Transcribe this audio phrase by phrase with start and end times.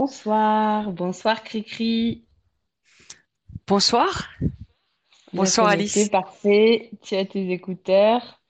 [0.00, 2.24] Bonsoir, bonsoir Cricri.
[3.66, 4.30] Bonsoir.
[5.34, 6.08] Bonsoir Alice.
[6.08, 6.90] parfait.
[7.02, 8.40] Tu as tes écouteurs.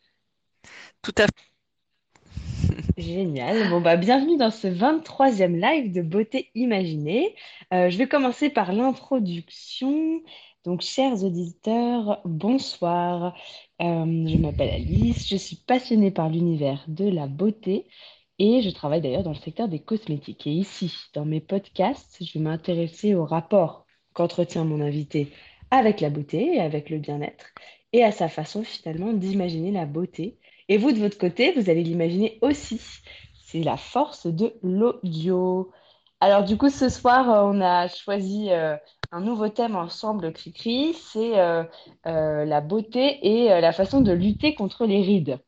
[1.03, 2.93] Tout à fait.
[2.97, 3.69] Génial.
[3.69, 7.35] Bon, bah, bienvenue dans ce vingt-troisième live de Beauté Imaginée.
[7.75, 10.23] Euh, je vais commencer par l'introduction.
[10.63, 13.35] Donc, chers auditeurs, bonsoir.
[13.83, 17.87] Euh, je m'appelle Alice, je suis passionnée par l'univers de la beauté
[18.41, 20.49] et je travaille d'ailleurs dans le secteur des cosmétiques.
[20.49, 25.33] Et ici, dans mes podcasts, je vais m'intéresser au rapport qu'entretient mon invité
[25.71, 27.47] avec la beauté et avec le bien-être
[27.93, 30.39] et à sa façon finalement d'imaginer la beauté
[30.71, 32.81] et vous, de votre côté, vous allez l'imaginer aussi.
[33.35, 35.73] C'est la force de l'audio.
[36.21, 38.77] Alors, du coup, ce soir, euh, on a choisi euh,
[39.11, 40.95] un nouveau thème ensemble, Cricri.
[40.95, 41.65] C'est euh,
[42.05, 45.41] la beauté et la façon de lutter contre les rides.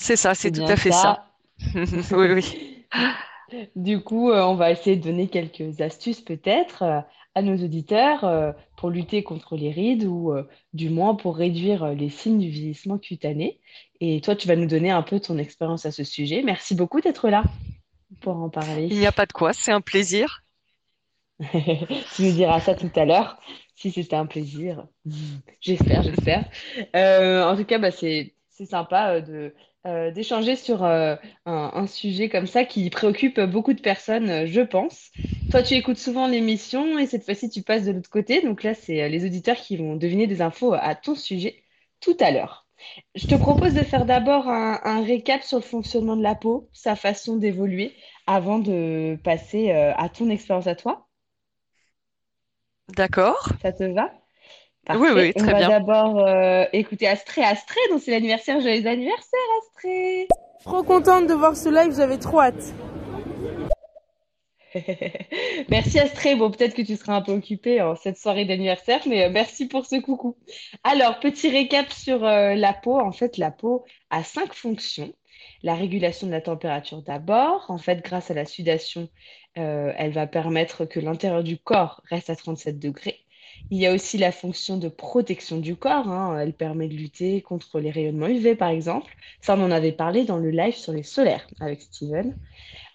[0.00, 0.92] C'est ça, C'est c'est tout à fait ça.
[0.92, 1.30] ça.
[2.16, 2.86] Oui, oui.
[3.76, 7.00] Du coup, euh, on va essayer de donner quelques astuces peut-être euh,
[7.34, 10.32] à nos auditeurs euh, pour lutter contre les rides ou
[10.72, 13.60] du moins pour réduire les signes du vieillissement cutané.
[14.00, 16.42] Et toi, tu vas nous donner un peu ton expérience à ce sujet.
[16.44, 17.42] Merci beaucoup d'être là
[18.20, 18.88] pour en parler.
[18.90, 20.44] Il n'y a pas de quoi, c'est un plaisir.
[22.14, 23.38] Tu nous diras ça tout à l'heure,
[23.76, 24.86] si c'était un plaisir.
[25.60, 26.48] J'espère, j'espère.
[26.94, 29.54] Euh, en tout cas, bah, c'est c'est sympa de
[29.86, 34.46] euh, d'échanger sur euh, un, un sujet comme ça qui préoccupe beaucoup de personnes, euh,
[34.46, 35.10] je pense.
[35.50, 38.42] Toi, tu écoutes souvent l'émission et cette fois-ci, tu passes de l'autre côté.
[38.42, 41.62] Donc là, c'est les auditeurs qui vont deviner des infos à ton sujet
[42.00, 42.66] tout à l'heure.
[43.14, 46.68] Je te propose de faire d'abord un, un récap sur le fonctionnement de la peau,
[46.72, 47.94] sa façon d'évoluer,
[48.26, 51.08] avant de passer euh, à ton expérience à toi.
[52.96, 53.52] D'accord.
[53.62, 54.12] Ça te va?
[54.88, 55.12] Oui, Parfait.
[55.14, 55.68] oui, On très va bien.
[55.68, 57.42] d'abord euh, écouter Astrée.
[57.44, 58.60] Astrée, donc c'est l'anniversaire.
[58.60, 60.26] Joyeux anniversaire, Astrée!
[60.64, 62.74] Trop contente de voir ce live, j'avais trop hâte.
[65.68, 66.36] Merci Astrée.
[66.36, 69.66] Bon, peut-être que tu seras un peu occupée en cette soirée d'anniversaire, mais euh, merci
[69.66, 70.36] pour ce coucou.
[70.84, 72.98] Alors, petit récap sur euh, la peau.
[73.00, 75.12] En fait, la peau a cinq fonctions.
[75.62, 77.66] La régulation de la température d'abord.
[77.68, 79.08] En fait, grâce à la sudation,
[79.58, 83.18] euh, elle va permettre que l'intérieur du corps reste à 37 degrés.
[83.68, 86.08] Il y a aussi la fonction de protection du corps.
[86.08, 86.38] hein.
[86.40, 89.12] Elle permet de lutter contre les rayonnements UV, par exemple.
[89.40, 92.36] Ça, on en avait parlé dans le live sur les solaires avec Steven.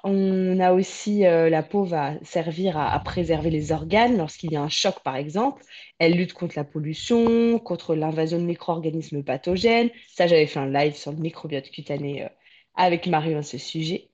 [0.03, 4.61] On a aussi, euh, la peau va servir à, préserver les organes lorsqu'il y a
[4.61, 5.63] un choc, par exemple.
[5.99, 9.89] Elle lutte contre la pollution, contre l'invasion de micro-organismes pathogènes.
[10.09, 12.29] Ça, j'avais fait un live sur le microbiote cutané euh,
[12.75, 14.11] avec Mario à ce sujet.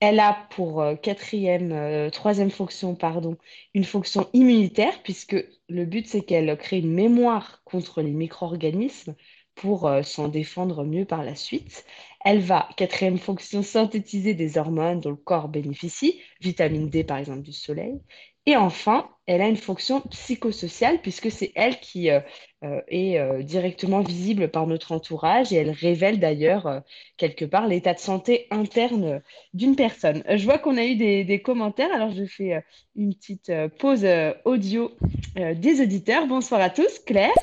[0.00, 3.36] Elle a pour euh, quatrième, euh, troisième fonction, pardon,
[3.74, 5.36] une fonction immunitaire, puisque
[5.68, 9.14] le but, c'est qu'elle crée une mémoire contre les micro-organismes
[9.54, 11.84] pour euh, s'en défendre mieux par la suite.
[12.24, 17.42] Elle va, quatrième fonction, synthétiser des hormones dont le corps bénéficie, vitamine D par exemple
[17.42, 18.00] du soleil.
[18.48, 22.20] Et enfin, elle a une fonction psychosociale puisque c'est elle qui euh,
[22.62, 26.80] euh, est euh, directement visible par notre entourage et elle révèle d'ailleurs euh,
[27.16, 29.20] quelque part l'état de santé interne
[29.52, 30.22] d'une personne.
[30.28, 32.60] Je vois qu'on a eu des, des commentaires, alors je fais euh,
[32.94, 34.92] une petite euh, pause euh, audio
[35.38, 36.28] euh, des auditeurs.
[36.28, 37.34] Bonsoir à tous, Claire.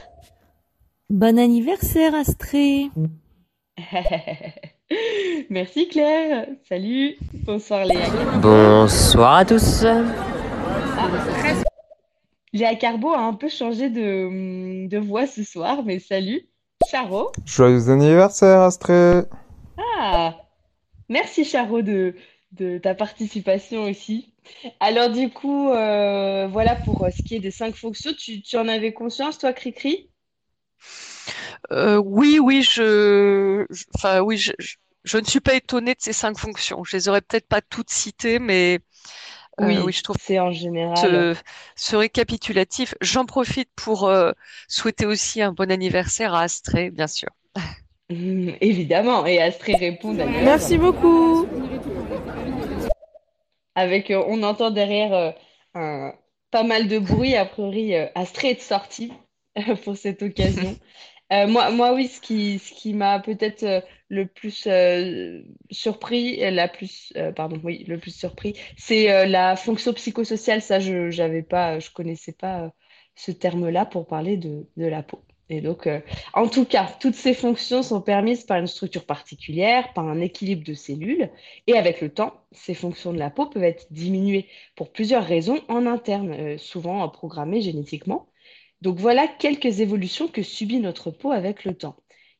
[1.09, 2.89] Bon anniversaire Astrée.
[5.49, 6.47] Merci Claire.
[6.69, 7.17] Salut.
[7.45, 8.09] Bonsoir Léa.
[8.41, 9.83] Bonsoir à tous.
[12.53, 16.47] Léa Carbo a un peu changé de, de voix ce soir, mais salut.
[16.89, 17.31] Charo.
[17.45, 19.23] Joyeux anniversaire, Astrée!
[19.77, 20.37] Ah,
[21.09, 22.15] merci Charo de,
[22.53, 24.33] de ta participation aussi.
[24.79, 28.13] Alors du coup, euh, voilà pour euh, ce qui est des cinq fonctions.
[28.17, 30.11] Tu, tu en avais conscience, toi, Cricri?
[31.71, 36.01] Euh, oui, oui, je, je- enfin, oui, je, je- je ne suis pas étonnée de
[36.01, 36.83] ces cinq fonctions.
[36.83, 38.79] Je les aurais peut-être pas toutes citées, mais
[39.61, 40.97] euh, oui, Oui, je trouve c'est en général.
[40.97, 41.35] ce,
[41.75, 42.95] ce récapitulatif.
[43.01, 44.31] J'en profite pour euh,
[44.67, 47.29] souhaiter aussi un bon anniversaire à Astrée, bien sûr.
[48.09, 50.43] Évidemment, et Astrée répond d'ailleurs.
[50.43, 51.47] Merci beaucoup.
[53.75, 55.31] Avec, euh, on entend derrière euh,
[55.73, 56.13] un,
[56.51, 57.35] pas mal de bruit.
[57.35, 59.11] A priori, euh, Astrée est sortie
[59.83, 60.75] pour cette occasion.
[61.33, 65.41] Euh, moi, moi, oui, ce qui, ce qui m'a peut-être euh, le plus euh,
[65.71, 70.61] surpris, la plus, pardon, oui, le plus surpris, c'est la fonction psychosociale.
[70.61, 72.71] Ça, je, j'avais pas, je connaissais pas
[73.15, 75.23] ce terme-là pour parler de, de la peau.
[75.49, 75.89] Et donc,
[76.33, 80.63] en tout cas, toutes ces fonctions sont permises par une structure particulière, par un équilibre
[80.63, 81.29] de cellules.
[81.67, 85.59] Et avec le temps, ces fonctions de la peau peuvent être diminuées pour plusieurs raisons
[85.67, 88.27] en interne, souvent programmées génétiquement.
[88.83, 91.95] Donc voilà quelques évolutions que subit notre peau avec le temps.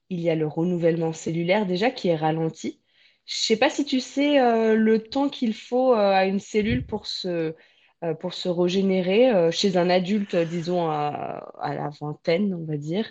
[0.10, 2.82] Il y a le renouvellement cellulaire déjà qui est ralenti.
[3.26, 6.86] Je sais pas si tu sais euh, le temps qu'il faut euh, à une cellule
[6.86, 7.56] pour se,
[8.04, 13.10] euh, pour se régénérer chez un adulte, disons à, à la vingtaine, on va dire,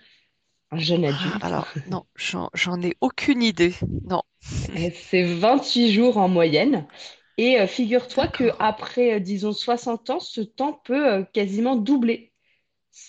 [0.71, 1.43] un jeune adulte.
[1.43, 3.73] alors, non, j'en, ai aucune idée.
[4.05, 4.21] Non,
[4.77, 6.87] Et C'est 28 jours en moyenne.
[7.39, 8.61] Et figure-toi que d'accord.
[8.61, 12.32] après, euh, disons, 60 ans, ce temps peut quasiment doubler.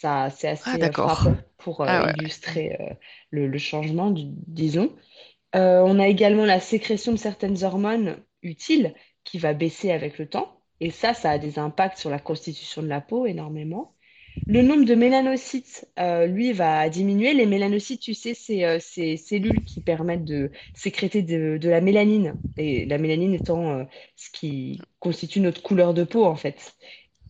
[0.01, 1.11] Ça, c'est Ah, assez euh, d'accord.
[1.11, 2.15] frappant pour euh, Ah ouais.
[2.15, 2.93] illustrer euh,
[3.31, 4.95] le, le changement, du- disons.
[5.55, 8.93] Euh, on a également la sécrétion de certaines hormones utiles
[9.23, 10.61] qui va baisser avec le temps.
[10.81, 13.95] Et ça, ça a des impacts sur la constitution de la peau énormément.
[14.47, 17.33] Le nombre de mélanocytes, euh, lui, va diminuer.
[17.33, 21.79] Les mélanocytes, tu sais, c'est euh, ces cellules qui permettent de sécréter de, de la
[21.81, 22.37] mélanine.
[22.57, 23.83] Et la mélanine étant euh,
[24.17, 26.73] ce qui constitue notre couleur de peau, en fait.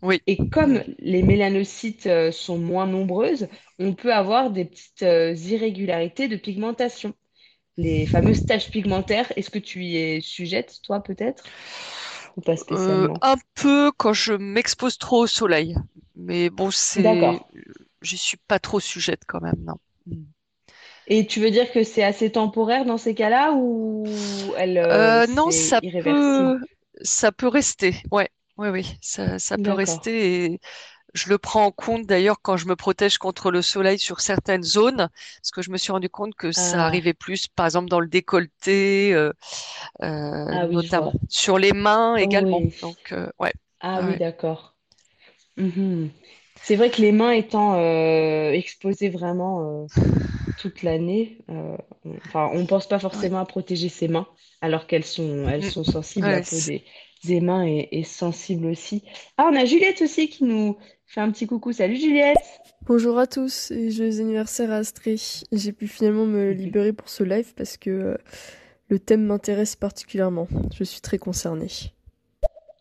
[0.04, 0.22] Oui.
[0.28, 3.48] Et comme les mélanocytes euh, sont moins nombreuses,
[3.80, 7.14] on peut avoir des petites euh, irrégularités de pigmentation
[7.78, 9.32] les fameuses taches pigmentaires.
[9.38, 11.46] Est-ce que tu y es sujette, toi, peut-être?
[12.38, 13.22] Ou pas Euh, spécialement?
[13.22, 15.76] un peu quand je m'expose trop au soleil.
[16.16, 17.42] Mais bon, c'est,
[18.02, 19.78] j'y suis pas trop sujette quand même, non.
[21.08, 25.50] Et tu veux dire que c'est assez temporaire dans ces cas-là ou elle, euh, non,
[26.00, 26.60] peut,
[27.02, 27.96] ça peut rester.
[28.12, 28.30] Ouais,
[28.64, 30.46] oui, oui, ça, ça peut rester.
[30.46, 30.60] Et
[31.14, 34.64] je le prends en compte d'ailleurs quand je me protège contre le soleil sur certaines
[34.64, 35.10] zones,
[35.42, 38.00] parce que je me suis rendu compte que ça Ah, arrivait plus, par exemple dans
[38.02, 39.34] le décolleté, euh,
[40.04, 42.64] euh, ah oui, notamment sur les mains également.
[42.64, 42.80] Oui.
[42.82, 44.76] Donc, euh, ouais, Ah oui, d'accord.
[45.58, 46.12] Mhm.
[46.62, 47.78] C'est vrai que les mains étant
[48.54, 49.90] exposées vraiment
[50.58, 51.78] toute l'année, on,
[52.28, 54.28] enfin, on pense pas ouais, forcément à protéger ses mains,
[54.62, 55.66] alors qu'elles sont, elles Mm.
[55.66, 56.34] sont sensibles.
[56.34, 56.86] Ouais, peau c'est-
[57.26, 59.04] mains est, est sensible aussi.
[59.38, 61.72] Ah, on a Juliette aussi qui nous fait un petit coucou.
[61.74, 62.38] Salut Juliette!
[62.86, 65.16] Bonjour à tous et joyeux anniversaire à Astrée.
[65.52, 68.18] J'ai pu finalement me libérer pour ce live parce que euh,
[68.90, 70.48] le thème m'intéresse particulièrement.
[70.76, 71.70] Je suis très concernée.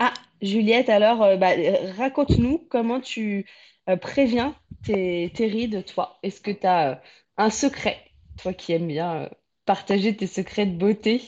[0.00, 1.52] Ah, Juliette, alors, euh, bah,
[1.96, 3.46] raconte-nous comment tu
[3.88, 6.18] euh, préviens tes, tes rides, toi.
[6.24, 7.00] Est-ce que tu as
[7.36, 7.98] un secret,
[8.42, 9.30] toi qui aimes bien
[9.66, 11.22] partager tes secrets de beauté?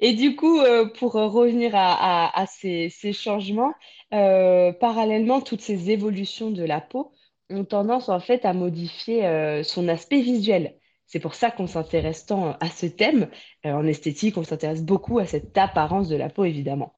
[0.00, 3.74] Et du coup, euh, pour revenir à, ces, changements,
[4.14, 7.12] euh, parallèlement, toutes ces évolutions de la peau
[7.50, 10.76] ont tendance en fait à modifier euh, son aspect visuel.
[11.06, 13.28] C'est pour ça qu'on s'intéresse tant à ce thème.
[13.64, 16.94] En esthétique, on s'intéresse beaucoup à cette apparence de la peau, évidemment.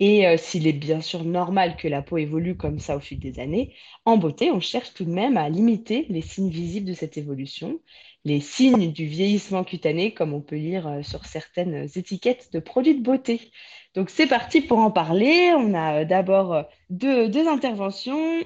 [0.00, 3.20] Et euh, s'il est bien sûr normal que la peau évolue comme ça au fil
[3.20, 3.74] des années,
[4.04, 7.80] en beauté, on cherche tout de même à limiter les signes visibles de cette évolution,
[8.24, 12.98] les signes du vieillissement cutané, comme on peut lire euh, sur certaines étiquettes de produits
[12.98, 13.52] de beauté.
[13.94, 15.52] Donc c'est parti pour en parler.
[15.56, 18.40] On a euh, d'abord deux, interventions.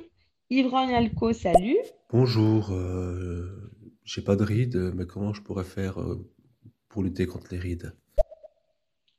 [0.51, 1.77] Yvonne Alco, salut.
[2.11, 2.73] Bonjour,
[4.05, 5.99] j'ai pas de rides, mais comment je pourrais faire
[6.89, 7.93] pour lutter contre les rides?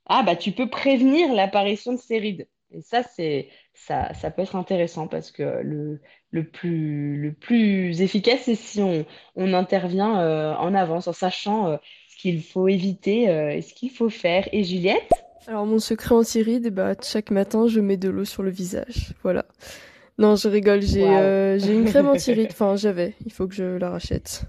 [0.10, 2.48] Ah bah tu peux prévenir l'apparition de ces rides.
[2.72, 6.02] Et ça, c'est ça, ça peut être intéressant parce que le,
[6.32, 11.68] le plus, le plus efficace, c'est si on, on intervient euh, en avance, en sachant
[11.68, 11.78] euh,
[12.10, 14.48] ce qu'il faut éviter euh, et ce qu'il faut faire.
[14.52, 15.10] Et Juliette?
[15.48, 19.14] Alors mon secret anti-rides, eh bah, chaque matin je mets de l'eau sur le visage.
[19.24, 19.46] Voilà.
[20.20, 21.02] Non, je rigole, j'ai
[21.74, 24.44] une crème anti-rides, enfin j'avais, il faut que je la rachète.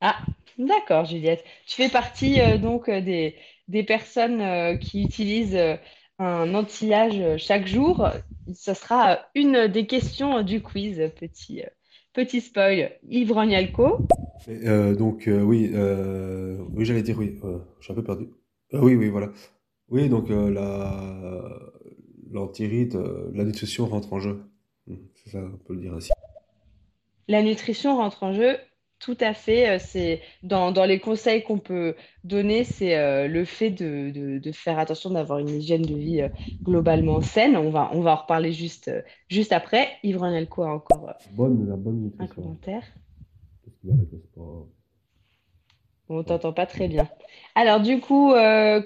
[0.00, 0.18] Ah,
[0.58, 1.44] d'accord, Juliette.
[1.66, 3.36] Tu fais partie donc des,
[3.68, 5.76] des personnes euh, qui utilisent euh,
[6.18, 8.08] un anti-âge euh, chaque jour.
[8.54, 11.10] Ce sera une des questions du quiz.
[11.18, 11.62] Petit,
[12.12, 12.92] petit spoil.
[13.08, 14.06] Yves Rognalco.
[14.48, 17.38] Euh, donc euh, oui, euh, oui j'allais dire oui,
[17.78, 18.28] je suis un peu perdu.
[18.72, 19.30] Oui, oui, voilà.
[19.88, 21.58] Oui, donc la
[22.30, 22.98] l'antiride,
[23.34, 24.42] la nutrition rentre en jeu.
[24.86, 26.10] Hmm, C'est ça, on peut le dire ainsi.
[27.28, 28.56] La nutrition rentre en jeu,
[29.02, 29.68] tout à fait.
[29.68, 31.94] euh, C'est dans, dans les conseils qu'on peut
[32.24, 36.22] donner, c'est euh, le fait de, de- de faire attention d'avoir une hygiène de vie
[36.22, 36.28] euh,
[36.64, 37.56] globalement saine.
[37.56, 39.88] On va, on va en reparler juste, euh, juste après.
[40.02, 42.84] Yves Rognalco a encore Bonne, la bonne un commentaire?
[43.64, 44.68] Tout ce qui va avec le sport.
[46.08, 47.08] On t'entend pas très bien.
[47.54, 48.34] Alors du coup,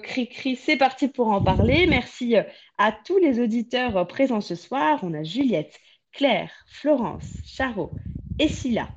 [0.03, 1.85] Cri-Cri, c'est parti pour en parler.
[1.87, 2.35] Merci
[2.77, 4.99] à tous les auditeurs présents ce soir.
[5.03, 5.75] On a Juliette,
[6.13, 7.91] Claire, Florence, Charo,
[8.39, 8.87] Essila,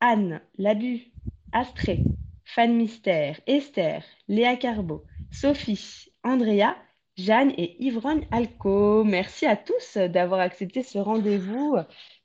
[0.00, 1.12] Anne, Labu,
[1.52, 2.00] Astrée,
[2.44, 6.74] Fan Mystère, Esther, Léa Carbo, Sophie, Andrea,
[7.16, 9.04] Jeanne et Yvonne Alco.
[9.04, 11.76] Merci à tous d'avoir accepté ce rendez-vous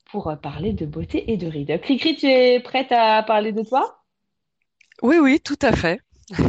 [0.05, 1.79] pour parler de beauté et de rides.
[1.81, 4.01] Cri-Cri, tu es prête à parler de toi?
[5.01, 5.99] oui, oui, tout à fait.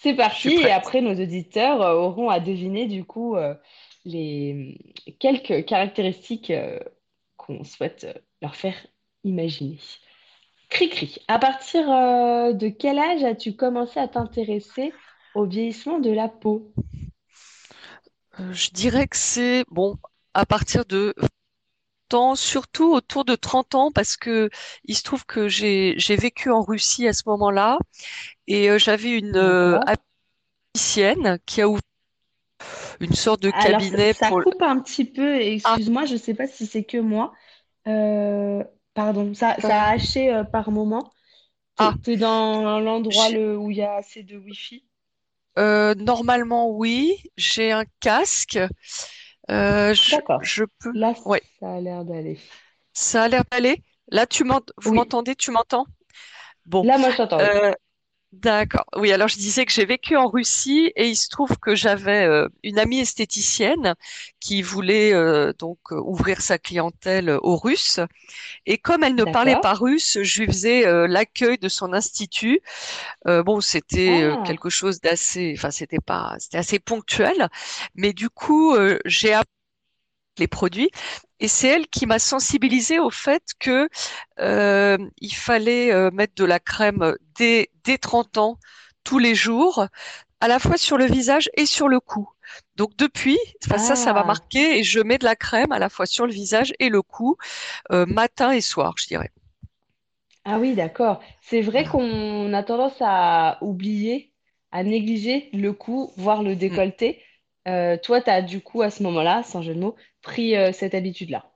[0.00, 3.54] C'est parti, et après nos auditeurs euh, auront à deviner du coup euh,
[4.04, 4.78] les
[5.18, 6.78] quelques caractéristiques euh,
[7.36, 8.06] qu'on souhaite
[8.40, 8.76] leur faire
[9.24, 9.78] imaginer.
[10.70, 14.94] Cri-cri, à partir euh, de quel âge as-tu commencé à t'intéresser
[15.34, 16.72] au vieillissement de la peau?
[18.40, 19.96] Euh, je dirais que c'est bon
[20.34, 21.14] à partir de
[22.08, 24.50] temps, surtout autour de 30 ans, parce que
[24.84, 27.78] il se trouve que j'ai vécu en Russie à ce moment-là
[28.48, 29.78] et euh, j'avais une euh,
[31.46, 31.80] qui a ouvert
[33.00, 34.42] une sorte de Alors, ça, cabinet ça pour.
[34.42, 37.32] coupe un petit peu, Ah, excuse-moi, je ne sais pas si c'est que moi.
[37.86, 38.64] Euh,
[38.98, 41.12] pardon, ça, ça a haché euh, par moment.
[41.76, 44.84] T'es, ah, t'es dans l'endroit le, où il y a assez de Wi-Fi?
[45.58, 48.58] euh, normalement oui, j'ai un casque.
[49.50, 50.42] Euh, D'accord.
[50.42, 50.92] je peux.
[50.92, 52.38] Là, Ouais, ça a l'air d'aller.
[52.92, 53.82] ça a l'air d'aller.
[54.08, 54.44] Là, tu
[54.78, 54.94] vous Oui.
[54.94, 55.34] m'entendez?
[55.36, 55.86] Tu m'entends?
[56.66, 56.88] Bon.
[56.88, 57.54] Là, moi, je t'entends,
[58.32, 58.84] D'accord.
[58.96, 62.26] Oui, alors je disais que j'ai vécu en Russie et il se trouve que j'avais
[62.26, 63.94] euh, une amie esthéticienne
[64.38, 68.00] qui voulait euh, donc euh, ouvrir sa clientèle aux Russes.
[68.66, 72.60] Et comme elle ne parlait pas russe, je lui faisais euh, l'accueil de son institut.
[73.28, 77.48] Euh, bon, c'était Ah, quelque chose d'assez, enfin, c'était pas, c'était assez ponctuel,
[77.96, 79.50] mais du coup, j'ai appris
[80.38, 80.90] les produits
[81.40, 83.88] et c'est elle qui m'a sensibilisée au fait que
[84.40, 88.58] euh, il fallait euh, mettre de la crème dès, dès 30 ans,
[89.04, 89.86] tous les jours,
[90.40, 92.28] à la fois sur le visage et sur le cou.
[92.76, 93.38] Donc depuis,
[93.78, 96.26] ça, ça m'a ah, marqué et je mets de la crème à la fois sur
[96.26, 97.36] le visage et le cou,
[97.92, 99.30] euh, matin et soir, je dirais.
[100.44, 101.20] ah oui, d'accord.
[101.40, 104.32] C'est vrai qu'on a tendance à oublier,
[104.72, 106.78] à négliger le cou, voire le Mm.
[106.78, 107.22] décolleté.
[107.68, 110.72] Euh, toi, tu as du coup, à ce moment-là, sans jeu de mots, pris euh,
[110.72, 111.50] cette habitude-là.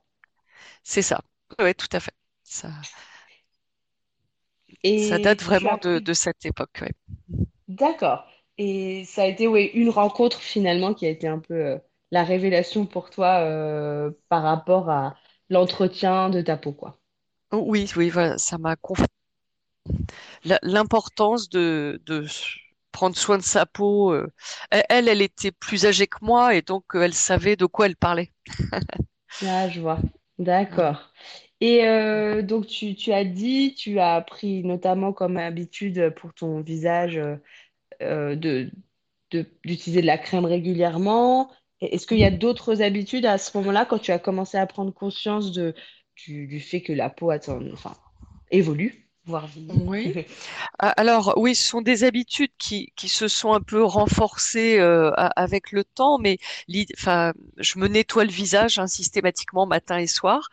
[0.83, 1.21] C'est ça.
[1.59, 2.13] Oui, tout à fait.
[2.43, 2.69] Ça,
[4.83, 6.81] ça date as vraiment de, cette époque.
[6.81, 6.91] ouais.
[7.67, 8.25] D'accord.
[8.57, 11.77] Et ça a été oui, une rencontre finalement qui a été un peu euh,
[12.11, 15.15] la révélation pour toi euh, par rapport à
[15.49, 16.99] l'entretien de ta peau, quoi.
[17.51, 18.75] Oui, oui, voilà, ça m'a
[20.63, 22.01] l'importance de,
[22.93, 24.13] prendre soin de sa peau.
[24.13, 24.27] euh.
[24.71, 27.97] Elle, elle était plus âgée que moi et donc euh, elle savait de quoi elle
[27.97, 28.31] parlait.
[29.45, 29.99] Ah, je vois.
[30.39, 31.11] D'accord.
[31.61, 36.61] Et euh, donc tu, tu as dit, tu as pris notamment comme habitude pour ton
[36.61, 37.19] visage
[38.03, 38.71] euh, de,
[39.65, 41.51] d'utiliser de la crème régulièrement.
[41.81, 44.93] Est-ce qu'il y a d'autres habitudes à ce moment-là quand tu as commencé à prendre
[44.93, 45.75] conscience de,
[46.17, 47.95] du, du fait que la peau a ton- enfin,
[48.51, 49.49] évolue, voire?
[49.69, 50.19] Oui.
[50.79, 55.11] A- Alors, oui, ce sont des habitudes qui, qui se sont un peu renforcées euh,
[55.35, 56.39] avec le temps, mais
[56.97, 60.49] enfin, je me nettoie le visage hein, systématiquement matin et soir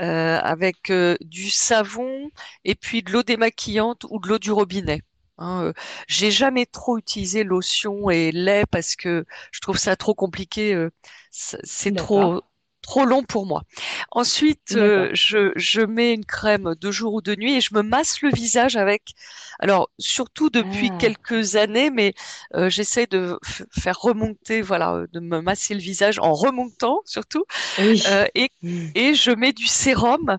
[0.00, 2.30] euh, avec euh, du savon
[2.64, 5.02] et puis de l'eau démaquillante ou de l'eau du robinet.
[5.38, 5.72] Hein, euh,
[6.08, 10.74] j'ai jamais trop utilisé lotion et lait parce que je trouve ça trop compliqué.
[10.74, 10.90] euh,
[11.30, 12.42] c'est trop
[12.82, 13.62] trop long pour moi.
[14.10, 17.82] Ensuite, euh, je, je mets une crème de jour ou de nuit et je me
[17.82, 19.14] masse le visage avec.
[19.60, 22.14] Alors, surtout depuis Ah, quelques années, mais
[22.56, 23.38] euh, j'essaie de
[23.78, 27.44] faire remonter, voilà, euh, de me masser le visage en remontant surtout.
[27.78, 28.02] oui.
[28.06, 28.92] Euh, et, Hmm.
[28.94, 30.38] et je mets du sérum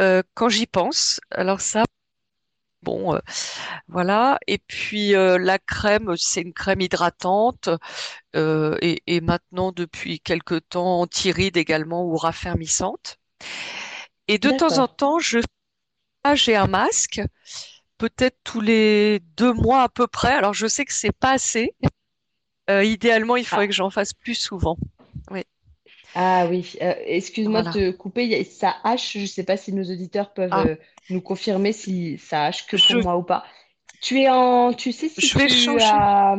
[0.00, 1.20] euh, quand j'y pense.
[1.30, 1.84] Alors ça,
[2.82, 3.18] bon, euh,
[3.88, 4.38] voilà.
[4.46, 7.68] Et puis euh, la crème, c'est une crème hydratante
[8.36, 13.18] euh, et, et maintenant depuis quelque temps anti-rides également ou raffermissante.
[14.28, 15.38] Et de temps en temps, je
[16.24, 17.20] ah, j'ai un masque,
[17.98, 20.32] peut-être tous les deux mois à peu près.
[20.34, 21.74] Alors je sais que c'est pas assez.
[22.68, 24.76] Idéalement, il faudrait que Ah, j'en fasse plus souvent.
[25.30, 25.44] Oui,
[26.14, 27.80] ah oui, euh, excuse-moi de voilà.
[27.90, 30.56] te couper, il y a- ça hache, je ne sais pas si nos auditeurs peuvent
[30.56, 30.76] Ah, euh,
[31.08, 33.44] nous confirmer si ça hache que pour je, moi ou pas.
[34.00, 35.80] Tu es en, tu sais si je vais tu changer.
[35.80, 36.36] as,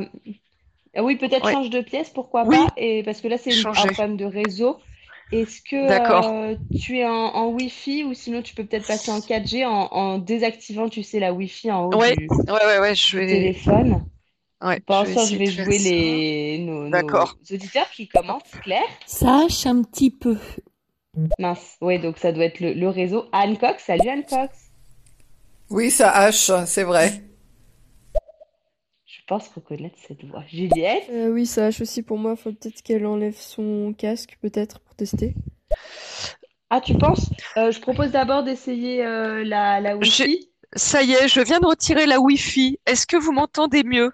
[0.96, 1.48] ah oui, peut-être Ouais.
[1.48, 3.90] change de pièce, pourquoi Oui, pas, et parce que là c'est une- un changer.
[3.90, 4.80] problème de réseau.
[5.32, 6.38] Est-ce D'accord.
[6.42, 9.66] que euh, tu es en, en Wi-Fi ou sinon tu peux peut-être passer en 4G
[9.66, 13.16] en, en désactivant, tu sais, la Wi-Fi en haut Ouais, du, ouais, ouais, ouais, je
[13.16, 14.06] du vais, téléphone?
[14.62, 15.90] Ouais, Pour je vais l'instant, je vais jouer ça.
[15.90, 16.90] les, nos,
[17.52, 18.44] auditeurs qui commencent.
[18.64, 18.82] Claire?
[19.06, 20.38] Ça hache un petit peu.
[21.38, 21.78] Mince.
[21.82, 23.26] Oui, donc ça doit être le, le réseau.
[23.32, 24.70] Anne Cox, salut Anne Cox.
[25.70, 27.24] Oui, ça hache, c'est vrai.
[29.06, 30.44] Je pense reconnaître cette voix.
[30.48, 31.04] Juliette?
[31.12, 32.36] Euh, oui, ça hache aussi pour moi.
[32.36, 35.36] Faut peut-être qu'elle enlève son casque, peut-être, pour tester.
[36.72, 37.30] Ah, tu penses?
[37.58, 40.50] Euh, je propose d'abord d'essayer euh, la, Wi-Fi.
[40.74, 42.80] Ça y est, je viens de retirer la Wi-Fi.
[42.86, 44.12] Est-ce que vous m'entendez mieux?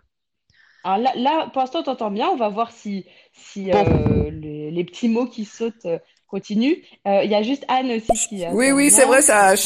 [0.85, 2.29] Alors là, là, pour l'instant, on t'entend bien.
[2.29, 6.77] On va voir si, si Bon, euh, les, les petits mots qui sautent euh, continuent.
[7.07, 9.59] Euh, Il y a juste Anne aussi qui Oui, oui, c'est vrai, ça hache,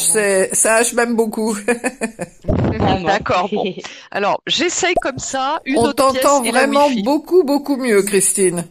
[0.52, 1.52] ça hache même beaucoup.
[2.44, 3.02] Vraiment.
[3.02, 3.64] d'accord, bon.
[4.10, 8.64] Alors, j'essaye comme ça, une On t'entend vraiment beaucoup, beaucoup mieux, Christine.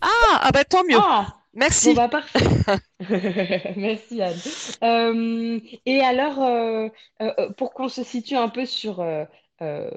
[0.00, 0.98] Ah, ah bah tant mieux.
[1.00, 1.26] Ah!
[1.54, 1.94] Bon, Merci.
[1.94, 2.40] bah parfait.
[3.76, 4.38] Merci Anne.
[4.82, 6.88] Euh, et alors, euh,
[7.20, 9.04] euh, euh, pour qu'on se situe un peu sur
[9.60, 9.90] euh,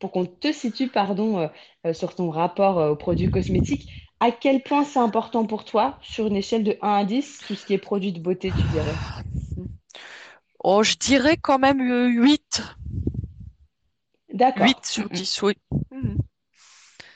[0.00, 1.48] pour qu'on te situe, pardon, euh,
[1.86, 3.90] euh, sur ton rapport euh, aux produits cosmétiques,
[4.20, 7.54] à quel point c'est important pour toi sur une échelle de 1 à 10, tout
[7.54, 9.02] ce qui est produits de beauté, tu dirais?
[10.62, 12.62] Oh, je dirais quand même euh, 8.
[14.56, 14.84] 8 D'accord.
[14.86, 15.54] sur Mm, 10, oui.
[15.92, 16.16] Mhm.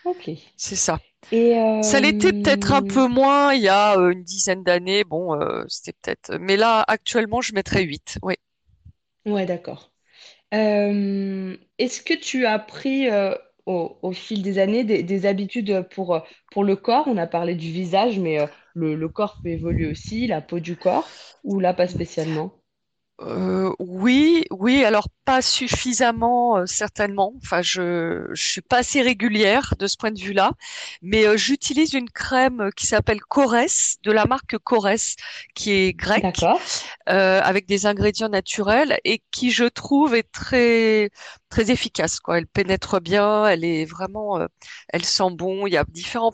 [0.05, 0.29] Ok.
[0.57, 1.00] C'est ça.
[1.33, 5.05] Et Ça l'était peut-être un peu moins il y a une dizaine d'années.
[5.05, 6.37] Bon, euh, c'était peut-être.
[6.38, 8.19] Mais là, actuellement, je mettrais 8.
[8.23, 8.37] Oui.
[9.25, 9.89] ouais, d'accord.
[10.54, 13.35] Euh, est-ce que tu as pris euh,
[13.66, 16.25] au, fil des années des, des habitudes pour,
[16.62, 17.07] le corps?
[17.07, 20.76] On a parlé du visage, mais euh, le corps peut évoluer aussi, la peau du
[20.76, 21.09] corps,
[21.45, 22.60] ou là pas spécialement?
[23.23, 27.35] Euh, oui, oui, alors pas suffisamment euh, certainement.
[27.43, 30.53] Enfin, je je suis pas assez régulière de ce point de vue-là,
[31.03, 35.17] mais euh, j'utilise une crème qui s'appelle Corès, de la marque Corès,
[35.55, 36.47] qui est grecque,
[37.11, 41.11] euh, avec des ingrédients naturels et qui, je trouve, est très
[41.50, 42.39] très efficace, quoi.
[42.39, 44.47] Elle pénètre bien, elle est vraiment, euh,
[44.89, 45.67] elle sent bon.
[45.67, 46.33] Il y a différents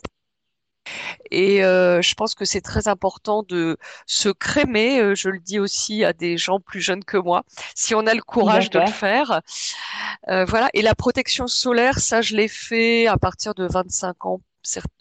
[1.31, 3.77] et euh, je pense que c'est très important de
[4.07, 5.01] se crémer.
[5.01, 8.15] euh, je le dis aussi à des gens plus jeunes que moi, si on a
[8.15, 9.41] le courage de le faire.
[10.29, 10.69] Euh, voilà.
[10.75, 14.41] Et la protection solaire, ça, je l'ai fait à partir de 25 ans.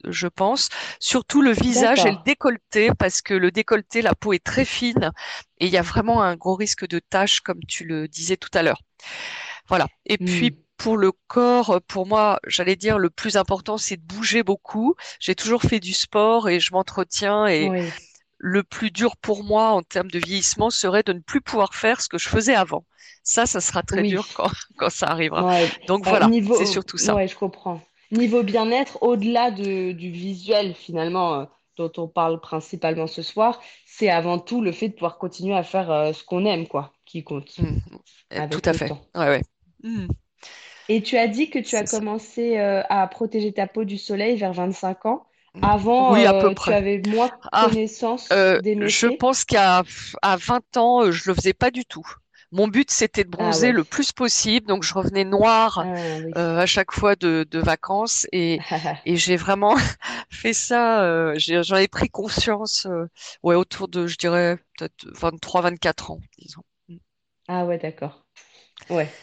[0.07, 4.43] Je pense, surtout le visage et le décolleté, parce que le décolleté, la peau est
[4.43, 5.11] très fine
[5.59, 8.51] et il y a vraiment un gros risque de taches, comme tu le disais tout
[8.53, 8.81] à l'heure.
[9.67, 9.87] Voilà.
[10.05, 10.49] Et Hmm.
[10.49, 14.95] puis pour le corps, pour moi, j'allais dire le plus important, c'est de bouger beaucoup.
[15.19, 17.91] J'ai toujours fait du sport et je m'entretiens et Oui.
[18.37, 22.01] le plus dur pour moi en termes de vieillissement serait de ne plus pouvoir faire
[22.01, 22.85] ce que je faisais avant.
[23.23, 24.35] Ça, ça sera très dur Oui.
[24.35, 25.45] quand, quand ça arrivera.
[25.45, 25.69] Ouais.
[25.87, 27.15] Donc Euh, voilà, c'est niveau, surtout ça.
[27.15, 27.81] ouais, je comprends.
[28.11, 31.45] Niveau bien-être, au-delà de, du visuel finalement euh,
[31.77, 35.63] dont on parle principalement ce soir, c'est avant tout le fait de pouvoir continuer à
[35.63, 37.77] faire euh, ce qu'on aime, quoi, qui compte Mm.
[38.33, 38.91] Euh, Tout avec à fait.
[39.15, 39.41] Ouais, ouais.
[39.83, 40.07] Mm.
[40.87, 41.85] Et tu as dit que tu as ça.
[41.85, 45.25] commencé euh, à protéger ta peau du soleil vers 25 ans.
[45.53, 45.61] Mm.
[45.61, 46.73] Avant, Oui, à peu euh, tu près.
[46.73, 49.09] avais moins Ah, connaissance euh, des je méfaits?
[49.09, 49.83] pense qu'à
[50.21, 52.05] à 20 ans, je le faisais pas du tout.
[52.51, 56.35] Mon but, c'était de Ah bronzer le plus possible, donc je revenais noire Ah oui.
[56.35, 58.63] à chaque fois de, de vacances et,
[59.05, 59.75] et j'ai vraiment
[60.31, 62.87] fait ça, j'en ai pris conscience
[63.43, 66.63] ouais, autour de, je dirais, peut-être 23, 24 ans, disons.
[67.47, 68.23] Ah ouais, d'accord.
[68.89, 69.13] Ouais.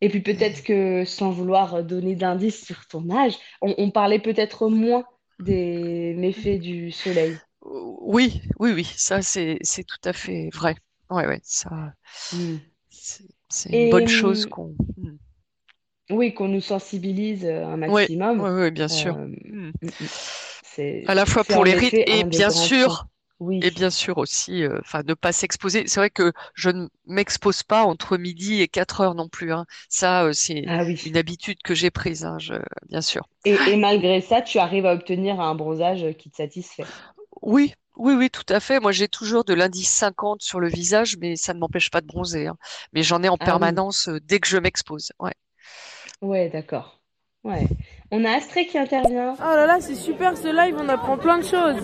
[0.00, 4.68] Et puis peut-être que sans vouloir donner d'indices sur ton âge, on, on parlait peut-être
[4.68, 5.04] moins
[5.38, 7.36] des méfaits du soleil.
[7.62, 10.76] Oui, oui, oui, ça c'est tout à fait vrai.
[11.10, 11.92] Ouais, ouais, ça
[12.32, 12.56] Hmm.
[13.48, 14.74] c'est une bonne chose qu'on.
[14.96, 15.16] Mm.
[16.10, 18.40] oui, qu'on nous sensibilise un maximum.
[18.40, 19.16] oui, oui, bien sûr.
[19.16, 19.70] Euh,
[21.06, 23.09] À la fois pour les effet et bien grands
[23.60, 25.86] et bien sûr aussi, euh, enfin, ne pas s'exposer.
[25.86, 29.66] C'est vrai que je ne m'expose pas entre midi et 4 heures non plus, hein.
[29.88, 32.54] Ça, euh, c'est Ah une habitude que j'ai prise, hein, je,
[32.88, 33.28] bien sûr.
[33.44, 36.90] Et, et malgré ça, tu arrives à obtenir un bronzage qui te satisfait?
[37.42, 38.80] Oui, oui, oui, tout à fait.
[38.80, 42.06] Moi, j'ai toujours de l'indice 50 sur le visage, mais ça ne m'empêche pas de
[42.06, 42.56] bronzer, hein.
[42.92, 43.80] Mais j'en ai en Ah oui.
[43.80, 45.12] permanence euh, dès que je m'expose.
[45.18, 45.34] Ouais.
[46.22, 47.00] Ouais, d'accord.
[47.44, 47.66] Ouais.
[48.10, 49.34] On a Astrée qui intervient.
[49.38, 51.76] Oh là là, c'est super ce live, on apprend plein de choses.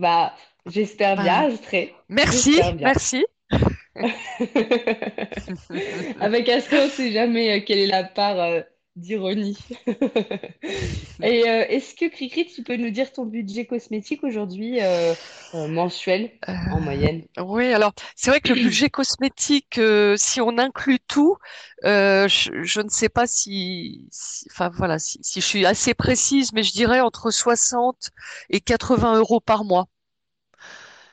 [0.00, 0.34] Bah,
[0.64, 1.76] j'espère bien, Ah,
[2.08, 3.26] merci, merci.
[6.20, 8.62] Avec Astrée, on ne sait jamais euh, quelle est la part euh,
[8.96, 9.66] d'ironie.
[11.22, 15.14] Et euh, est-ce que Cricri, tu peux nous dire ton budget cosmétique aujourd'hui, euh,
[15.54, 16.32] euh, mensuel,
[16.68, 17.26] en moyenne?
[17.38, 21.36] oui, alors c'est vrai que le budget cosmétique, euh, si on inclut tout,
[21.84, 26.52] je, je ne sais pas si, si- enfin voilà, si, si je suis assez précise,
[26.52, 28.10] mais je dirais entre 60
[28.50, 29.86] et 80 euros par mois.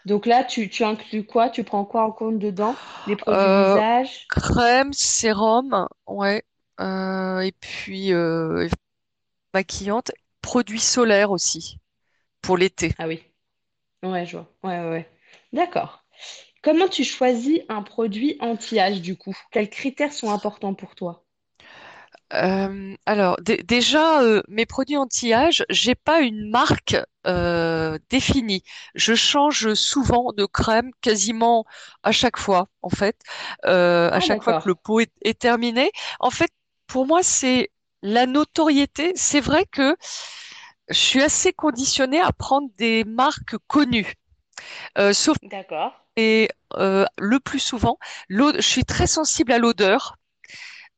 [0.06, 1.50] Donc là, tu, tu inclus quoi?
[1.52, 2.80] Tu prends quoi en compte dedans?
[3.06, 4.28] Les produits visage?
[4.30, 6.44] crème, sérum, ouais,
[6.80, 8.68] euh, et puis euh,
[9.54, 10.12] maquillante,
[10.42, 11.80] produits solaires aussi
[12.42, 12.94] pour l'été.
[13.00, 13.24] Ah oui.
[14.04, 14.54] Ouais, je vois.
[14.64, 15.12] Ouais, ouais, ouais.
[15.54, 16.06] D'accord.
[16.64, 19.38] Comment tu choisis un produit anti-âge du coup?
[19.52, 21.26] Quels critères sont importants pour toi?
[22.34, 28.64] Euh, alors dé- déjà euh, mes produits anti-âge, j'ai pas une marque euh, définie.
[28.96, 31.66] Je change souvent de crème quasiment
[32.04, 33.18] à chaque fois en fait,
[33.64, 34.76] à Ah, chaque fois que le d'accord.
[34.76, 35.92] pot est, est terminé.
[36.20, 36.52] En fait,
[36.88, 37.72] pour moi c'est
[38.02, 39.14] la notoriété.
[39.16, 39.96] C'est vrai que
[40.90, 44.16] je suis assez conditionnée à prendre des marques connues,
[45.00, 45.94] Euh, sauf D'accord.
[46.18, 50.17] et euh, le plus souvent, je suis très sensible à l'odeur.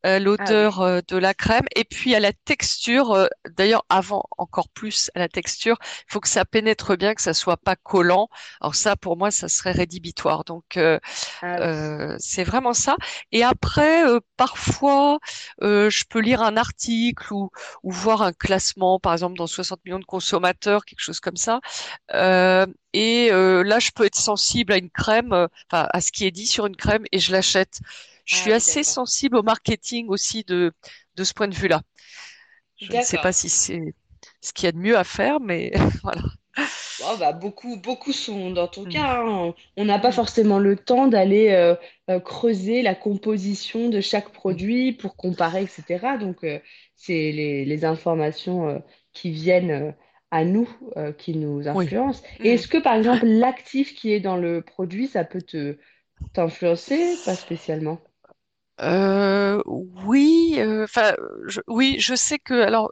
[0.03, 0.81] À Ah l'odeur oui.
[0.81, 3.11] euh, de la crème et puis à la texture.
[3.13, 7.21] euh, d'ailleurs, avant encore plus à la texture, il faut que ça pénètre bien, que
[7.21, 8.29] ça soit pas collant.
[8.61, 10.43] Alors ça, pour moi, ça serait rédhibitoire.
[10.45, 10.99] Donc euh,
[11.41, 11.75] Ah oui.
[11.75, 12.95] euh, c'est vraiment ça.
[13.31, 15.19] Et après, euh, parfois,
[15.63, 17.49] euh, je peux lire un article ou,
[17.83, 21.59] ou voir un classement, par exemple dans 60 millions de consommateurs, quelque chose comme ça.
[22.13, 26.11] Euh, et euh, là, je peux être sensible à une crème, euh, enfin à ce
[26.11, 27.79] qui est dit sur une crème, et je l'achète.
[28.29, 30.71] Je Ah suis oui, assez sensible au marketing aussi de,
[31.15, 31.81] de ce point de vue-là.
[32.77, 33.93] Je ne sais pas si c'est
[34.41, 35.71] ce qu'il y a de mieux à faire, mais
[36.03, 36.21] voilà.
[37.01, 38.85] Oh, bah, beaucoup, beaucoup sont dans ton Mm.
[38.85, 39.21] cas.
[39.25, 39.53] hein.
[39.77, 41.75] On n'a pas forcément le temps d'aller euh,
[42.09, 44.59] euh, creuser la composition de chaque Mm.
[44.59, 46.17] produit pour comparer, etc.
[46.17, 46.59] Donc, euh,
[46.95, 49.95] c'est les, les informations qui viennent
[50.31, 50.69] à nous
[51.17, 51.89] qui nous Oui.
[51.89, 52.21] influencent.
[52.43, 52.53] Et Mm.
[52.53, 55.77] est-ce que, par exemple, l'actif qui est dans le produit, ça peut te
[56.33, 57.17] t'influencer?
[57.17, 57.99] Pas spécialement.
[58.81, 61.13] Euh, oui, euh, enfin,
[61.47, 62.91] je, oui, je sais que alors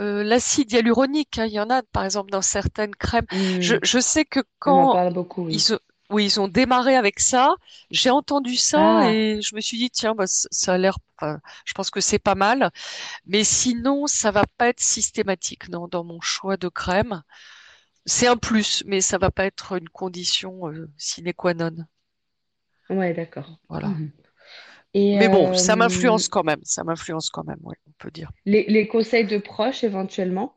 [0.00, 3.26] euh, l'acide hyaluronique, hein, il y en a par exemple dans certaines crèmes.
[3.60, 5.64] Je, je sais que On en quand parle beaucoup, oui.
[5.64, 5.78] ils ont,
[6.10, 7.54] oui, ils ont démarré avec ça,
[7.90, 10.98] j'ai entendu ça Ah, et je me suis dit tiens, bah, ça a l'air,
[11.64, 12.70] je pense que c'est pas mal,
[13.26, 17.22] mais sinon ça va pas être systématique non, dans mon choix de crème.
[18.06, 21.76] C'est un plus, mais ça va pas être une condition euh, sine qua non.
[22.90, 23.58] ouais, d'accord.
[23.68, 23.98] Voilà.
[23.98, 24.12] Mhm.
[24.94, 28.30] Et Mais bon, ça euh, m'influence quand même, ça m'influence quand même, on peut dire.
[28.46, 30.56] les, les conseils de proches éventuellement?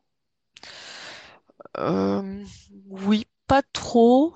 [1.78, 2.44] Euh,
[2.90, 4.34] oui, pas trop.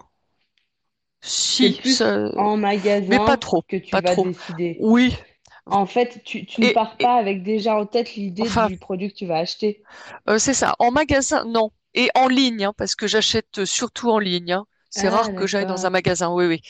[1.22, 2.58] Si, plus ça- en
[3.08, 4.28] mais pas magasin trop, que tu pas vas trop.
[4.28, 4.80] décider.
[4.80, 5.16] Oui,
[5.68, 8.78] En fait, tu, tu ne pars et- pas avec déjà en tête l'idée enfin, du
[8.78, 9.84] produit que tu vas acheter.
[10.30, 10.76] euh, c'est ça.
[10.80, 11.72] En magasin, non.
[11.94, 14.52] Et en ligne, hein, parce que j'achète surtout en ligne.
[14.54, 14.66] hein.
[14.90, 16.30] C'est Ah, rare que j'aille dans un magasin.
[16.32, 16.62] Oui, oui.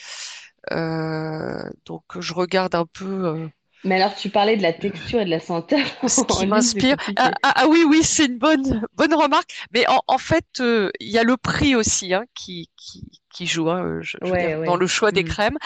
[0.72, 3.48] Euh, donc je regarde un peu euh,
[3.84, 5.80] Mais alors, tu parlais de la texture et de la senteur.
[6.06, 6.96] ce qui m'inspire.
[7.16, 9.52] Ah, ah, ah oui, oui, c'est une bonne, bonne remarque.
[9.72, 13.46] Mais en, en fait, euh, il y a le prix aussi hein, qui, qui, qui
[13.46, 13.70] joue.
[13.70, 15.24] hein, je, je veux Ouais, dire, dans le choix des Hmm.
[15.24, 15.58] crèmes.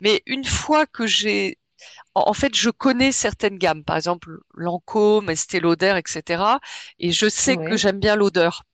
[0.00, 1.58] Mais une fois que j'ai
[2.14, 6.60] En en fait, je connais certaines gammes, par exemple Lancôme, Estée Lauder, etc.
[7.00, 8.64] Et je sais que j'aime bien l'odeur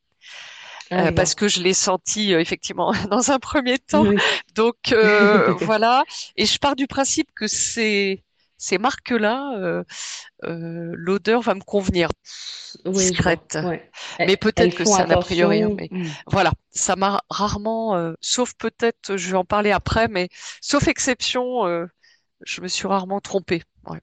[0.90, 4.05] Ah, euh, parce que je l'ai senti euh, effectivement dans un premier temps.
[4.11, 4.16] Oui.
[4.55, 6.05] Donc euh, voilà.
[6.37, 8.24] Et je pars du principe que ces
[8.59, 9.85] ces marques-là, euh,
[10.44, 12.11] euh, l'odeur va me convenir,
[12.85, 13.59] Oui, discrète.
[13.62, 13.90] Ouais.
[14.24, 15.62] Mais peut-être que c'est un a priori.
[15.79, 16.14] mais Hmm.
[16.31, 20.29] voilà, ça m'a rarement, euh, sauf peut-être, je vais en parler après, mais
[20.61, 21.87] sauf exception, euh,
[22.42, 23.62] je me suis rarement trompée.
[23.87, 24.00] Ouais.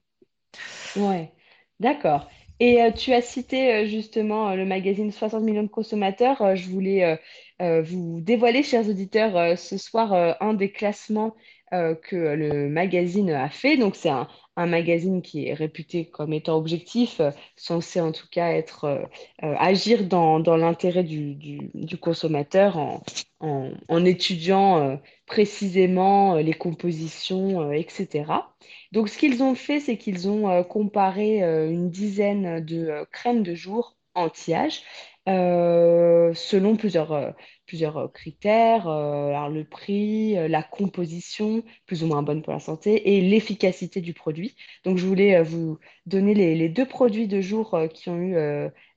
[0.95, 1.31] Ouais,
[1.79, 2.29] d'accord.
[2.59, 6.55] Et euh, tu as cité euh, justement euh, le magazine 60 millions de consommateurs.
[6.55, 7.19] Je voulais
[7.59, 11.35] vous dévoiler, chers auditeurs, ce soir un des classements
[11.73, 13.77] euh, que le magazine a fait.
[13.77, 18.51] Donc c'est un, magazine qui est réputé comme étant objectif, euh, censé en tout cas
[18.53, 19.03] être euh,
[19.41, 23.01] agir dans, dans l'intérêt du, du- consommateur en,
[23.39, 28.53] en- en étudiant précisément les compositions, etc.
[28.91, 33.95] Donc, ce qu'ils ont fait, c'est qu'ils ont comparé une dizaine de crèmes de jour
[34.15, 34.81] anti-âge
[35.27, 37.31] euh, selon plusieurs, euh,
[37.65, 43.15] plusieurs euh, critères, alors le prix, la composition, plus ou moins bonne pour la santé,
[43.17, 44.55] et l'efficacité du produit.
[44.85, 48.33] Donc, je voulais vous donner les, deux produits de jour qui ont eu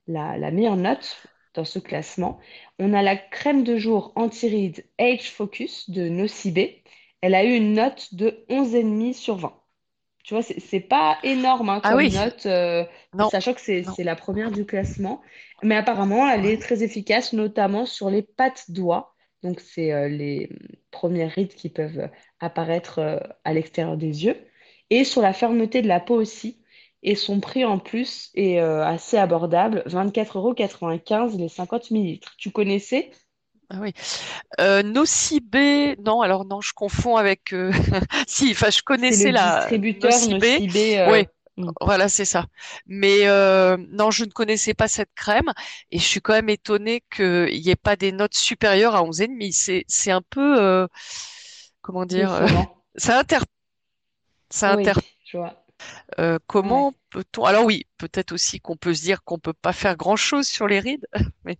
[0.07, 1.17] la, la meilleure note
[1.53, 2.39] dans ce classement.
[2.79, 6.83] On a la crème de jour anti-rides Age Focus de Nocibé.
[7.21, 9.60] Elle a eu une note de 11,5 sur 20.
[10.23, 12.83] Tu vois, c'est pas énorme hein, Ah comme oui, note, euh,
[13.29, 15.21] sachant que c'est la première du classement.
[15.63, 19.15] Mais apparemment, elle est très efficace, notamment sur les pattes doigts.
[19.43, 20.49] Donc, c'est euh, les
[20.91, 24.37] premières rides qui peuvent apparaître euh, à l'extérieur des yeux.
[24.89, 26.57] Et sur la fermeté de la peau aussi.
[27.03, 32.35] Et son prix en plus est assez abordable, 24,95 € les 50 millilitres.
[32.37, 33.09] Tu connaissais?
[33.73, 33.93] Ah oui.
[34.59, 37.53] Euh, Nocibé, non, alors non, je confonds avec.
[37.53, 37.71] euh,
[38.27, 40.59] Si, enfin, je le connaissais la distributeur Nocibé.
[40.59, 40.99] Nocibé.
[40.99, 41.71] euh, Oui, hmm.
[41.79, 42.45] voilà, c'est ça.
[42.85, 45.51] Mais euh, non, je ne connaissais pas cette crème
[45.89, 49.51] et je suis quand même étonnée qu'il n'y ait pas des notes supérieures à 11,5.
[49.53, 50.87] C'est, c'est un peu, euh,
[51.81, 52.47] comment dire, euh,
[52.95, 53.39] ça inter,
[54.49, 54.99] ça Oui, inter.
[56.19, 56.87] Euh, Ouais.
[56.87, 57.45] comment peut-on?
[57.45, 60.79] Alors oui, peut-être aussi qu'on peut se dire qu'on peut pas faire grand-chose sur les
[60.79, 61.07] rides,
[61.45, 61.57] mais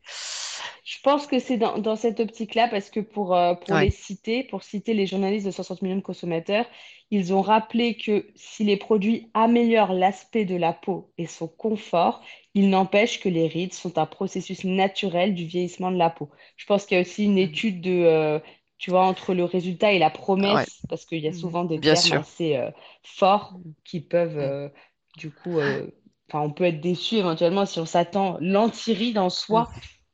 [0.84, 4.44] Je pense que c'est dans, dans cette optique-là parce que pour, euh, pour les citer,
[4.44, 6.66] pour citer les journalistes de 60 millions de consommateurs,
[7.12, 12.24] ils ont rappelé que si les produits améliorent l'aspect de la peau et son confort,
[12.54, 16.30] il n'empêche que les rides sont un processus naturel du vieillissement de la peau.
[16.58, 17.38] Je pense qu'il y a aussi une Mhm.
[17.38, 18.40] étude de, euh,
[18.82, 20.10] tu vois, entre le résultat et la
[20.44, 21.34] Ouais, promesse, parce qu'il y a Mhm.
[21.34, 22.22] souvent des Bien termes sûr.
[22.22, 22.72] assez euh,
[23.04, 24.70] forts qui peuvent euh,
[25.18, 25.92] du coup, euh,
[26.30, 28.38] enfin, on peut être déçu éventuellement si on s'attend.
[28.42, 29.62] L'anti-ride en Mm.
[29.62, 29.72] soi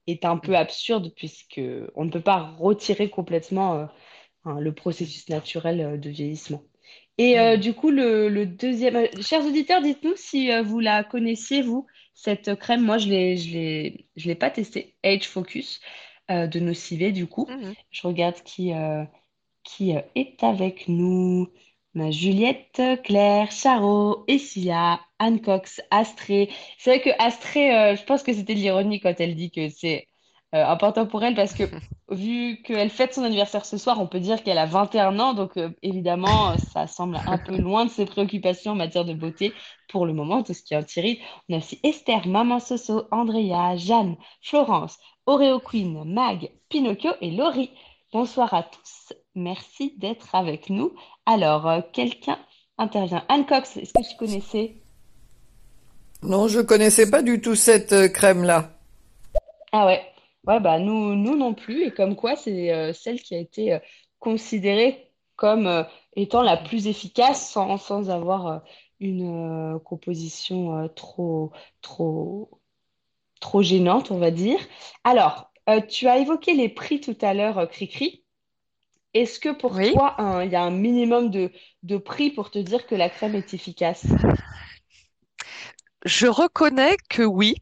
[0.07, 1.61] est un peu absurde puisque
[1.95, 3.87] on ne peut pas retirer complètement euh,
[4.45, 6.63] hein, le processus naturel euh, de vieillissement.
[7.17, 7.57] Et euh, Mm.
[7.57, 12.55] du coup, le, le deuxième, chers auditeurs, dites-nous si euh, vous la connaissiez, vous, cette
[12.55, 12.83] crème.
[12.83, 14.95] Moi, je l'ai, je l'ai, je l'ai pas testée.
[15.03, 15.79] Age Focus
[16.29, 17.47] euh, de Nocivé, du coup.
[17.49, 17.73] Mhm.
[17.89, 19.05] Je regarde qui, euh,
[19.63, 21.47] qui euh, est avec nous.
[21.95, 26.49] On a Juliette, Claire, Charo, Essia, Anne Cox, Astrée.
[26.77, 30.07] C'est vrai que Astrée, je pense que c'était de l'ironie quand elle dit que c'est
[30.53, 31.63] important pour elle parce que
[32.11, 35.33] vu qu'elle fête son anniversaire ce soir, on peut dire qu'elle a 21 ans.
[35.33, 39.53] Donc évidemment, ça semble un peu loin de ses préoccupations en matière de beauté
[39.89, 41.19] pour le moment, tout ce qui est anti-rides.
[41.49, 47.69] On a aussi Esther, Maman Soso, Andrea, Jeanne, Florence, Oreo Queen, Mag, Pinocchio et Laurie.
[48.13, 49.13] Bonsoir à tous.
[49.35, 50.93] Merci d'être avec nous.
[51.25, 52.39] Alors, euh, quelqu'un
[52.77, 53.25] intervient.
[53.27, 54.75] Anne Cox, est-ce que tu connaissais?
[56.23, 58.71] Non, je connaissais pas du tout cette euh, crème-là.
[59.73, 60.01] Ah ouais.
[60.47, 61.83] Ouais, bah nous, nous non plus.
[61.83, 63.77] Et comme quoi, c'est euh, celle qui a été
[64.19, 65.85] considérée comme
[66.15, 68.63] étant la plus efficace sans, sans avoir
[69.01, 72.49] une composition trop, trop,
[73.39, 74.59] trop gênante, on va dire.
[75.03, 78.23] Alors, euh, tu as évoqué les prix tout à l'heure, euh, Cricri.
[79.13, 79.81] Est-ce que pour Oui.
[79.81, 81.51] toi, un- il y a un minimum de,
[81.83, 84.19] de prix pour te dire que la crème est efficace?
[86.05, 87.55] Je reconnais que oui,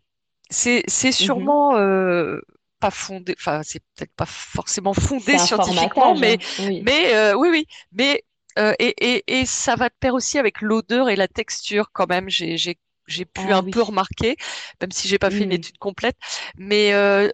[0.50, 0.84] c'est
[1.20, 1.56] Mhm.
[1.60, 2.40] sûrement euh,
[2.80, 6.40] pas fondé, enfin c'est peut-être pas forcément fondé scientifiquement, mais hein.
[6.58, 6.88] Oui.
[6.88, 8.24] mais oui oui, mais
[8.60, 12.08] euh, et, et et ça va de pair aussi avec l'odeur et la texture quand
[12.10, 12.30] même.
[12.30, 14.38] J'ai j'ai pu Ah un peu remarquer,
[14.82, 15.54] même si j'ai pas fait une Hmm.
[15.54, 16.18] étude complète,
[16.58, 17.30] mais euh,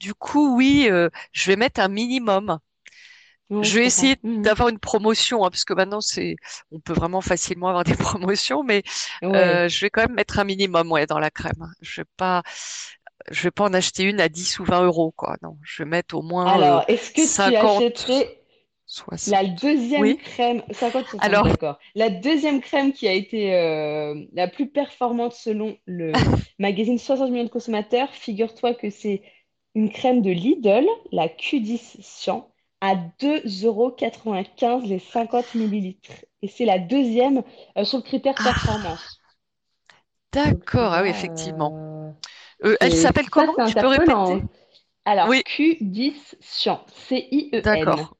[0.00, 2.58] du coup oui, euh, je vais mettre un minimum.
[3.60, 4.44] Je vais essayer Mhm.
[4.44, 6.36] d'avoir une promotion, hein, parce que maintenant c'est,
[6.70, 8.82] on peut vraiment facilement avoir des promotions, mais
[9.22, 9.28] Ouais.
[9.34, 11.72] euh, je vais quand même mettre un minimum, ouais, dans la crème.
[11.80, 12.42] Je vais pas,
[13.30, 15.36] je vais pas en acheter une à 10 ou 20 euros, quoi.
[15.42, 18.43] Non, je vais mettre au moins euh, Alors, est-ce que tu 50, achèterais
[18.86, 19.32] 60.
[19.32, 20.18] la deuxième Oui.
[20.18, 21.78] crème, 50-60, Alors, d'accord.
[21.94, 26.12] La deuxième crème qui a été euh, la plus performante selon le
[26.58, 29.22] magazine 60 millions de consommateurs, figure-toi que c'est
[29.74, 36.12] une crème de Lidl, la Q10 Cyan, à 2,95€ les 50 millilitres.
[36.42, 37.42] Et c'est la deuxième
[37.78, 39.20] euh, sur le critère ah, performance.
[40.32, 42.14] D'accord, ah oui, effectivement.
[42.64, 43.54] euh, elle s'appelle comment?
[43.66, 44.42] Tu peux répéter?
[44.42, 44.48] hein.
[45.04, 47.62] Alors, Oui, Q10 Cyan, C-I-E-N.
[47.62, 48.16] d'accord,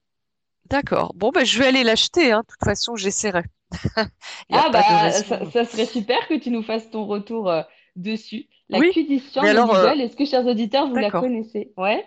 [0.71, 1.13] d'accord.
[1.15, 2.41] Bon, ben, je vais aller l'acheter, hein.
[2.41, 3.43] De toute façon, j'essaierai.
[4.49, 5.11] Il n'y a Ah pas de bah
[5.51, 7.63] ça, serait super que tu nous fasses ton retour euh,
[7.97, 8.49] dessus.
[8.69, 8.93] La Oui,
[9.41, 11.73] mais Q10 de alors, euh, est-ce que chers auditeurs, vous la connaissez?
[11.77, 12.07] Ouais?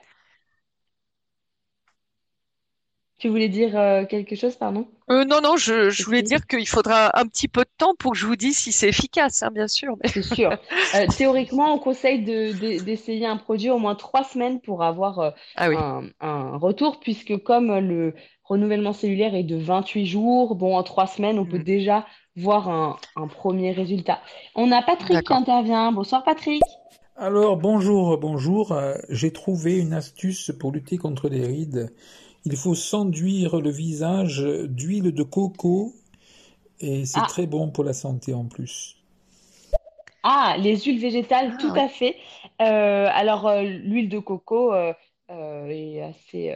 [3.20, 6.68] Tu voulais dire euh, quelque chose, pardon, Euh, non, non, je, je voulais dire qu'il
[6.68, 9.52] faudra un petit peu de temps pour que je vous dise si c'est efficace, hein,
[9.52, 9.96] bien sûr.
[10.04, 10.10] Mais...
[10.14, 10.58] C'est sûr.
[10.96, 15.20] Euh, théoriquement, on conseille de- de- d'essayer un produit au moins trois semaines pour avoir
[15.20, 20.56] euh, Ah oui, un, un retour, puisque comme le renouvellement cellulaire est de 28 jours,
[20.56, 22.06] bon, en trois semaines, on peut Hmm, déjà
[22.38, 24.22] voir un, un premier résultat.
[24.56, 25.92] On a Patrick qui intervient.
[25.92, 26.62] Bonsoir Patrick.
[27.16, 28.80] Alors, bonjour, bonjour.
[29.10, 31.92] J'ai trouvé une astuce pour lutter contre les rides.
[32.48, 35.94] Il faut s'enduire le visage d'huile de coco
[36.80, 38.98] et c'est Ah, très bon pour la santé en plus.
[40.24, 42.18] Ah, les huiles végétales, tout Ah à fait.
[42.62, 44.94] Euh, alors, euh, l'huile de coco euh,
[45.32, 46.56] euh, est assez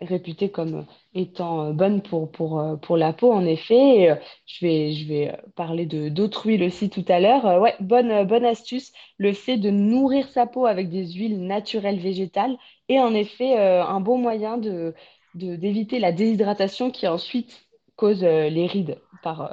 [0.00, 3.74] réputée comme étant euh, bonne pour, pour, euh, pour la peau, en effet.
[4.02, 7.46] Et, euh, je vais, je vais euh, parler d'autres huiles aussi tout à l'heure.
[7.46, 11.40] Euh, ouais, bonne, euh, bonne astuce, le fait de nourrir sa peau avec des huiles
[11.46, 12.56] naturelles végétales
[12.88, 14.94] est en effet euh, un bon moyen de,
[15.34, 19.48] de- d'éviter la déshydratation qui ensuite cause euh, les rides par, euh,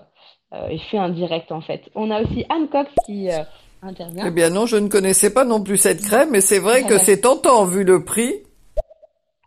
[0.54, 1.90] euh, effet indirect en fait.
[1.96, 3.44] On a aussi Anne Cox qui euh,
[3.84, 4.32] Eh intervient.
[4.32, 7.22] bien non, je ne connaissais pas non plus cette crème, mais c'est vrai que c'est
[7.22, 8.34] tentant vu le prix.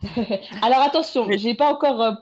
[0.62, 2.12] Alors attention, oui, j'ai pas encore euh,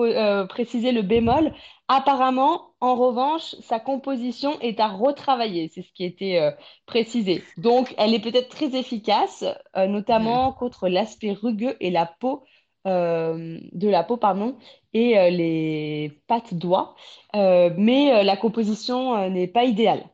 [0.00, 1.52] euh, précisé le bémol.
[1.88, 5.70] Apparemment, en revanche, sa composition est à retravailler.
[5.74, 6.50] C'est ce qui était euh,
[6.86, 7.42] précisé.
[7.58, 9.44] Donc, elle est peut-être très efficace,
[9.76, 12.44] euh, notamment contre l'aspect rugueux et la peau
[12.86, 14.56] euh, de la peau, pardon,
[14.92, 16.96] et euh, les pattes doigts.
[17.36, 20.04] Euh, mais la composition n'est pas idéale.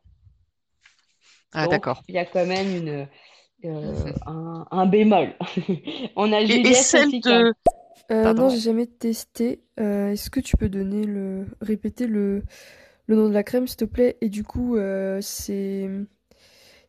[1.54, 2.02] ah d'accord.
[2.08, 3.08] il y a quand même une,
[4.26, 5.34] un, un bémol.
[6.16, 7.44] On a Et, et Juliette celle aussi qui a...
[7.44, 7.52] de...
[8.10, 9.62] Euh, non, j'ai jamais testé.
[9.80, 12.42] Euh, est-ce que tu peux donner le, répéter le,
[13.06, 14.16] le nom de la crème, s'il te plaît?
[14.20, 15.90] Et du coup, euh, c'est,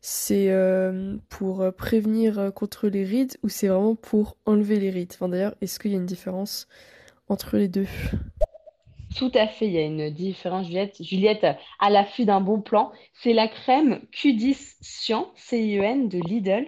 [0.01, 4.91] c'est euh, pour euh, prévenir euh, contre les rides ou c'est vraiment pour enlever les
[4.91, 5.11] rides?
[5.13, 6.67] Enfin, d'ailleurs, est-ce qu'il y a une différence
[7.29, 7.87] entre les deux?
[9.15, 11.01] Tout à fait, il y a une différence, Juliette.
[11.01, 11.45] Juliette,
[11.79, 16.67] à l'affût d'un bon plan, c'est la crème Q10 Cyan, C-I-E-N, de Lidl.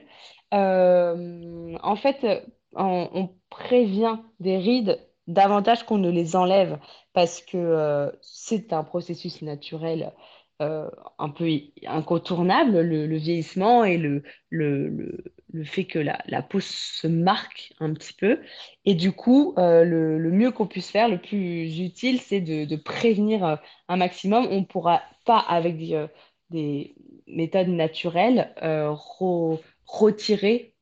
[0.54, 2.26] Euh, en fait,
[2.74, 6.80] on, prévient des rides davantage qu'on ne les enlève
[7.14, 10.14] parce que euh, c'est un processus naturel
[10.62, 11.50] euh, un peu
[11.86, 15.24] incontournable, le, le vieillissement et le, le,
[15.54, 18.40] le, le fait que la, la peau se marque un petit peu.
[18.86, 22.66] Et du coup, euh, le, le mieux qu'on puisse faire, le plus utile, c'est de,
[22.66, 23.56] de prévenir euh,
[23.88, 24.48] un maximum.
[24.52, 26.08] On ne pourra pas, avec des, euh,
[26.50, 26.96] des
[27.28, 30.76] méthodes naturelles, re- retirer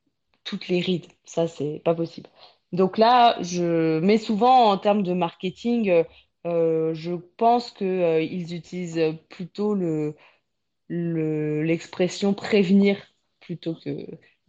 [0.44, 1.06] toutes les rides.
[1.24, 2.28] Ça, c'est pas possible.
[2.72, 6.04] Donc là, je mets souvent en termes de marketing,
[6.44, 10.16] je pense que, euh, ils utilisent plutôt le,
[10.88, 12.98] le- l'expression prévenir
[13.40, 13.90] plutôt que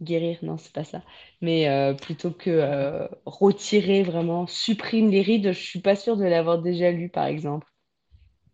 [0.02, 0.38] guérir.
[0.42, 1.02] Non, c'est pas ça.
[1.40, 5.52] Mais euh, plutôt que euh, retirer vraiment, supprime les rides.
[5.52, 7.66] Je suis pas sûre de l'avoir déjà lu, par exemple.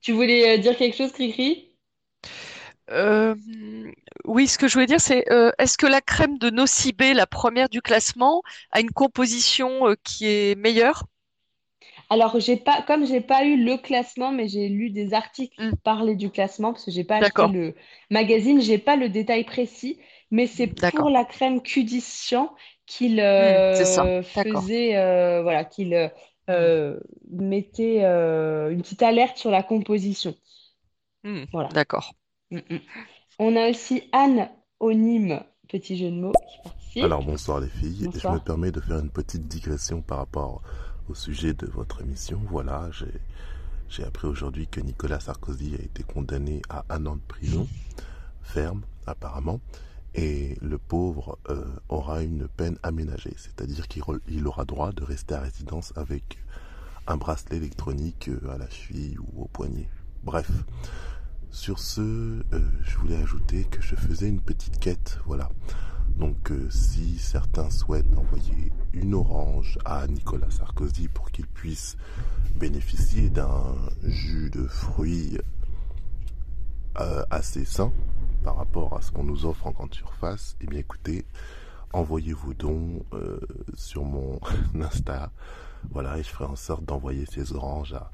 [0.03, 1.77] Tu voulais euh, dire quelque chose, Cricri?
[4.25, 5.25] Oui, ce que je voulais dire, c'est
[5.59, 10.55] est-ce que la crème de Nocibé, la première du classement, a une composition qui est
[10.59, 11.05] meilleure?
[12.11, 15.71] Alors, j'ai pas, comme j'ai pas eu le classement, mais j'ai lu des articles Hmm,
[15.71, 17.75] qui parlaient du classement parce que j'ai pas acheté le
[18.11, 19.99] magazine, j'ai pas le détail précis,
[20.31, 22.35] mais c'est pour la crème Q10
[22.87, 26.09] qu'il Hmm, euh, faisait, euh, voilà, qu'il euh,
[26.57, 26.73] Hmm,
[27.31, 30.35] mettait euh, une petite alerte sur la composition.
[31.25, 31.71] hmm, Voilà.
[31.71, 32.15] d'accord.
[33.41, 34.49] On a aussi Anne
[34.81, 36.41] Onime, petit jeu de mots,
[36.93, 38.41] qui Alors bonsoir les filles, je me Bonsoir.
[38.41, 40.63] permets de faire une petite digression par rapport
[41.09, 42.41] au sujet de votre émission.
[42.49, 43.13] Voilà, j'ai
[43.89, 47.69] j'ai appris aujourd'hui que Nicolas Sarkozy a été condamné à un an de prison
[48.43, 49.61] ferme apparemment
[50.15, 55.41] et le pauvre euh, aura une peine aménagée, c'est-à-dire qu'il aura droit de rester à
[55.41, 56.39] résidence avec
[57.07, 59.89] un bracelet électronique euh, à la cheville ou au poignet.
[60.25, 60.51] Bref,
[61.51, 62.43] sur ce, euh,
[62.83, 65.51] je voulais ajouter que je faisais une petite quête, voilà.
[66.17, 71.97] Donc si certains souhaitent envoyer une orange à Nicolas Sarkozy pour qu'il puisse
[72.57, 75.39] bénéficier d'un jus de fruits
[77.31, 77.93] assez sain
[78.49, 81.27] par rapport à ce qu'on nous offre en grande surface, eh bien écoutez,
[81.93, 83.39] envoyez vos dons euh,
[83.75, 84.41] sur mon
[84.75, 85.31] Insta.
[85.91, 88.11] Voilà, et je ferai en sorte d'envoyer ces oranges à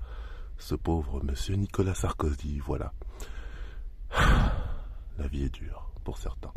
[0.59, 2.59] ce pauvre monsieur Nicolas Sarkozy.
[2.59, 2.93] Voilà.
[5.19, 6.51] La vie est dure pour certains.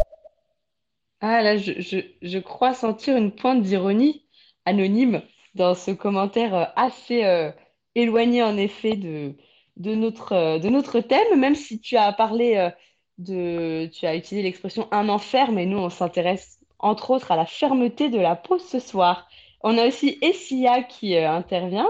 [1.21, 4.25] Ah là, je, crois sentir une pointe d'ironie
[4.65, 5.21] anonyme
[5.53, 7.51] dans ce commentaire euh, assez euh,
[7.93, 9.35] éloigné en effet de,
[9.77, 12.71] notre, euh, de notre thème, même si tu as parlé
[13.17, 17.45] de, tu as utilisé l'expression un enfer, mais nous on s'intéresse entre autres à la
[17.45, 19.27] fermeté de la peau ce soir.
[19.61, 21.89] On a aussi Essia qui euh, intervient.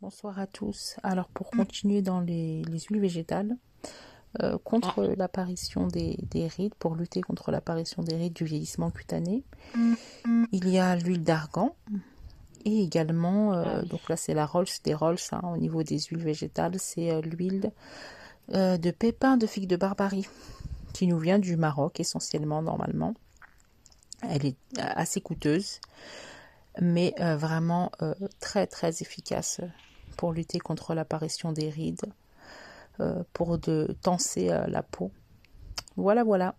[0.00, 0.96] Bonsoir à tous.
[1.02, 3.56] Alors pour continuer dans les, les huiles végétales,
[4.40, 9.42] euh, contre l'apparition des, des rides, pour lutter contre l'apparition des rides du vieillissement cutané,
[10.52, 11.74] il y a l'huile d'argan
[12.64, 16.22] et également, euh, donc là c'est la Rolls des Rolls hein, au niveau des huiles
[16.22, 17.72] végétales, c'est l'huile
[18.52, 20.26] euh, de pépins de figue de Barbarie
[20.92, 23.14] qui nous vient du Maroc essentiellement normalement.
[24.22, 25.80] Elle est assez coûteuse,
[26.80, 29.60] mais euh, vraiment euh, très très efficace
[30.16, 32.04] pour lutter contre l'apparition des rides,
[33.00, 35.10] euh, pour de tenser euh, la peau.
[35.96, 36.54] Voilà, voilà.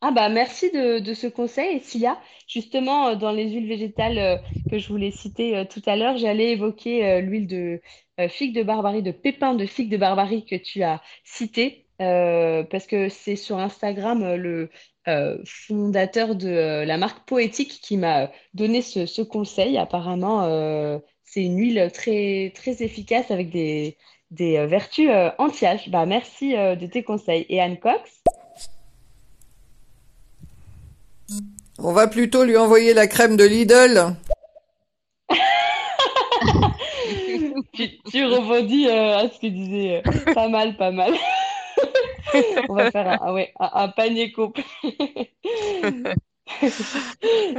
[0.00, 1.76] Ah bah merci de, ce conseil.
[1.76, 4.36] Et s'il y a justement euh, dans les huiles végétales euh,
[4.70, 7.80] que je voulais citer euh, tout à l'heure, j'allais évoquer euh, l'huile de euh,
[8.28, 12.86] figue de Barbarie, de pépins de figue de Barbarie que tu as cité, euh, parce
[12.86, 14.70] que c'est sur Instagram euh, le
[15.08, 19.78] euh, fondateur de euh, la marque Poétique qui m'a donné ce, conseil.
[19.78, 23.96] Apparemment, euh, c'est une huile très, très efficace avec des,
[24.40, 25.88] euh, vertus euh, anti-âge.
[25.90, 27.46] Bah, merci euh, de tes conseils.
[27.48, 28.22] Et Anne Cox?
[31.78, 34.14] On va plutôt lui envoyer la crème de Lidl.
[37.78, 40.02] Tu, tu rebondis euh, à ce que disait euh,
[40.34, 41.14] pas mal, pas mal.
[42.68, 44.64] On va faire un, ah ouais, un, un panier complet.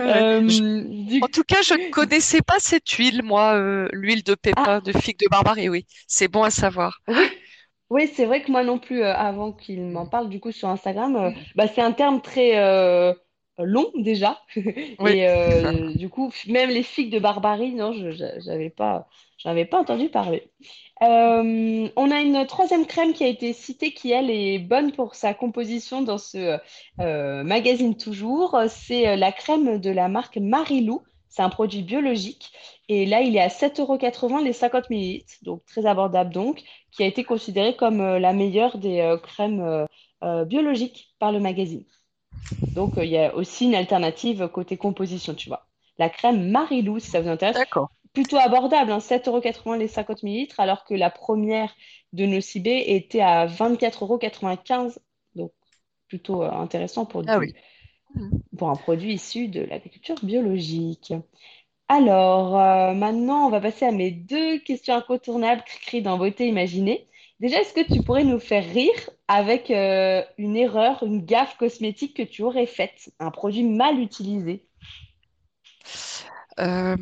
[0.05, 1.21] Euh, du...
[1.21, 4.81] En tout cas, je ne connaissais pas cette huile, moi, euh, l'huile de Ah, pépins
[4.81, 5.85] de figue de Barbarie, oui.
[6.07, 7.01] C'est bon à savoir.
[7.07, 7.15] oui,
[7.89, 11.33] oui, c'est vrai que moi non plus, avant qu'il m'en parle, du coup, sur Instagram,
[11.55, 12.55] bah, c'est un terme très
[13.59, 14.41] long déjà.
[14.99, 15.11] Oui.
[15.11, 19.07] Et euh, du coup, même les figues de Barbarie, non, je j'avais pas,
[19.37, 20.49] j'en avais pas entendu parler.
[21.01, 25.15] Euh, on a une troisième crème qui a été citée qui, elle, est bonne pour
[25.15, 26.57] sa composition dans ce
[26.99, 28.59] euh, magazine toujours.
[28.67, 32.51] C'est la crème de la marque Marilou C'est un produit biologique.
[32.89, 37.05] Et là, il est à 7,80€ les 50 ml, donc très abordable donc, qui a
[37.05, 39.87] été considéré comme la meilleure des crèmes
[40.47, 41.85] biologiques par le magazine.
[42.75, 45.67] Donc, euh, il y a aussi une alternative côté composition, tu vois.
[45.97, 47.55] La crème Marilou, si ça vous intéresse?
[47.57, 47.89] D'accord.
[48.13, 51.73] Plutôt abordable, hein, 7,80€ les 50 ml, alors que la première
[52.13, 54.99] de Nocibé était à 24,95€.
[55.35, 55.51] Donc,
[56.07, 57.53] plutôt euh, intéressant pour, Ah du, oui.
[58.57, 61.13] pour un produit issu de l'agriculture biologique.
[61.89, 67.08] Alors, euh, maintenant, on va passer à mes deux questions incontournables, cri dans Beauté Imaginée.
[67.41, 72.15] Déjà, est-ce que tu pourrais nous faire rire avec euh, une erreur, une gaffe cosmétique
[72.15, 74.65] que tu aurais faite, un produit mal utilisé?
[76.59, 76.95] Euh,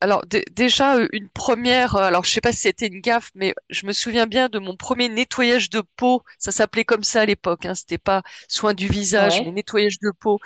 [0.00, 3.54] alors dé- déjà euh, une première, alors je sais pas si c'était une gaffe, mais
[3.70, 6.22] je me souviens bien de mon premier nettoyage de peau.
[6.38, 7.66] Ça s'appelait comme ça à l'époque.
[7.66, 10.38] Hein, c'était pas soin du visage, mais nettoyage de peau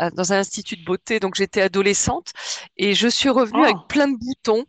[0.00, 1.18] euh, dans un institut de beauté.
[1.20, 2.32] Donc j'étais adolescente
[2.76, 4.64] et je suis revenue avec Ah, plein de boutons.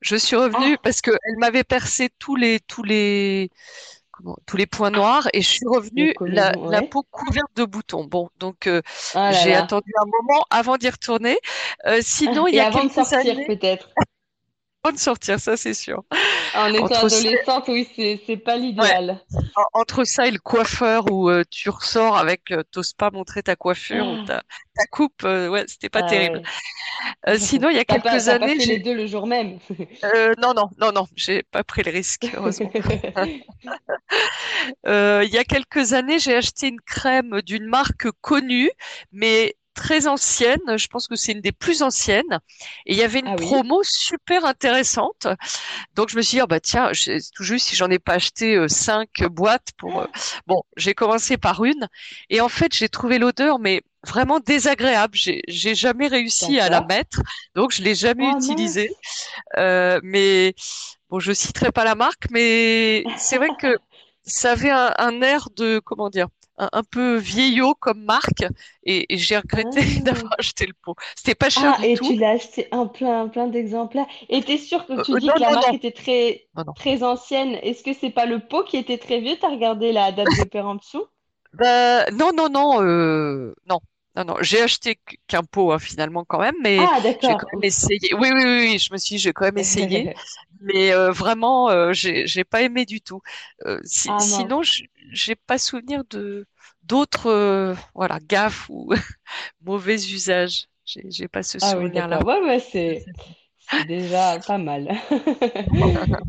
[0.00, 3.50] Je suis revenue ah, parce que elle m'avait percé tous les tous les
[4.10, 6.52] comment, tous les points noirs et je suis revenue la,
[6.82, 8.04] peau couverte de boutons.
[8.04, 8.82] Bon, donc euh,
[9.14, 11.38] Oh là j'ai attendu un moment avant d'y retourner.
[11.86, 13.88] Euh, sinon, il y a avant de quelques sortir, années, peut-être.
[14.90, 16.02] De sortir, ça c'est sûr.
[16.56, 17.88] En étant Entre ça, adolescente, oui,
[18.26, 19.20] c'est, pas l'idéal.
[19.56, 23.44] en- entre ça et le coiffeur où euh, tu ressors avec, euh, t'oses pas montrer
[23.44, 24.42] ta coiffure ou Ah, ta,
[24.74, 26.38] ta coupe, euh, ouais, c'était pas ah terrible.
[26.38, 26.42] ouais.
[27.28, 29.58] Euh, sinon, il y a pas, quelques pas années, fait les deux le jour même.
[30.38, 32.70] non, non, non, non, j'ai pas pris le risque, heureusement.
[34.84, 38.70] Il y a quelques années, j'ai acheté une crème d'une marque connue,
[39.12, 40.60] mais très ancienne.
[40.76, 42.40] Je pense que c'est une des plus anciennes.
[42.86, 43.62] Et il y avait une Ah oui?
[43.62, 45.26] promo super intéressante.
[45.94, 48.14] Donc je me suis dit, ah bah tiens, je- tout juste si j'en ai pas
[48.14, 50.02] acheté euh, cinq boîtes pour.
[50.02, 50.06] euh,
[50.46, 51.88] Bon, j'ai commencé par une.
[52.30, 55.16] Et en fait, j'ai trouvé l'odeur, mais vraiment désagréable.
[55.16, 57.20] J'ai, j'ai jamais réussi à la mettre,
[57.54, 58.94] donc je l'ai jamais Oh utilisée.
[59.58, 60.54] Euh, mais
[61.10, 63.78] bon, je citerai pas la marque, mais c'est vrai que
[64.24, 66.28] ça avait un, un air de, comment dire,
[66.58, 68.44] un, un peu vieillot comme marque,
[68.84, 70.04] et, et j'ai regretté Ah.
[70.04, 70.94] d'avoir acheté le pot.
[71.16, 72.00] C'était pas cher Ah, du et tout.
[72.00, 74.06] tu l'as acheté un plein, plein d'exemplaires.
[74.28, 75.90] Et t'es sûr que Euh, tu euh, dis non, que la non, marque non, était
[75.92, 77.54] très, très ancienne.
[77.62, 79.36] Est-ce que c'est pas le pot qui était très vieux?
[79.40, 81.06] T'as regardé la date de péremption?
[81.52, 83.78] Bah, non, non, non, euh, non,
[84.16, 84.36] non, non.
[84.42, 88.14] J'ai acheté qu- qu'un pot hein, finalement quand même, mais Ah, j'ai quand même essayé.
[88.14, 90.10] Oui, oui, oui, oui, je me suis, dit, j'ai quand même essayé,
[90.60, 93.22] mais euh, vraiment, euh, j'ai, pas aimé du tout.
[93.66, 96.46] Euh, si- Ah sinon, j'ai pas souvenir de
[96.82, 98.92] d'autres, euh, voilà, gaffes ou
[99.62, 100.66] mauvais usages.
[100.84, 102.20] J'ai, pas ce Ah oui, souvenir-là.
[102.22, 103.08] Ouais, ouais, c'est,
[103.58, 104.88] c'est déjà pas mal.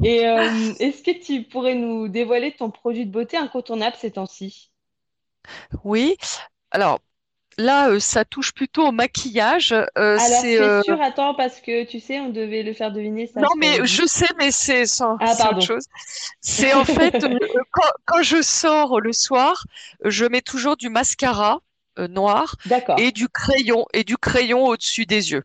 [0.02, 4.72] Et euh, est-ce que tu pourrais nous dévoiler ton produit de beauté incontournable ces temps-ci?
[5.84, 6.18] Oui.
[6.72, 7.02] Alors
[7.58, 9.74] là, euh, ça touche plutôt au maquillage.
[9.98, 11.00] Euh, Alors, c'est euh, sûr?
[11.02, 14.28] Attends, parce que tu sais, on devait le faire deviner ça Non, mais je sais,
[14.38, 15.86] mais c'est sans- Ah, autre chose.
[16.42, 17.38] C'est en fait, euh,
[17.72, 19.66] quand, quand je sors le soir,
[20.06, 21.60] je mets toujours du mascara
[22.10, 22.56] noir
[22.96, 25.44] et du crayon, et du crayon au-dessus des yeux.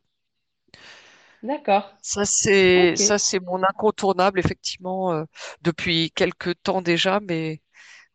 [1.42, 1.84] d'accord.
[2.02, 2.96] Ça, c'est, Ok.
[2.96, 5.24] ça, c'est mon incontournable, effectivement,
[5.62, 7.60] depuis quelques temps déjà, mais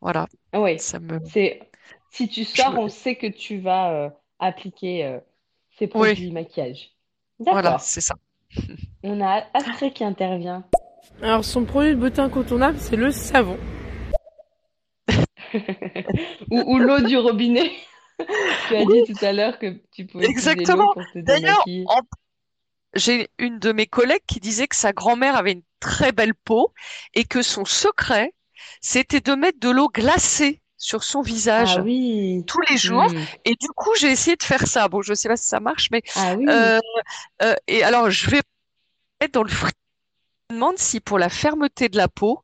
[0.01, 1.59] voilà, Oui, ça me, c'est
[2.13, 5.19] si tu sors, on sait que tu vas euh, appliquer euh,
[5.79, 6.91] ces oui, produits maquillage.
[7.39, 8.13] voilà, c'est ça.
[9.03, 10.63] On a Astrée qui intervient.
[11.23, 13.57] Alors, son produit de beauté incontournable, c'est le savon.
[16.51, 17.71] Ou, ou l'eau du robinet.
[18.67, 20.93] Tu as Oui, dit tout à l'heure que tu pouvais utiliser l'eau exactement.
[20.93, 21.99] pour te D'ailleurs, en
[22.93, 26.73] J'ai une de mes collègues qui disait que sa grand-mère avait une très belle peau
[27.15, 28.33] et que son secret,
[28.81, 31.21] c'était de mettre de l'eau glacée sur son
[31.55, 32.45] Ah visage oui.
[32.47, 33.11] tous les jours.
[33.11, 33.25] Hmm.
[33.45, 34.87] Et du coup, j'ai essayé de faire ça.
[34.89, 36.49] Bon, je sais pas si ça marche, mais Ah oui.
[36.49, 36.79] euh,
[37.43, 38.41] euh, et alors je vais
[39.21, 39.73] mettre dans le frigo.
[40.51, 42.43] Je me demande si pour la fermeté de la peau,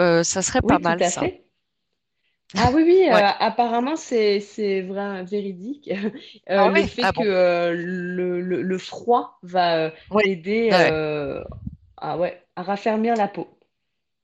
[0.00, 1.28] euh, ça serait pas tout mal à ça.
[1.28, 1.44] fait.
[2.58, 3.24] Ah oui, oui, Ouais.
[3.38, 5.90] apparemment c'est vrai, véridique.
[6.56, 7.26] Ah le fait Ah que bon?
[7.74, 10.92] le, le, le froid va aider Ouais.
[11.98, 13.55] à, ouais, à raffermir la peau.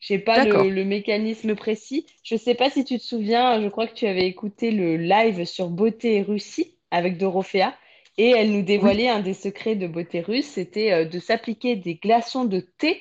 [0.02, 2.06] Je sais pas le, mécanisme précis.
[2.24, 5.44] Je sais pas si tu te souviens, je crois que tu avais écouté le live
[5.44, 7.72] sur Beauté Russie avec Dorothea
[8.18, 8.64] et elle nous Oui.
[8.64, 13.00] dévoilait un des secrets de Beauté Russe, c'était euh, de s'appliquer des glaçons de thé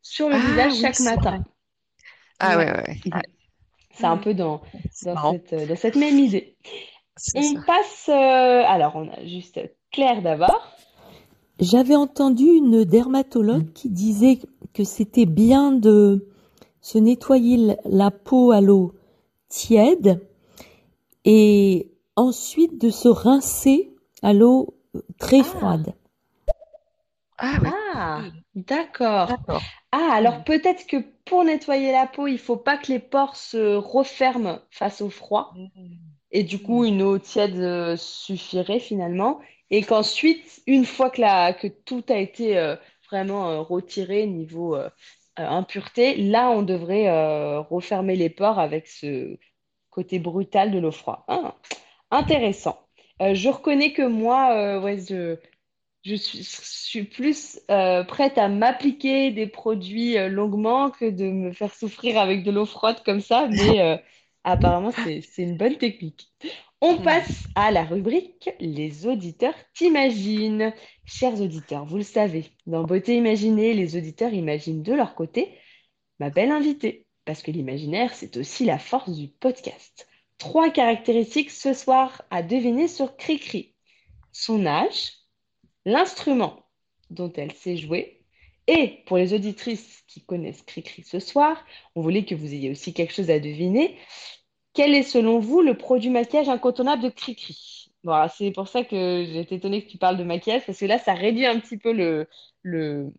[0.00, 1.14] sur le Ah visage oui, chaque vrai.
[1.16, 1.44] matin.
[2.38, 2.72] Ah ouais, Ouais.
[2.72, 3.12] ouais, ouais.
[3.12, 3.22] Ouais.
[3.92, 4.22] C'est un Mhm.
[4.22, 4.62] peu dans,
[4.94, 6.56] cette, euh, dans cette même idée.
[7.34, 7.60] On ça.
[7.66, 9.60] passe, euh, alors on a juste
[9.92, 10.72] Claire d'abord.
[11.60, 14.38] J'avais entendu une dermatologue qui disait
[14.72, 16.29] que c'était bien de
[16.80, 18.94] se nettoyer la peau à l'eau
[19.48, 20.20] tiède
[21.24, 23.90] et ensuite de se rincer
[24.22, 25.94] à l'eau euh, très Ah, froide.
[27.38, 27.60] Ah.
[27.64, 29.28] Ah, d'accord.
[29.28, 29.62] D'accord.
[29.92, 30.44] Ah, alors Mm.
[30.44, 35.00] peut-être que pour nettoyer la peau, il faut pas que les pores se referment face
[35.00, 35.62] au froid.
[36.32, 39.40] Et du coup, une eau tiède euh, suffirait finalement.
[39.70, 42.76] Et qu'ensuite, une fois que, la, que tout a été euh,
[43.10, 44.90] vraiment euh, retiré niveau euh,
[45.48, 49.38] impureté, là, on devrait euh, refermer les pores avec ce
[49.90, 51.20] côté brutal de l'eau froide.
[51.28, 51.56] Ah,
[52.10, 52.78] intéressant.
[53.20, 54.96] Euh, je reconnais que moi, euh,
[56.04, 61.24] je, suis, je suis plus euh, prête à m'appliquer des produits euh, longuement que de
[61.24, 63.96] me faire souffrir avec de l'eau froide comme ça, mais euh,
[64.44, 66.32] apparemment, c'est une bonne technique.
[66.82, 70.72] On passe à la rubrique Les auditeurs t'imaginent.
[71.04, 75.58] Chers auditeurs, vous le savez, dans Beauté imaginée, les auditeurs imaginent de leur côté
[76.20, 80.08] ma belle invitée, parce que l'imaginaire, c'est aussi la force du podcast.
[80.38, 83.74] Trois caractéristiques ce soir à deviner sur Cricri.
[84.32, 85.12] Son âge,
[85.84, 86.64] l'instrument
[87.10, 88.24] dont elle sait jouer,
[88.66, 91.62] et pour les auditrices qui connaissent Cricri ce soir,
[91.94, 93.98] on voulait que vous ayez aussi quelque chose à deviner.
[94.72, 97.90] Quel est selon vous le produit maquillage incontournable de Cricri?
[98.04, 100.86] Voilà, c'est pour ça que j'ai été étonnée que tu parles de maquillage, parce que
[100.86, 102.28] là, ça réduit un petit peu le,
[102.62, 103.12] le,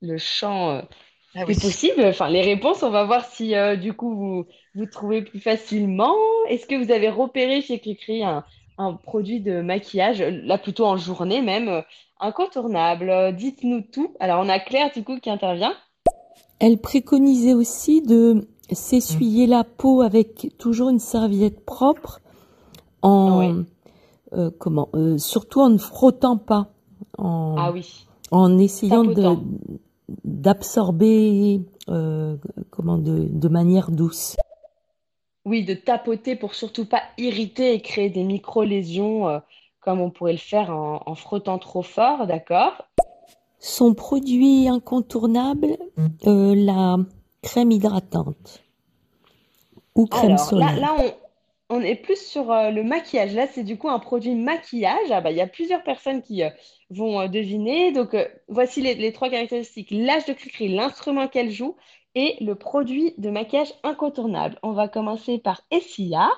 [0.00, 0.82] le champ euh,
[1.34, 1.60] Ah des oui.
[1.60, 2.02] possibles.
[2.04, 6.14] Enfin, les réponses, on va voir si euh, du coup vous, vous trouvez plus facilement.
[6.48, 8.44] Est-ce que vous avez repéré chez Cricri un,
[8.78, 11.82] un produit de maquillage, euh, là plutôt en journée même, euh,
[12.18, 13.10] incontournable?
[13.10, 14.16] Euh, Dites-nous tout.
[14.18, 15.74] Alors, on a Claire du coup qui intervient.
[16.58, 22.20] Elle préconisait aussi de s'essuyer la peau avec toujours une serviette propre
[23.02, 23.64] en
[24.32, 26.68] euh, comment euh, surtout en ne frottant pas
[27.18, 29.04] en Ah oui, en essayant
[30.24, 32.36] d'absorber euh,
[32.70, 34.36] comment de, de manière douce.
[35.44, 39.40] Oui, de tapoter pour surtout pas irriter et créer des micro-lésions
[39.80, 42.74] comme on pourrait le faire en, en frottant trop fort, d'accord?
[43.58, 45.78] Son produit incontournable,
[46.24, 46.98] la
[47.42, 48.62] crème hydratante
[49.94, 50.76] ou crème Alors, solaire.
[50.80, 53.32] là on, on est plus sur euh, le maquillage.
[53.34, 55.10] Là, c'est du coup un produit maquillage.
[55.10, 56.50] Ah bah, il y a plusieurs personnes qui euh,
[56.90, 57.92] vont euh, deviner.
[57.92, 59.90] Donc, euh, voici les, les trois caractéristiques.
[59.92, 61.76] L'âge de Cricri, l'instrument qu'elle joue
[62.16, 64.58] et le produit de maquillage incontournable.
[64.64, 66.28] On va commencer par Essia.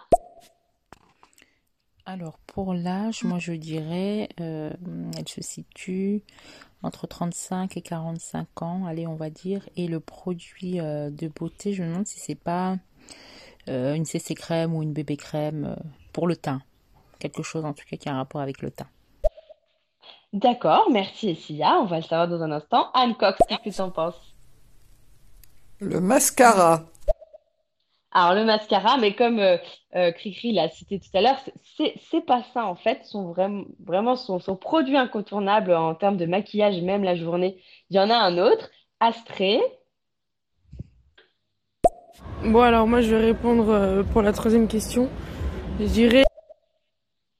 [2.05, 4.71] Alors, pour l'âge, moi je dirais, euh,
[5.17, 6.23] elle se situe
[6.83, 9.69] entre 35 et 45 ans, allez, on va dire.
[9.77, 12.77] Et le produit euh, de beauté, je me demande si c'est pas
[13.69, 16.63] euh, une CC crème ou une bébé crème euh, pour le teint.
[17.19, 18.89] Quelque chose en tout cas qui a un rapport avec le teint.
[20.33, 21.79] D'accord, merci Essia.
[21.81, 22.91] On va le savoir dans un instant.
[22.95, 24.35] Anne Cox, qu'est-ce que tu en penses?
[25.79, 26.85] Le mascara.
[28.15, 29.57] Alors, le mascara, mais comme euh,
[29.97, 31.39] euh, Cricri l'a cité tout à l'heure,
[32.11, 33.01] c'est pas ça en fait.
[33.05, 37.57] Son vraiment, vraiment son, son produit incontournable en termes de maquillage, même la journée,
[37.89, 38.71] il y en a un autre.
[39.01, 39.61] Astrée.
[42.45, 45.09] Bon, alors moi, je vais répondre euh, pour la troisième question.
[45.81, 46.25] Je dirais.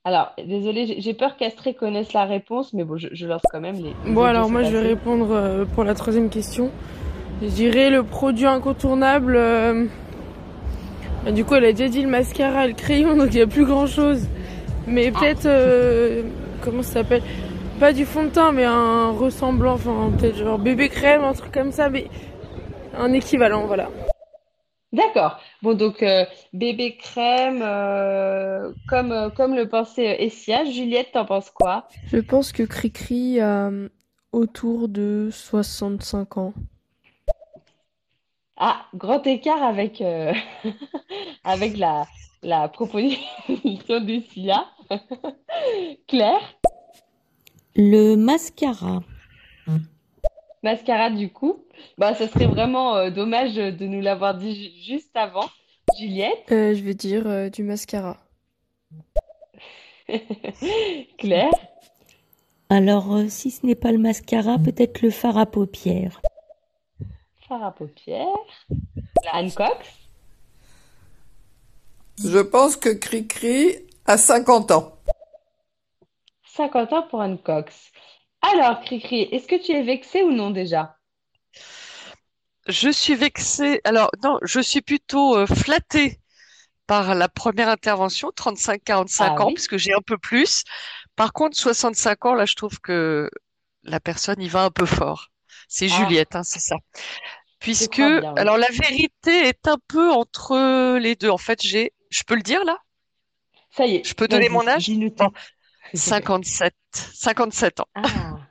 [0.05, 3.77] Alors, désolé, j'ai peur qu'Astrée connaisse la réponse, mais bon, je, je lance quand même
[3.77, 3.95] les.
[4.05, 6.71] les Bon, alors sont moi, je vais répondre pour la troisième question.
[7.43, 9.37] Je dirais le produit incontournable.
[11.25, 13.43] Bah, du coup, elle a déjà dit le mascara et le crayon, donc il n'y
[13.43, 14.27] a plus grand-chose.
[14.87, 15.47] Mais peut-être.
[15.47, 16.23] euh,
[16.63, 17.23] comment ça s'appelle?
[17.79, 19.75] Pas du fond de teint, mais un ressemblant.
[19.75, 22.07] Enfin, peut-être genre bébé crème, un truc comme ça, mais
[22.97, 23.89] un équivalent, voilà.
[24.93, 25.39] D'accord.
[25.63, 30.65] Bon, donc euh, bébé crème, euh, comme, euh, comme le pensait Essia.
[30.65, 31.89] Juliette, t'en penses quoi?
[32.13, 33.71] Je pense que Cricri a
[34.33, 36.53] autour de 65 ans.
[38.65, 40.33] Ah, grand écart avec, euh,
[41.45, 42.07] avec la,
[42.45, 44.67] la proposition d'Essia.
[46.07, 46.55] Claire,
[47.75, 49.01] Le mascara.
[50.63, 51.65] mascara du coup.
[51.99, 55.49] Bah, ça serait vraiment euh, dommage de nous l'avoir dit ju- juste avant.
[55.99, 58.17] Juliette, Euh, je vais dire euh, du mascara.
[61.19, 61.51] Claire,
[62.69, 66.21] Alors, euh, si ce n'est pas le mascara, peut-être le fard à paupières.
[67.53, 68.27] Fard à paupières,
[69.33, 69.87] Anne Cox.
[72.23, 73.77] Je pense que Cricri
[74.07, 74.99] a 50 ans.
[76.55, 77.91] 50 ans pour Anne Cox.
[78.41, 80.97] Alors, Cricri, est-ce que tu es vexée ou non déjà?
[82.69, 83.81] Je suis vexée.
[83.85, 86.21] Alors, non, je suis plutôt euh, flattée
[86.87, 90.65] par la première intervention, 35-45 Ah ans, oui, puisque j'ai un peu plus.
[91.17, 93.31] Par contre, 65 ans, là, je trouve que
[93.83, 95.29] la personne y va un peu fort.
[95.69, 96.77] C'est ah, Juliette, hein, c'est ça.
[97.63, 98.45] Puisque, crois bien, oui.
[98.45, 101.31] alors la vérité est un peu entre les deux.
[101.31, 102.79] En fait, j'ai, je peux le dire là?
[103.71, 104.93] Ça y est, Je peux donner mon âge?
[104.93, 105.35] dis-nous Bon, tout.
[105.95, 107.89] 57, 57 ans.
[107.95, 108.49] Ah,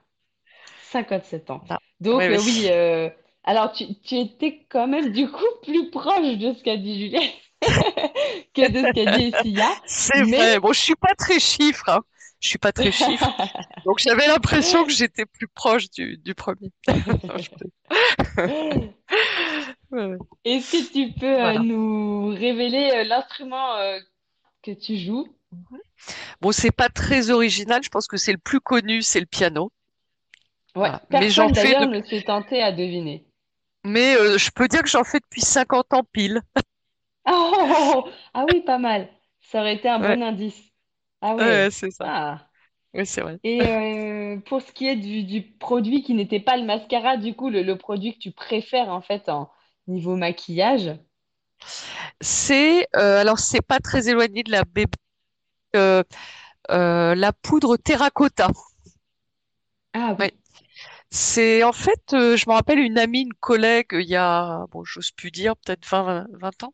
[0.91, 1.63] 57 ans.
[1.69, 2.41] Ah, Donc, oui, euh, oui.
[2.41, 3.09] oui, euh,
[3.43, 7.33] alors tu, tu étais quand même du coup plus proche de ce qu'a dit Juliette
[8.53, 9.81] que de ce qu'a dit Essia.
[9.85, 10.59] C'est Mais vrai.
[10.59, 12.01] Bon, je suis pas très chiffre, hein.
[12.41, 13.33] Je suis pas très chiffre.
[13.85, 16.71] Donc j'avais l'impression que j'étais plus proche du, du premier.
[19.91, 21.59] Ouais, est-ce que tu peux euh, Voilà.
[21.59, 23.99] nous révéler euh, l'instrument euh,
[24.63, 25.27] que tu joues?
[26.41, 27.83] Bon, c'est pas très original.
[27.83, 29.71] Je pense que c'est le plus connu, c'est le piano.
[30.75, 31.01] Ouais, Voilà.
[31.11, 33.25] Mais j'en personne fais d'ailleurs ne s'est tenté à deviner.
[33.83, 36.41] Mais euh, je peux dire que j'en fais depuis 50 ans pile.
[37.25, 38.09] Ah, oh, oh, oh.
[38.33, 39.09] Ah oui, pas mal.
[39.41, 40.70] Ça aurait été un Ouais, bon indice.
[41.21, 41.71] Ah ouais, ouais.
[41.71, 42.05] c'est ça.
[42.05, 42.49] Ah.
[42.93, 43.39] Oui, c'est vrai.
[43.43, 47.35] Et euh, pour ce qui est du, du produit qui n'était pas le mascara, du
[47.35, 49.51] coup, le, le produit que tu préfères en fait en
[49.87, 50.91] niveau maquillage?
[52.21, 54.91] C'est euh, alors c'est pas très éloigné de la bébé,
[55.75, 56.03] euh,
[56.71, 58.49] euh, la poudre terracotta.
[59.93, 60.25] Ah oui.
[60.25, 60.33] Ouais.
[61.11, 64.83] C'est en fait, euh, je me rappelle une amie, une collègue, il y a, bon,
[64.85, 66.73] j'ose plus dire, peut-être 20, 20 ans,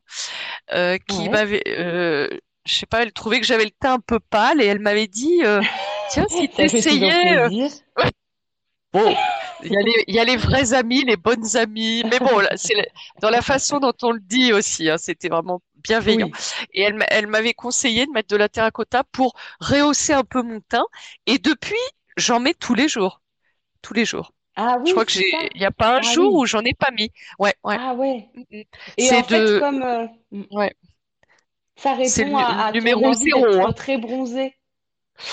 [0.74, 1.30] euh, qui Ouais.
[1.30, 2.30] m'avait, euh,
[2.68, 5.08] je sais pas, elle trouvait que j'avais le teint un peu pâle et elle m'avait
[5.08, 5.62] dit, euh,
[6.08, 6.50] tiens, si
[6.86, 7.50] toujours t'essayais, euh.
[8.94, 9.16] Bon,
[9.60, 12.42] il y a les, il y a les vrais amis, les bonnes amies, mais bon,
[12.56, 12.74] c'est
[13.22, 16.30] dans la façon dont on le dit aussi, hein, c'était vraiment bienveillant.
[16.30, 16.38] Oui.
[16.74, 20.42] Et elle, m'a- elle m'avait conseillé de mettre de la terracotta pour rehausser un peu
[20.42, 20.86] mon teint.
[21.26, 21.76] Et depuis,
[22.16, 23.22] j'en mets tous les jours,
[23.82, 24.34] tous les jours.
[24.56, 26.36] Ah Je oui, crois que j'ai, il n'y a pas un Ah jour oui.
[26.36, 27.12] où j'en ai pas mis.
[27.40, 27.80] Ouais, ouais.
[27.80, 28.30] Ah ouais.
[28.36, 28.64] Mm, mm.
[28.98, 30.08] Et C'est en fait, de, comme euh,
[30.52, 30.74] ouais,
[31.78, 33.72] ça répond à, à ton numéro envie zéro, hein.
[33.72, 34.54] très bronzé.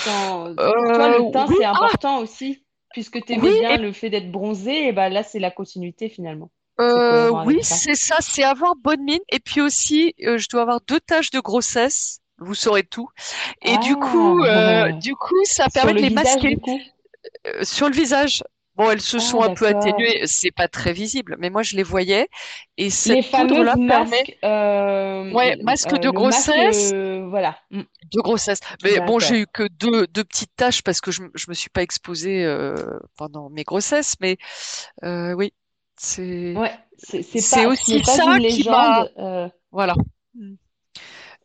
[0.04, 2.64] Quand, pour toi, Euh, le teint, oui, c'est ah, important aussi.
[2.92, 5.50] Puisque tu aimais oui, bien et le fait d'être bronzé, et ben là, c'est la
[5.50, 6.50] continuité finalement.
[6.80, 9.20] Euh, oui, c'est ça, c'est avoir bonne mine.
[9.30, 12.20] Et puis aussi, euh, je dois avoir deux taches de grossesse.
[12.38, 13.08] Vous saurez tout.
[13.62, 16.60] Et du coup, euh, Ah, du coup, ça permet le de les visage, masquer du
[16.60, 16.80] coup?
[17.46, 18.42] Euh, sur le visage.
[18.76, 20.26] Bon, elles se Ah, sont un peu atténuées.
[20.26, 22.28] C'est pas très visible, mais moi je les voyais.
[22.76, 27.58] Et Les cette fameuses poudre-là permet, euh, ouais, masque euh, de masque, grossesse, euh, voilà.
[27.70, 28.60] Mm, de grossesse.
[28.82, 31.70] Mais bon, j'ai eu que deux, deux petites taches parce que je, je me suis
[31.70, 34.14] pas exposée euh, pendant mes grossesses.
[34.20, 34.38] Mais
[35.04, 35.52] euh, oui,
[35.96, 39.10] c'est, Ouais, c'est aussi pas ça une légende.
[39.18, 39.94] euh, voilà.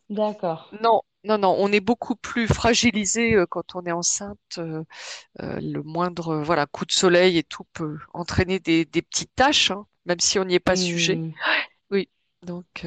[0.10, 0.60] D'accord.
[0.72, 4.38] Non, non, non, on est beaucoup plus fragilisé euh, quand on est enceinte.
[4.58, 4.84] euh,
[5.42, 9.72] euh, le moindre voilà, coup de soleil et tout peut entraîner des, des petites taches,
[9.72, 11.22] hein, même si on n'y est pas sujet.
[11.92, 12.10] Oui,
[12.44, 12.86] donc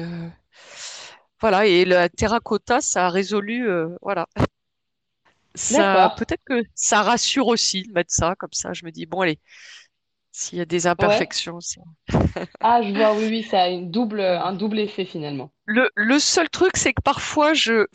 [1.41, 3.67] voilà, et la terracotta, ça a résolu,
[4.01, 4.27] voilà.
[5.55, 9.21] Ça, peut-être que ça rassure aussi de mettre ça, comme ça, je me dis, bon,
[9.21, 9.39] allez,
[10.31, 11.59] s'il y a des imperfections.
[12.63, 15.51] Ah, je vois, oui, oui, ça a une double, un double effet finalement.
[15.65, 17.85] Le, le seul truc, c'est que parfois, je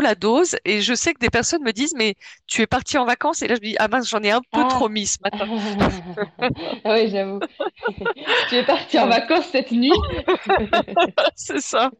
[0.00, 2.14] la dose et je sais que des personnes me disent, mais
[2.46, 4.42] tu es parti en vacances et là, je me dis, ah mince, j'en ai un
[4.52, 5.46] peu trop Ah, mis ce matin.
[6.84, 7.40] oui, j'avoue.
[8.48, 9.92] Tu es parti en vacances cette nuit?
[11.36, 11.90] C'est ça.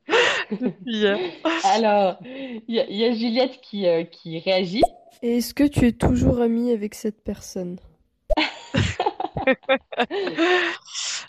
[1.64, 4.82] Alors, il y, a il y a Juliette qui, euh, qui réagit.
[5.22, 7.78] Et est-ce que tu es toujours ami avec cette personne?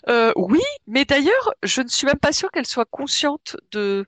[0.08, 4.06] Euh, oui, mais d'ailleurs, je ne suis même pas sûre qu'elle soit consciente de,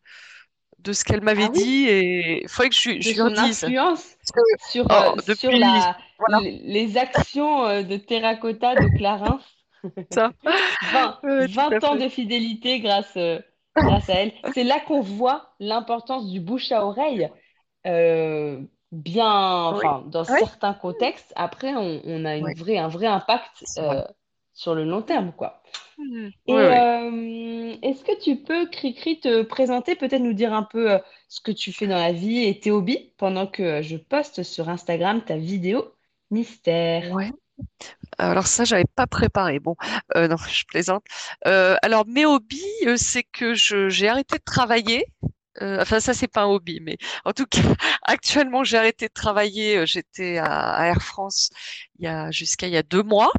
[0.88, 1.60] de ce qu'elle m'avait Ah oui?
[1.60, 3.64] dit et il faudrait que je, je lui en son dise.
[3.64, 8.88] influence que, sur, oh, euh, sur depuis, la, voilà, les, actions euh, de Terracotta de
[8.88, 9.40] Clarins.
[10.10, 10.32] ça.
[10.82, 13.40] 20, Ouais, tout à 20 ans de fidélité grâce, euh,
[13.82, 14.32] grâce à elle.
[14.54, 17.30] C'est là qu'on voit l'importance du bouche à oreille.
[18.92, 23.06] bien, Oui, dans oui, certains contextes, après, on, on a une oui, vraie, un vrai
[23.06, 24.02] impact vrai.
[24.58, 25.62] Sur le long terme, quoi.
[26.46, 26.74] Et Oui, oui.
[26.74, 30.98] euh, est-ce que tu peux, Cricri, te présenter, peut-être nous dire un peu euh,
[31.28, 34.42] ce que tu fais dans la vie et tes hobbies pendant que euh, je poste
[34.42, 35.94] sur Instagram ta vidéo
[36.30, 37.04] mystère?
[37.14, 37.30] Ouais.
[38.18, 39.60] Alors ça, j'avais pas préparé.
[39.60, 39.76] Bon,
[40.16, 41.04] euh, non, je plaisante.
[41.46, 45.04] Euh, alors mes hobbies, euh, c'est que je j'ai arrêté de travailler.
[45.62, 47.60] Euh, enfin, ça, c'est pas un hobby, mais en tout cas,
[48.02, 49.78] actuellement, j'ai arrêté de travailler.
[49.78, 51.50] Euh, J'étais à, Air France
[51.98, 53.30] il y a jusqu'à il y a deux mois,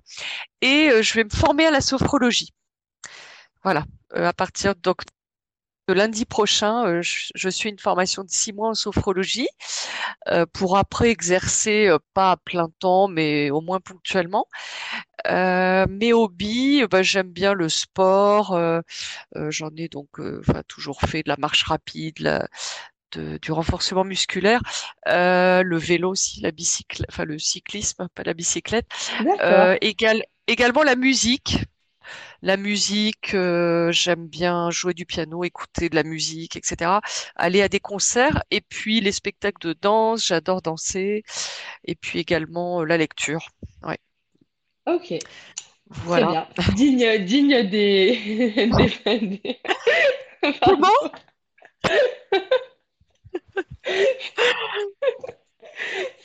[0.61, 2.53] et euh, je vais me former à la sophrologie.
[3.63, 5.13] Voilà, Euh, à partir d'oct- de
[5.91, 9.47] lundi prochain, euh, je, je suis une formation de six mois en sophrologie
[10.29, 14.47] euh, pour après exercer, euh, pas à plein temps, mais au moins ponctuellement.
[15.27, 18.53] Euh, mes hobbies, bah, j'aime bien le sport.
[18.53, 18.81] euh,
[19.37, 20.09] euh, j'en ai donc,
[20.67, 22.47] toujours fait de la marche rapide, la-
[23.13, 24.61] de- du renforcement musculaire,
[25.07, 28.87] le vélo aussi, la bicyclette, enfin le cyclisme, pas la bicyclette.
[29.81, 31.59] Égal- également la musique.
[32.41, 36.99] La musique, euh, j'aime bien jouer du piano, écouter de la musique, etc.
[37.35, 41.23] Aller à des concerts et puis les spectacles de danse, j'adore danser.
[41.83, 43.49] Et puis également euh, la lecture.
[43.83, 43.97] Ouais.
[44.85, 45.13] Ok.
[45.87, 46.49] Voilà.
[46.55, 46.75] Très bien.
[46.75, 48.69] Digne, digne des,
[49.05, 49.59] des,
[50.61, 50.87] Comment?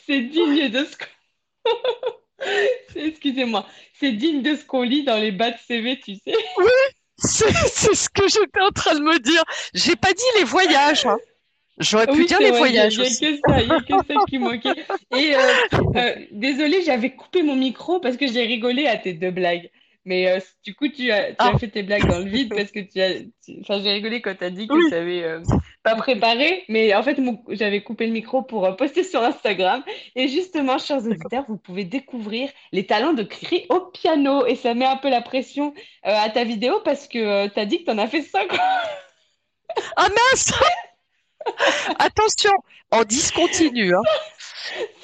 [0.05, 0.95] C'est digne de ce.
[2.95, 3.65] Excusez-moi.
[3.99, 6.35] C'est digne de ce qu'on lit dans les bas de CV, tu sais.
[6.57, 6.71] Oui,
[7.17, 9.43] c'est ce que j'étais en train de me dire.
[9.73, 11.17] J'ai pas dit les voyages, hein.
[11.77, 13.19] J'aurais pu Oui, dire les vrai, voyages il y a aussi.
[13.19, 14.75] que ça, il y a que ça qui manquait.
[15.11, 15.53] Et euh,
[15.95, 19.69] euh, désolée, j'avais coupé mon micro parce que j'ai rigolé à tes deux blagues.
[20.07, 21.51] Mais euh, du coup, tu as, tu Ah.
[21.53, 23.21] as fait tes blagues dans le vide parce que tu as.
[23.43, 24.83] tu- Enfin, j'ai rigolé quand tu as dit que Oui.
[24.89, 25.41] tu avais euh,
[25.81, 26.63] pas préparé.
[26.69, 29.83] Mais en fait, mon- j'avais coupé le micro pour euh, poster sur Instagram.
[30.15, 34.45] Et justement, chers auditeurs, vous pouvez découvrir les talents de Cricri au piano.
[34.45, 35.73] Et ça met un peu la pression
[36.05, 38.47] euh, à ta vidéo parce que tu as dit que tu en as fait 5
[39.97, 40.53] Ah mince!
[41.99, 42.51] Attention,
[42.91, 44.01] on discontinue, hein.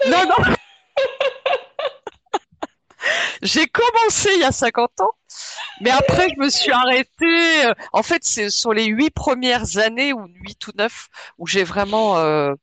[0.10, 0.56] Non, non.
[3.42, 5.12] J'ai commencé il y a 50 ans,
[5.82, 7.66] mais après je me suis arrêtée.
[7.66, 11.64] euh, En fait, ce sont les huit premières années, ou huit ou neuf, où j'ai
[11.64, 12.54] vraiment euh,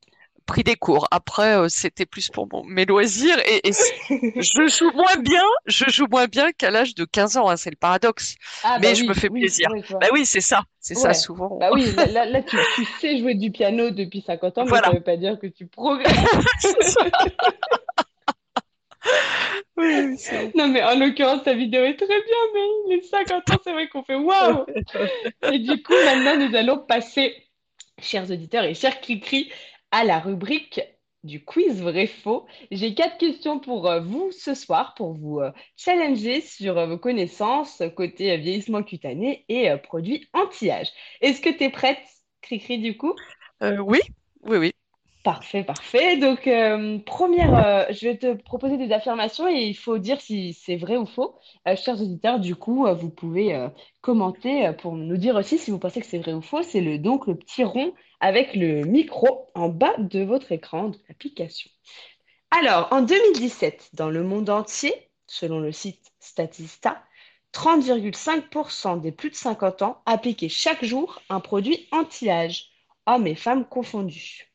[0.46, 1.08] pris des cours.
[1.10, 3.62] Après, euh, c'était plus pour mon- mes loisirs et,
[4.38, 7.70] je joue moins bien, je joue moins bien qu'à l'âge de 15 ans, hein, c'est
[7.70, 8.36] le paradoxe.
[8.62, 9.68] Ah, Mais bah je oui, me fais oui, plaisir.
[9.68, 10.00] je vois.
[10.00, 11.58] Bah oui, c'est ça, c'est ça souvent.
[11.58, 14.88] Bah oui, là, tu, tu sais jouer du piano depuis 50 ans, mais Voilà.
[14.88, 16.14] ça veut pas dire que tu progresses.
[19.76, 20.16] Oui,
[20.56, 22.16] Non, mais en l'occurrence, ta vidéo est très bien,
[22.54, 24.66] mais les 50 ans, c'est vrai qu'on fait waouh!
[25.52, 27.34] Et du coup, maintenant, nous allons passer,
[28.02, 29.50] chers auditeurs et chers Cricri,
[29.90, 30.80] à la rubrique
[31.24, 32.46] du quiz vrai-faux.
[32.70, 36.98] J'ai quatre questions pour euh, vous ce soir, pour vous euh, challenger sur euh, vos
[36.98, 40.88] connaissances côté euh, vieillissement cutané et euh, produits anti-âge.
[41.20, 41.98] Est-ce que tu es prête,
[42.42, 43.14] Cricri, du coup?
[43.62, 44.00] Euh, oui,
[44.42, 44.72] oui, oui.
[45.28, 46.16] Parfait, parfait.
[46.16, 50.54] Donc, euh, première, euh, je vais te proposer des affirmations et il faut dire si
[50.54, 51.34] c'est vrai ou faux.
[51.68, 53.68] Euh, chers auditeurs, du coup, vous pouvez
[54.00, 56.62] commenter pour nous dire aussi si vous pensez que c'est vrai ou faux.
[56.62, 60.98] C'est le, donc le petit rond avec le micro en bas de votre écran de
[61.10, 61.70] l'application.
[62.50, 64.94] Alors, en 2017, dans le monde entier,
[65.26, 67.02] selon le site Statista,
[67.52, 72.70] 30,5% des plus de 50 ans appliquaient chaque jour un produit anti-âge,
[73.06, 74.47] hommes et femmes confondus.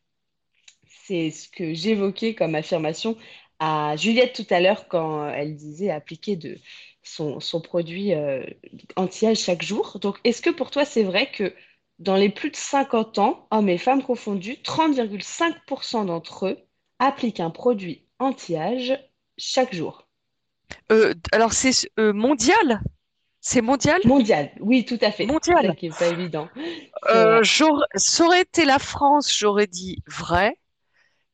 [1.06, 3.18] C'est ce que j'évoquais comme affirmation
[3.60, 6.58] à Juliette tout à l'heure quand elle disait appliquer de
[7.04, 8.46] son, son produit euh,
[8.96, 10.00] anti-âge chaque jour.
[10.00, 11.54] Donc, est-ce que pour toi, c'est vrai que
[12.00, 16.58] dans les plus de 50 ans, hommes et femmes confondus, 30,5% d'entre eux
[17.00, 18.98] appliquent un produit anti-âge
[19.38, 20.08] chaque jour?
[20.92, 22.82] Euh, alors c'est euh, mondial?
[23.42, 24.02] C'est mondial?
[24.06, 25.26] Mondial, oui, tout à fait.
[25.28, 25.68] Mondial.
[25.68, 26.50] ça qui n'est pas évident.
[27.10, 30.58] Euh, j'aurais- ça aurait été la France, j'aurais dit vrai,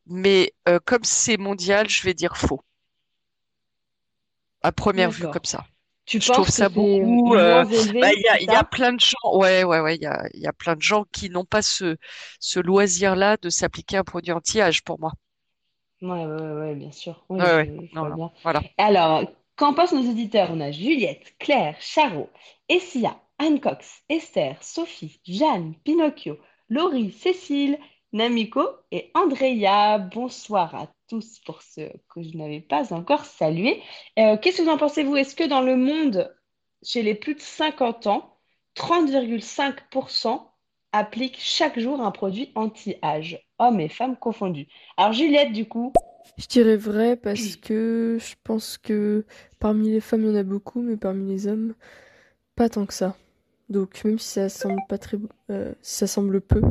[0.09, 2.61] mais euh, comme c'est mondial, je vais dire faux.
[4.61, 5.65] À première vue, comme ça.
[6.05, 7.35] Tu Je trouve ça beaucoup.
[7.35, 7.63] euh,
[7.99, 9.37] bah, il y a, y plein de gens.
[9.37, 9.95] Ouais, ouais, ouais.
[9.95, 11.97] Il y a, y a plein de gens qui n'ont pas ce,
[12.39, 15.13] ce loisir-là de s'appliquer un produit anti-âge pour moi.
[16.01, 17.25] Ouais, ouais, bien sûr.
[17.29, 17.73] Oui, Ouais, je, ouais.
[17.91, 18.15] je Non, vois non.
[18.15, 18.31] bien.
[18.43, 18.61] Voilà.
[18.77, 19.23] Alors,
[19.57, 20.49] qu'en pensent nos auditeurs?
[20.51, 22.29] On a Juliette, Claire, Charo,
[22.69, 26.37] Essia, Anne Cox, Esther, Sophie, Jeanne, Pinocchio,
[26.69, 27.77] Laurie, Cécile,
[28.13, 29.99] Namiko et Andrea.
[29.99, 33.81] Bonsoir à tous pour ceux que je n'avais pas encore salués.
[34.17, 35.15] Euh, qu'est-ce que vous en pensez, vous?
[35.15, 36.33] Est-ce que dans le monde,
[36.83, 38.37] chez les plus de 50 ans,
[38.75, 40.41] 30,5%
[40.91, 44.67] appliquent chaque jour un produit anti-âge, hommes et femmes confondus?
[44.97, 45.93] Alors, Juliette, du coup,
[46.37, 49.25] Je dirais vrai parce que je pense que
[49.59, 51.75] parmi les femmes, il y en a beaucoup, mais parmi les hommes,
[52.55, 53.15] pas tant que ça.
[53.69, 55.17] Donc, même si ça semble pas très,
[55.51, 56.61] euh, si ça semble peu,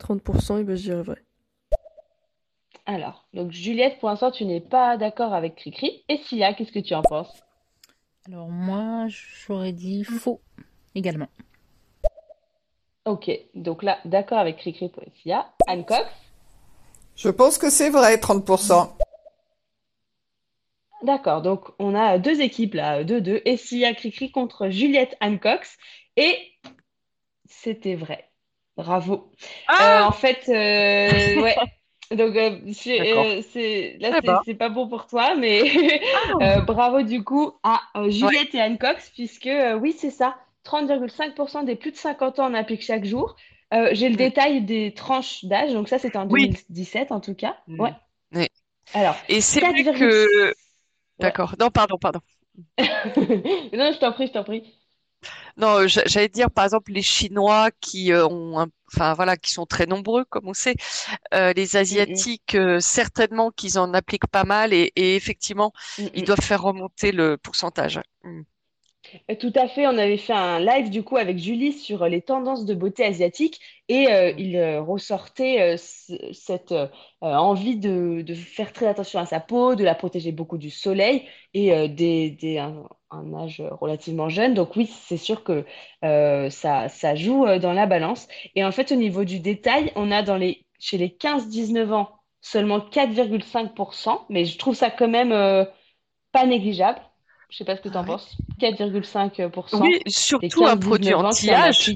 [0.00, 1.22] 30%, et ben je dirais vrai.
[2.86, 6.02] Alors, donc Juliette, pour l'instant, tu n'es pas d'accord avec Cricri.
[6.08, 7.32] Et Sia, qu'est-ce que tu en penses?
[8.26, 10.40] Alors moi, j'aurais dit faux
[10.94, 11.28] également.
[13.04, 15.52] Ok, donc là, d'accord avec Cricri pour Sia.
[15.66, 16.04] Anne Cox?
[17.16, 18.96] Je pense que c'est vrai, 30%.
[21.02, 23.42] D'accord, donc on a deux équipes là, 2-2.
[23.44, 25.76] Et Sia, Cricri contre Juliette, Anne Cox.
[26.16, 26.36] Et
[27.46, 28.29] c'était vrai.
[28.82, 29.30] Bravo.
[29.80, 31.56] Euh, en fait, euh, ouais.
[32.10, 32.98] Donc, euh, c'est,
[34.00, 34.40] là, Eh c'est ben.
[34.44, 35.62] c'est pas bon pour toi, mais
[36.42, 39.48] euh, bravo du coup à Juliette et Anne Cox, puisque
[39.80, 43.36] oui, c'est ça, 30,5% des plus de 50 ans en appliquent chaque jour.
[43.92, 46.48] J'ai le détail des tranches d'âge, donc ça, c'était en Oui.
[46.48, 47.56] 2017 en tout cas.
[47.68, 47.80] Mm.
[47.80, 47.92] Ouais.
[48.34, 48.48] Oui.
[48.94, 50.54] Alors, Et c'est vrai 4,6 que...
[51.20, 51.54] D'accord.
[51.60, 52.20] Non, pardon, pardon.
[52.78, 54.74] Non, je t'en prie, je t'en prie.
[55.56, 59.50] Non, j'a- j'allais dire par exemple les Chinois qui euh, ont, un- enfin voilà, qui
[59.52, 60.74] sont très nombreux comme on sait,
[61.34, 65.72] Euh, les Mm, mm, Asiatiques euh, certainement qu'ils en appliquent pas mal et, et effectivement
[65.98, 68.00] mm, ils doivent faire remonter le pourcentage.
[68.24, 68.44] Mm.
[69.30, 72.08] Euh, Tout à fait, on avait fait un live du coup avec Julie sur euh,
[72.08, 76.74] les tendances de beauté asiatique et euh, il ressortait ce- cette
[77.20, 81.88] envie de, faire très attention à sa peau, de la protéger beaucoup du soleil et
[81.88, 82.84] dès, dès un,
[83.34, 84.54] âge relativement jeune.
[84.54, 85.64] Donc oui, c'est sûr que
[86.02, 88.28] ça, joue dans la balance.
[88.54, 92.10] Et en fait, au niveau du détail, on a dans les, chez les 15-19 ans
[92.40, 95.66] seulement 4,5%, mais je trouve ça quand même
[96.32, 97.00] pas négligeable.
[97.50, 98.06] Je sais pas ce que tu en Ouais.
[98.06, 98.36] penses.
[98.58, 101.88] 4,5% Oui, surtout un produit 15-19 ans qui en anti-âge.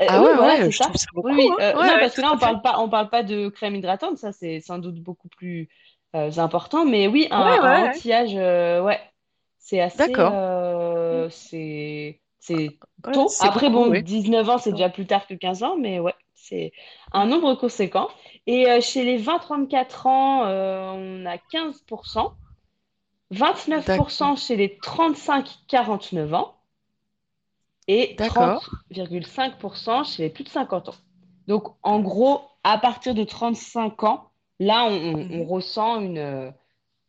[0.00, 0.84] Euh, Ah oui, ouais, voilà, ouais, c'est je ça.
[0.84, 1.28] trouve ça beaucoup.
[1.28, 1.48] Oui, oui.
[1.60, 1.74] hein.
[1.76, 4.18] Euh, Ouais, non, parce que là, on parle pas, on parle pas de crème hydratante,
[4.18, 5.68] ça c'est sans doute beaucoup plus
[6.16, 6.84] euh, important.
[6.84, 9.00] Mais oui, un, Ouais, un anti-âge, euh, ouais,
[9.58, 10.32] c'est assez, D'accord.
[10.34, 12.20] euh, c'est,
[13.12, 13.28] tôt.
[13.40, 14.02] Après, bon, oui.
[14.02, 16.72] 19 ans, c'est déjà plus tard que 15 ans, mais ouais, c'est
[17.12, 18.08] un nombre conséquent.
[18.46, 21.82] Et euh, chez les 20-34 ans, euh, on a 15%,
[22.12, 22.36] D'accord.
[23.32, 26.54] 29% chez les 35-49 ans
[27.88, 28.62] et D'accord.
[28.90, 30.94] 30,5% chez les plus de 50 ans.
[31.48, 34.30] Donc, en gros, à partir de 35 ans,
[34.60, 35.48] là, on, on- on Mhm.
[35.48, 36.50] ressent une, euh,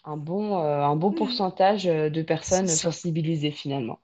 [0.06, 1.16] un bon, euh, un bon Mhm.
[1.18, 4.00] pourcentage euh, de personnes sensibilisées finalement.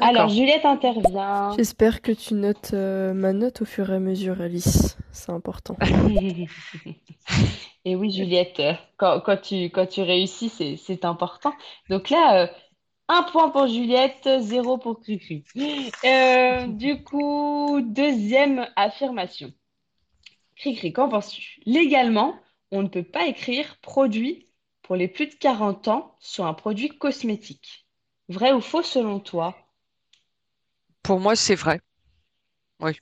[0.00, 0.28] Alors.
[0.28, 1.56] Juliette intervient.
[1.56, 4.96] J'espère que tu notes euh, ma note au fur et à mesure, Alice.
[5.12, 5.76] C'est important.
[7.84, 11.52] Et oui, Juliette, euh, quand, quand tu, quand tu réussis, c'est, c'est important.
[11.90, 12.46] Donc là, euh,
[13.08, 15.44] un point pour Juliette, zéro pour Cricri.
[16.04, 19.52] Euh, du coup, deuxième affirmation.
[20.56, 21.60] Cricri, qu'en penses-tu?
[21.66, 22.34] Légalement,
[22.70, 24.46] on ne peut pas écrire produit
[24.80, 27.86] pour les plus de 40 ans sur un produit cosmétique.
[28.28, 29.54] Vrai ou faux selon toi?
[31.02, 31.80] Pour moi, c'est vrai.
[32.80, 32.92] Oui.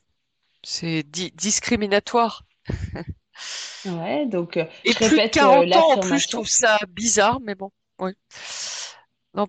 [0.63, 2.45] C'est di- discriminatoire.
[3.85, 6.47] Ouais, donc euh, Et je plus de répète euh, 40 ans, en plus, je trouve
[6.49, 7.71] ça bizarre, mais bon.
[7.99, 8.13] Oui.
[9.35, 9.49] Non,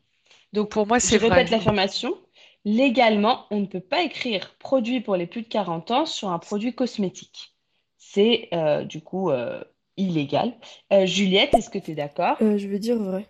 [0.53, 1.43] Donc, pour moi, je c'est vrai.
[1.43, 2.17] répète l'affirmation.
[2.65, 6.39] Légalement, on ne peut pas écrire produit pour les plus de 40 ans sur un
[6.39, 7.55] produit cosmétique.
[7.97, 9.63] C'est euh, du coup euh,
[9.97, 10.53] illégal.
[10.93, 12.37] Euh, Juliette, est-ce que tu es d'accord?
[12.41, 13.25] Euh, je vais dire vrai.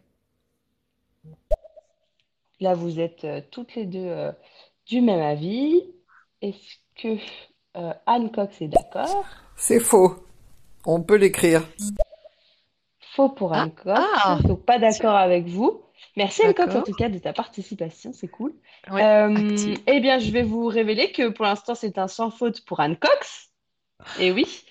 [2.62, 4.32] Là, vous êtes euh, toutes les deux euh,
[4.86, 5.82] du même avis.
[6.42, 7.18] Est-ce que
[7.78, 9.26] euh, Anne Cox est d'accord?
[9.56, 10.16] C'est faux.
[10.86, 11.64] On peut l'écrire.
[13.16, 15.82] Faux pour Ah, Anne Cox, ah, donc pas d'accord avec vous.
[16.18, 18.54] Merci Anne Cox en tout cas de ta participation, c'est cool.
[18.92, 19.56] Euh,
[19.88, 22.98] eh bien, je vais vous révéler que pour l'instant, c'est un sans faute pour Anne
[22.98, 23.50] Cox.
[24.20, 24.64] Et oui,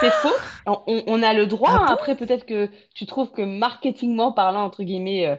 [0.00, 0.34] c'est faux.
[0.66, 1.70] On, a le droit.
[1.72, 1.86] Ah hein.
[1.86, 1.92] bon?
[1.92, 5.36] Après, peut-être que tu trouves que marketingment parlant, entre guillemets, euh,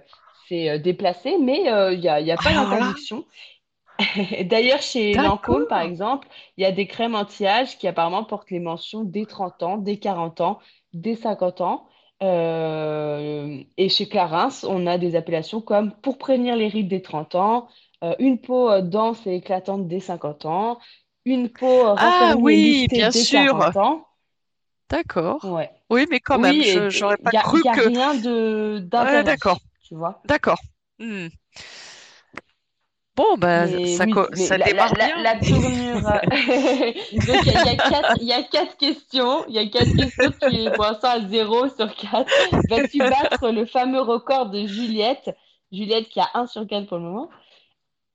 [0.48, 3.26] c'est euh, déplacé, mais euh, il n'y a, il y a pas d'interdiction.
[4.46, 6.28] D'ailleurs, chez Lancôme, par exemple,
[6.58, 10.00] il y a des crèmes anti-âge qui apparemment portent les mentions dès 30 ans, dès
[10.00, 10.60] 40 ans,
[10.94, 11.88] dès 50 ans.
[12.24, 17.36] Euh, et chez Clarins, on a des appellations comme pour prévenir les rides dès 30
[17.36, 17.68] ans,
[18.04, 20.80] euh, une peau euh, dense et éclatante dès 50 ans,
[21.26, 23.54] une peau euh, Ah oui, bien dès sûr.
[23.54, 24.06] 40 ans.
[24.90, 25.42] D'accord.
[25.44, 25.72] Ouais.
[25.90, 27.82] Oui, mais quand même, Oui, j'aurais pas n'y a, cru y a que.
[27.84, 29.60] rien de Ouais, d'accord.
[29.82, 30.22] tu vois.
[30.26, 30.60] D'accord.
[31.00, 31.28] Hmm.
[33.20, 35.22] Bon, ben, Mais ça, oui, ça la, la, démarre la, bien.
[35.22, 36.00] la tournure.
[37.28, 39.46] Donc, il y, a y quatre, il y a quatre questions.
[39.50, 40.32] Il y a quatre questions.
[40.42, 42.32] Tu es pour l'instant à zéro sur quatre.
[42.70, 45.36] Vas-tu battre le fameux record de Juliette?
[45.70, 47.30] Juliette qui a un sur quatre pour le moment.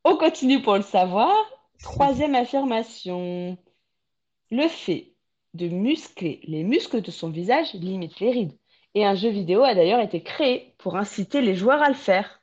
[0.05, 1.35] On continue pour le savoir.
[1.83, 3.59] Troisième affirmation.
[4.51, 5.13] Le fait
[5.53, 8.59] de muscler les muscles de son visage limite les rides.
[8.95, 12.41] Et un jeu vidéo a d'ailleurs été créé pour inciter les joueurs à le faire.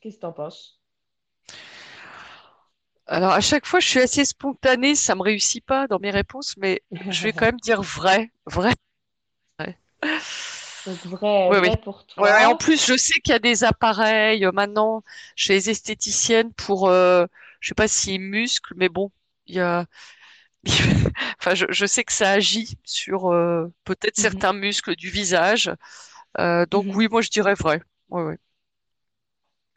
[0.00, 0.79] Qu'est-ce que t'en penses?
[3.10, 6.56] Alors, à chaque fois, je suis assez spontanée, ça me réussit pas dans mes réponses,
[6.56, 8.32] mais je vais quand même dire vrai.
[8.46, 8.72] Vrai.
[9.58, 9.78] vrai.
[10.84, 11.70] Donc vrai, Oui, oui.
[11.82, 12.56] pour ouais, en toi.
[12.56, 15.02] plus, je sais qu'il y a des appareils euh, maintenant
[15.36, 17.26] chez les esthéticiennes pour, euh,
[17.60, 19.10] je sais pas s'ils musclent, mais bon,
[19.46, 19.86] il y a,
[21.40, 25.72] enfin, je, je sais que ça agit sur euh, peut-être Mhm, certains muscles du visage.
[26.38, 26.96] Euh, donc mhm.
[26.96, 27.82] oui, moi je dirais vrai.
[28.10, 28.38] Ouais, ouais.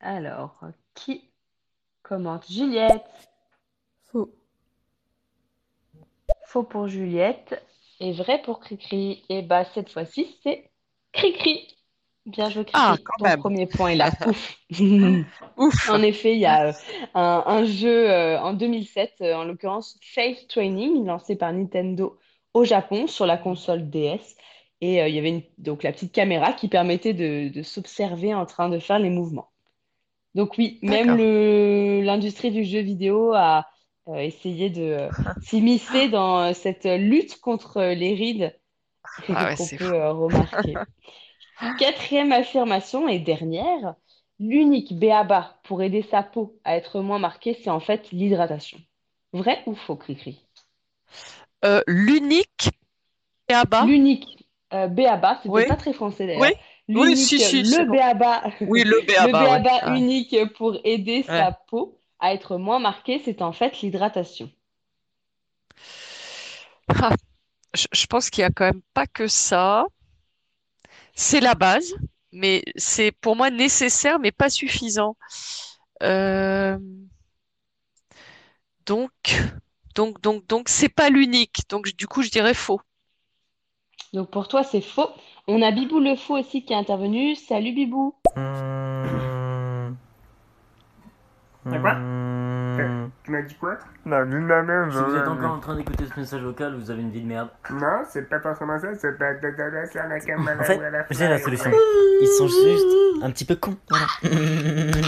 [0.01, 0.63] Alors,
[0.93, 1.31] qui
[2.13, 2.45] commente?
[2.51, 3.03] Juliette.
[4.11, 4.31] Faux.
[6.47, 7.63] Faux pour Juliette
[7.99, 9.23] et vrai pour Cricri.
[9.29, 10.69] Et bah cette fois-ci, c'est
[11.11, 11.67] Cricri.
[12.25, 13.03] Bien joué, Ah, Cricri.
[13.03, 13.39] quand Ton même.
[13.39, 14.11] premier point est là.
[14.27, 14.57] Ouf.
[15.57, 15.89] Ouf.
[15.89, 16.73] En effet, il y a euh,
[17.15, 22.17] un, un jeu euh, en 2007, euh, en l'occurrence Face Training, lancé par Nintendo
[22.53, 24.35] au Japon sur la console DS.
[24.81, 28.33] Et euh, il y avait une- donc la petite caméra qui permettait de, de s'observer
[28.33, 29.49] en train de faire les mouvements.
[30.35, 33.67] Donc oui, même l'industrie du jeu vidéo a
[34.07, 35.09] euh, essayé de euh,
[35.41, 38.59] s'immiscer dans euh, cette lutte contre les rides
[39.29, 40.77] Ah ouais, qu'on peut euh, remarquer.
[41.79, 43.95] Quatrième affirmation et dernière,
[44.39, 48.79] l'unique b.a.-ba pour aider sa peau à être moins marquée, c'est en fait l'hydratation.
[49.31, 50.41] Vrai ou faux, Cricri?
[51.63, 52.69] Euh, l'unique
[53.47, 53.85] b.a.-ba?
[53.85, 56.41] L'unique b.a.-ba, c'était Oui, pas très français d'ailleurs.
[56.41, 56.49] oui,
[57.15, 57.83] si, si, le
[58.65, 59.63] Oui, le le b.a.-ba, ouais.
[59.63, 60.03] b.a.-ba Ah ouais.
[60.03, 61.47] unique pour aider Ouais.
[61.47, 64.49] sa peau à être moins marquée, c'est en fait l'hydratation.
[66.89, 67.15] Ah,
[67.75, 69.85] je, je pense qu'il y a quand même pas que ça.
[71.15, 71.95] C'est la base,
[72.31, 75.15] mais c'est pour moi nécessaire, mais pas suffisant.
[76.03, 76.77] Euh,
[78.85, 79.11] donc,
[79.95, 81.63] donc, donc, donc, c'est pas l'unique.
[81.69, 82.81] Donc, du coup, je dirais faux.
[84.13, 85.09] Donc pour toi, c'est faux.
[85.47, 87.35] On a Bibou le faux aussi qui est intervenu.
[87.35, 88.15] Salut Bibou.
[88.37, 89.93] Mmh.
[91.69, 93.11] T'as quoi Mmh.
[93.23, 95.75] Tu m'as dit quoi La vie de ma mère, Si vous êtes encore en train
[95.75, 97.49] d'écouter ce message vocal, vous avez une vie de merde.
[97.69, 101.27] Non, c'est pas forcément ça, c'est pas de la la caméra En fait, la j'ai
[101.27, 101.71] la solution.
[102.21, 103.77] Ils sont juste un petit peu cons.
[103.89, 104.07] Voilà.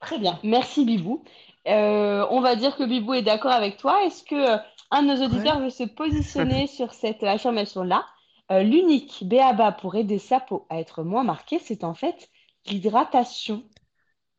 [0.00, 0.38] Très bien.
[0.44, 1.24] Merci Bibou.
[1.66, 4.04] Euh, on va dire que Bibou est d'accord avec toi.
[4.04, 4.58] Est-ce que euh,
[4.92, 8.04] un de nos auditeurs veut se positionner sur cette affirmation-là?
[8.52, 12.28] Euh, l'unique b.a.-ba pour aider sa peau à être moins marquée, c'est en fait
[12.66, 13.64] l'hydratation.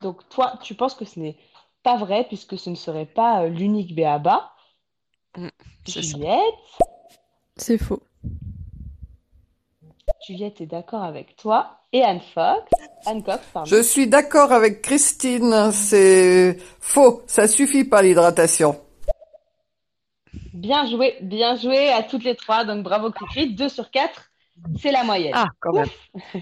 [0.00, 1.36] Donc toi, tu penses que ce n'est
[1.82, 3.98] pas vrai puisque ce ne serait pas euh, l'unique.
[3.98, 5.48] Mm,
[5.86, 6.16] c'est ça.
[6.16, 6.54] Juliette,
[7.56, 8.02] C'est faux.
[10.26, 11.80] Juliette est d'accord avec toi.
[11.92, 12.70] Et Anne Fox,
[13.06, 13.70] Anne Cox, pardon.
[13.70, 18.78] Je suis d'accord avec Christine, c'est faux, ça suffit pas l'hydratation.
[20.58, 22.64] Bien joué, bien joué à toutes les trois.
[22.64, 24.30] Donc bravo Cricri, 2 sur 4,
[24.80, 25.32] c'est la moyenne.
[25.34, 25.88] Ah, quand même.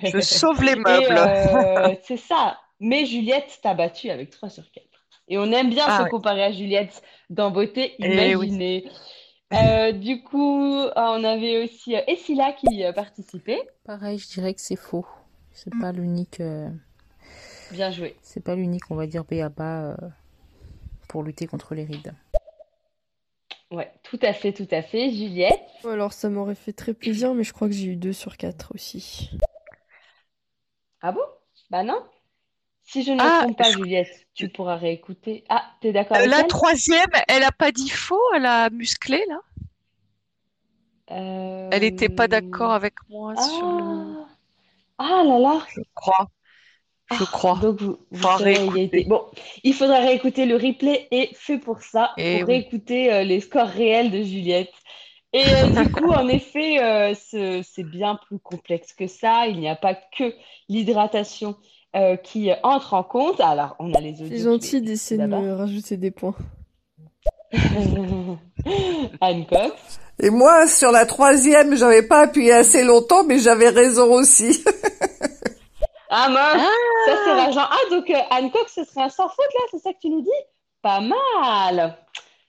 [0.03, 1.17] Je sauve les meubles.
[1.19, 2.59] euh, c'est ça.
[2.81, 4.85] Mais Juliette t'a battu avec 3 sur 4.
[5.29, 6.11] Et on aime bien Ah se ouais.
[6.11, 8.47] comparer à Juliette dans beauté, Eh oui.
[8.47, 8.91] imaginez.
[9.53, 13.61] Euh, du coup, ah, on avait aussi euh, Essila qui participait.
[13.85, 15.07] Pareil, je dirais que c'est faux.
[15.53, 16.41] C'est pas l'unique.
[16.41, 16.69] euh,
[17.73, 18.17] Bien joué.
[18.23, 19.65] C'est pas l'unique, on va dire, B.A.B.A.
[19.91, 19.97] euh,
[21.09, 22.13] pour lutter contre les rides.
[23.71, 25.11] Ouais, tout à fait, tout à fait.
[25.13, 25.69] Juliette.
[25.89, 28.75] Alors ça m'aurait fait très plaisir, mais je crois que j'ai eu 2 sur 4
[28.75, 29.31] aussi.
[31.01, 31.23] Ah bon?
[31.71, 32.07] Bah non.
[32.85, 35.45] Si je ne me Ah, trompe pas, je- Juliette, tu pourras réécouter.
[35.51, 36.45] Ah, t'es d'accord Euh, avec La elle?
[36.45, 39.39] troisième, elle a pas dit faux, elle a musclé, là?
[41.11, 44.17] Euh, Elle était pas d'accord avec moi sur le...
[44.99, 45.67] Ah là là.
[45.67, 46.29] Je crois.
[47.13, 47.59] Je crois.
[47.63, 48.29] Donc vous, vous.
[49.07, 49.23] Bon,
[49.63, 52.55] il faudra réécouter le replay et fait pour ça, Eh pour oui.
[52.55, 54.73] réécouter euh, les scores réels de Juliette.
[55.33, 59.47] Et euh, du coup, en effet, euh, ce- c'est bien plus complexe que ça.
[59.47, 60.35] Il n'y a pas que
[60.69, 61.57] l'hydratation
[61.95, 63.41] euh, qui entre en compte.
[63.41, 66.35] Alors, on a les audios C'est gentil d'essayer de me rajouter des points.
[69.21, 69.73] Anne Cox.
[70.23, 74.65] Et moi, sur la troisième, j'avais pas appuyé assez longtemps, mais j'avais raison aussi.
[76.19, 76.63] Ah mince,
[77.05, 77.69] ça c'est rageant.
[77.71, 80.09] Ah, donc euh, Anne Cox, ce serait un sans faute là, c'est ça que tu
[80.09, 80.31] nous dis?
[80.81, 81.99] Pas mal.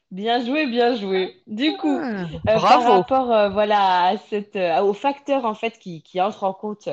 [0.10, 1.36] Bien joué, bien joué.
[1.48, 6.02] Du coup, euh, par rapport euh, voilà, à cette, euh, aux facteurs en fait qui,
[6.02, 6.88] qui entrent en compte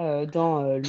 [0.00, 0.80] euh, dans euh,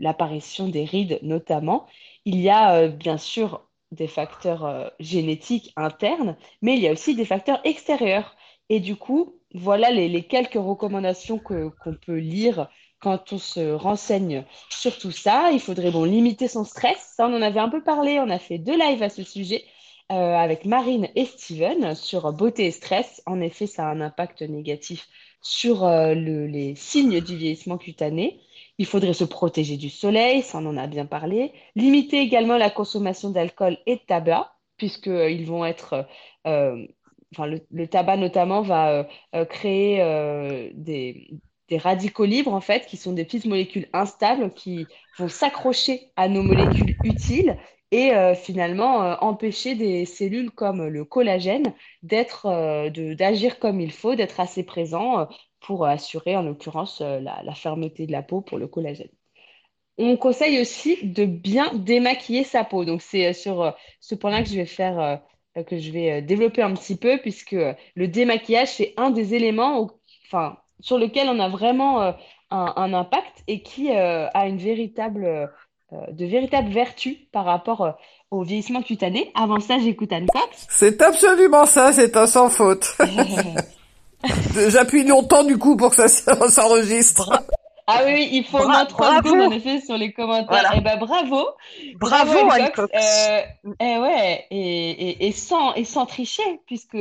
[0.00, 1.86] l'apparition des rides notamment,
[2.24, 3.62] il y a euh, bien sûr
[3.92, 8.34] des facteurs euh, génétiques internes, mais il y a aussi des facteurs extérieurs.
[8.68, 12.68] Et du coup, voilà les, les quelques recommandations que, qu'on peut lire
[13.00, 15.50] quand on se renseigne sur tout ça.
[15.52, 17.12] Il faudrait bon, limiter son stress.
[17.16, 18.18] Ça, on en avait un peu parlé.
[18.20, 19.64] On a fait deux lives à ce sujet
[20.12, 23.22] euh, avec Marine et Steven sur beauté et stress.
[23.26, 25.06] En effet, ça a un impact négatif
[25.40, 28.40] sur euh, le- les signes du vieillissement cutané.
[28.78, 31.52] Il faudrait se protéger du soleil, ça on en a bien parlé.
[31.76, 36.06] Limiter également la consommation d'alcool et de tabac, puisqu'ils vont être,
[36.46, 36.86] euh,
[37.34, 41.28] enfin le, tabac notamment va euh, euh, créer euh, des,
[41.68, 44.86] des radicaux libres en fait, qui sont des petites molécules instables qui
[45.18, 47.56] vont s'accrocher à nos molécules utiles
[47.90, 53.92] et euh, finalement euh, empêcher des cellules comme le collagène d'être, euh, d'agir comme il
[53.92, 55.28] faut, d'être assez présent
[55.60, 59.10] pour assurer en l'occurrence la, fermeté de la peau pour le collagène.
[59.98, 62.84] On conseille aussi de bien démaquiller sa peau.
[62.84, 65.22] Donc c'est sur ce point-là que je vais faire,
[65.66, 67.56] que je vais développer un petit peu, puisque
[67.94, 69.90] le démaquillage, c'est un des éléments
[70.26, 72.12] enfin, sur lequel on a vraiment euh,
[72.50, 77.80] un, un impact et qui euh, a une véritable, euh, de véritables vertus par rapport
[77.82, 77.90] euh,
[78.30, 79.30] au vieillissement cutané.
[79.34, 80.66] Avant ça, j'écoute Anne Cox.
[80.68, 82.96] C'est absolument ça, c'est un sans faute.
[84.68, 87.30] J'appuie longtemps du coup pour que ça s'enregistre.
[87.86, 89.52] Ah oui, il faut Bra- moins 30 secondes en bravo.
[89.52, 90.46] effet sur les commentaires.
[90.48, 90.70] Voilà.
[90.76, 91.46] Eh ben bravo,
[92.00, 92.90] Bravo, Anne Anne Cox.
[92.92, 92.92] Cox.
[92.94, 93.40] Euh,
[93.80, 96.96] eh ouais, et, et, et sans et sans tricher, puisque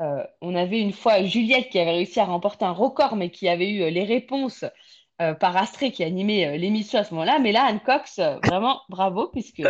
[0.00, 3.48] euh, on avait une fois Juliette qui avait réussi à remporter un record, mais qui
[3.48, 4.64] avait eu euh, les réponses
[5.20, 7.40] euh, par Astrée qui animait l'émission à ce moment-là.
[7.40, 9.62] Mais là, Anne Cox, vraiment bravo, puisque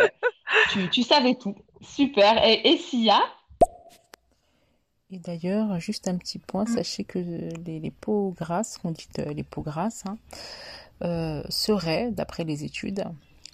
[0.91, 1.55] tu, savais tout.
[1.81, 2.43] Super.
[2.45, 3.19] Et, Sia,
[5.09, 9.63] Et d'ailleurs, juste un petit point, sachez que les, peaux grasses, qu'on dit les peaux
[9.63, 13.05] grasses, hein, seraient, d'après les études,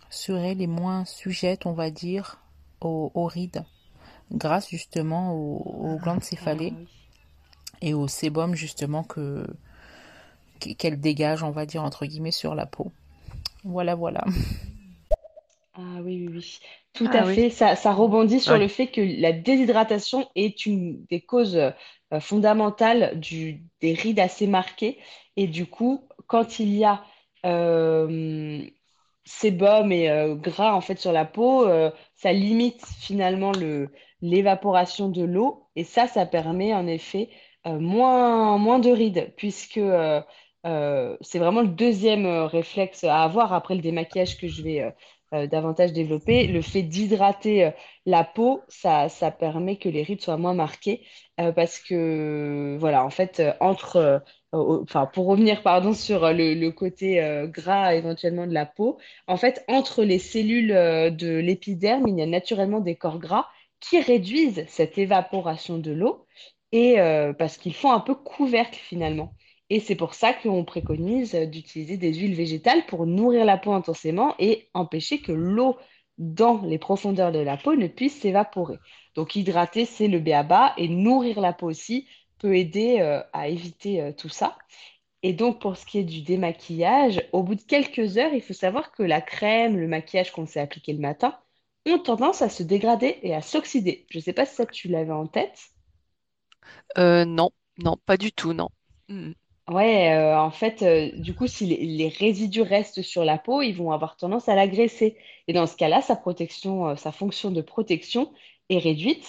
[0.09, 2.41] seraient les moins sujettes, on va dire,
[2.81, 3.63] aux, aux rides,
[4.31, 6.73] grâce justement aux, aux glandes céphalées
[7.81, 9.45] et au sébum justement que
[10.59, 12.91] qu'elles dégagent, on va dire entre guillemets, sur la peau.
[13.63, 14.23] Voilà, voilà.
[15.73, 16.59] Ah oui, oui, oui.
[16.93, 17.35] Tout Ah à oui.
[17.35, 17.49] fait.
[17.49, 18.59] Ça, ça rebondit sur Ouais.
[18.59, 21.71] le fait que la déshydratation est une des causes euh,
[22.21, 24.99] fondamentales du, des rides assez marquées.
[25.35, 27.03] Et du coup, quand il y a
[27.45, 28.61] euh,
[29.25, 33.91] sébum et euh, gras en fait sur la peau, euh, ça limite finalement le,
[34.29, 35.67] l'évaporation de l'eau.
[35.75, 37.29] Et ça, ça permet en effet
[37.67, 40.21] euh, moins, de rides, puisque euh,
[40.67, 44.93] euh, c'est vraiment le deuxième réflexe à avoir après le démaquillage que je vais
[45.47, 46.47] davantage développer.
[46.47, 47.71] Le fait d'hydrater
[48.05, 51.01] la peau, ça, permet que les rides soient moins marquées
[51.55, 54.23] parce que, voilà, en fait, entre,
[54.53, 57.19] enfin, pour revenir, pardon, sur le, côté
[57.49, 58.97] gras éventuellement de la peau,
[59.27, 63.47] en fait, entre les cellules de l'épiderme, il y a naturellement des corps gras
[63.87, 66.25] qui réduisent cette évaporation de l'eau
[66.71, 69.33] et euh, parce qu'ils font un peu couvercle finalement.
[69.69, 74.35] Et c'est pour ça qu'on préconise d'utiliser des huiles végétales pour nourrir la peau intensément
[74.39, 75.77] et empêcher que l'eau
[76.17, 78.77] dans les profondeurs de la peau ne puisse s'évaporer.
[79.15, 82.07] Donc hydrater, c'est le b.a.-ba et nourrir la peau aussi
[82.39, 84.57] peut aider euh, à éviter euh, tout ça.
[85.23, 88.53] Et donc pour ce qui est du démaquillage, au bout de quelques heures, il faut
[88.53, 91.37] savoir que la crème, le maquillage qu'on s'est appliqué le matin
[91.87, 94.05] ont tendance à se dégrader et à s'oxyder.
[94.09, 95.59] Je ne sais pas si ça tu l'avais en tête.
[96.97, 98.69] Euh, non, non, pas du tout, non.
[99.09, 99.31] Mm.
[99.67, 103.63] Ouais, euh, en fait, euh, du coup, si les, les résidus restent sur la peau,
[103.63, 105.17] ils vont avoir tendance à l'agresser.
[105.47, 108.31] Et dans ce cas-là, sa protection, euh, sa fonction de protection
[108.69, 109.25] est réduite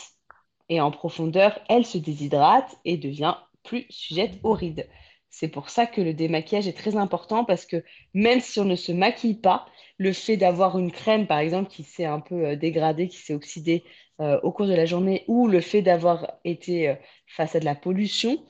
[0.69, 4.89] et en profondeur, elle se déshydrate et devient plus sujette aux rides.
[5.31, 7.83] C'est pour ça que le démaquillage est très important parce que
[8.15, 9.67] même si on ne se maquille pas,
[9.99, 13.35] le fait d'avoir une crème, par exemple, qui s'est un peu euh, dégradée, qui s'est
[13.35, 13.85] oxydée
[14.21, 16.95] euh, au cours de la journée, ou le fait d'avoir été euh,
[17.27, 18.45] face à de la pollution,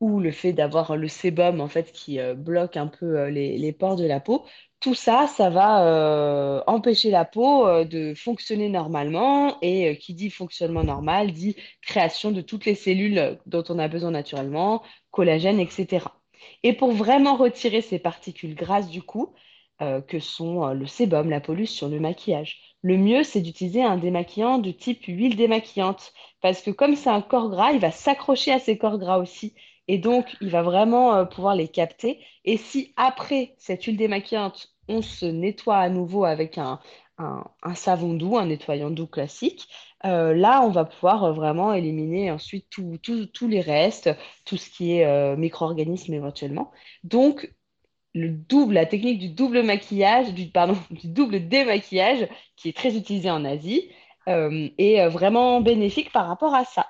[0.00, 4.04] ou le fait d'avoir le sébum en fait qui bloque un peu les, pores de
[4.04, 4.44] la peau,
[4.80, 11.30] tout ça, ça va empêcher la peau de fonctionner normalement et qui dit fonctionnement normal
[11.30, 14.82] dit création de toutes les cellules dont on a besoin naturellement,
[15.12, 16.06] collagène, etc.
[16.64, 19.32] Et pour vraiment retirer ces particules grasses du coup,
[19.80, 23.96] euh, que sont euh, le sébum, la pollution, le maquillage, le mieux c'est d'utiliser un
[23.96, 28.52] démaquillant de type huile démaquillante parce que comme c'est un corps gras, il va s'accrocher
[28.52, 29.54] à ces corps gras aussi.
[29.88, 32.20] Et donc, il va vraiment euh, pouvoir les capter.
[32.44, 36.80] Et si après cette huile démaquillante, on se nettoie à nouveau avec un,
[37.18, 37.44] un-
[37.74, 39.68] savon doux, un nettoyant doux classique,
[40.04, 44.10] là, on va pouvoir vraiment éliminer ensuite tous les restes,
[44.44, 46.72] tout ce qui est micro-organismes éventuellement.
[47.04, 47.52] Donc,
[48.14, 52.96] le double, la technique du double maquillage, du, pardon, du double démaquillage, qui est très
[52.96, 53.90] utilisée en Asie,
[54.28, 56.86] euh, est euh, vraiment bénéfique par rapport à ça.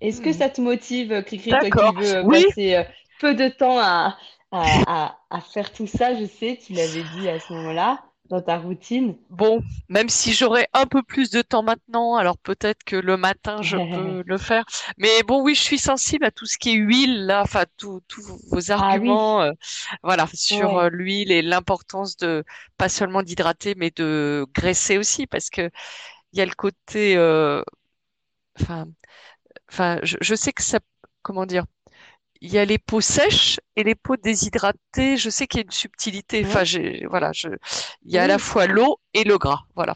[0.00, 2.44] Est-ce que ça te motive, Cricri, toi qui veux Oui.
[2.46, 2.82] passer euh,
[3.20, 4.18] peu de temps à,
[4.50, 8.42] à, à- à faire tout ça, je sais, tu l'avais dit à ce moment-là, dans
[8.42, 9.16] ta routine.
[9.30, 13.62] Bon, même si j'aurais un peu plus de temps maintenant, alors peut-être que le matin
[13.62, 14.64] je peux le faire.
[14.98, 18.00] Mais bon, oui, je suis sensible à tout ce qui est huile, là, enfin, tous
[18.50, 19.50] vos arguments, euh,
[20.04, 20.78] voilà, sur Ouais.
[20.78, 22.44] euh, l'huile et l'importance de
[22.76, 25.70] pas seulement d'hydrater, mais de graisser aussi, parce que
[26.32, 27.62] il y a le côté, euh,
[28.60, 28.86] enfin,
[29.70, 30.80] enfin, je, je sais que ça,
[31.22, 31.64] comment dire,
[32.44, 35.16] il y a les peaux sèches et les peaux déshydratées.
[35.16, 36.44] Je sais qu'il y a une subtilité.
[36.44, 36.62] Enfin,
[37.08, 37.48] voilà, je,
[38.04, 39.60] il y a à la fois l'eau et le gras.
[39.74, 39.94] Voilà.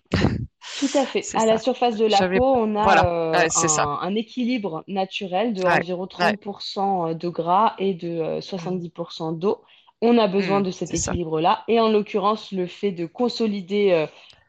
[0.77, 1.29] Tout à fait.
[1.35, 3.05] À la surface de la peau, on a voilà.
[3.05, 3.85] euh, Ouais, c'est ça.
[3.85, 9.63] un, équilibre naturel de Ouais, environ 30% de gras et de euh, 70% d'eau.
[10.01, 11.65] On a besoin Mm, de cet équilibre-là.
[11.69, 14.07] Et en l'occurrence, le fait de consolider euh,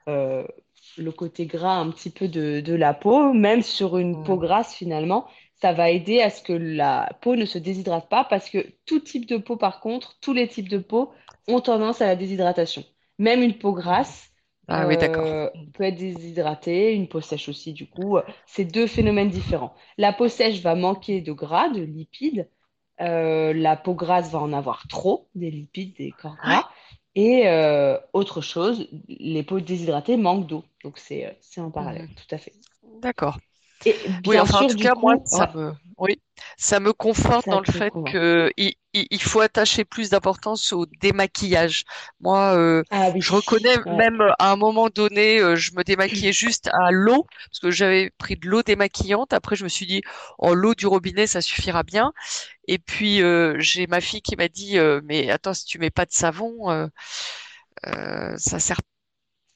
[0.07, 0.45] euh,
[0.97, 4.75] le côté gras un petit peu de, de la peau, même sur une peau grasse
[4.75, 5.27] finalement,
[5.61, 8.99] ça va aider à ce que la peau ne se déshydrate pas parce que tout
[8.99, 11.11] type de peau, par contre, tous les types de peau
[11.47, 12.83] ont tendance à la déshydratation.
[13.17, 14.31] Même une peau grasse
[14.67, 15.37] Ah oui, d'accord.
[15.39, 18.17] euh, peut être déshydratée, une peau sèche aussi, du coup.
[18.45, 19.73] C'est deux phénomènes différents.
[19.97, 22.49] La peau sèche va manquer de gras, de lipides,
[23.01, 26.69] euh, la peau grasse va en avoir trop, des lipides, des corps gras.
[27.15, 30.63] Et euh, autre chose, les peaux déshydratées manquent d'eau.
[30.83, 32.15] Donc c'est en parallèle, Mhm.
[32.15, 32.55] tout à fait.
[33.01, 33.39] D'accord.
[33.85, 36.21] Et Oui, enfin, en tout cas, moi, ça me, oui,
[36.57, 38.01] ça me conforte ça dans le fait convainc.
[38.05, 41.83] que il, il- il faut attacher plus d'importance au démaquillage.
[42.19, 43.95] Moi, euh, Ah oui, je reconnais ouais.
[43.97, 48.11] même à un moment donné, euh, je me démaquillais juste à l'eau parce que j'avais
[48.17, 49.33] pris de l'eau démaquillante.
[49.33, 50.01] Après, je me suis dit,
[50.37, 52.13] oh, l'eau du robinet, ça suffira bien.
[52.67, 56.05] Et puis, euh, j'ai ma fille qui m'a dit, mais attends, si tu mets pas
[56.05, 56.89] de savon,
[58.37, 58.79] ça sert.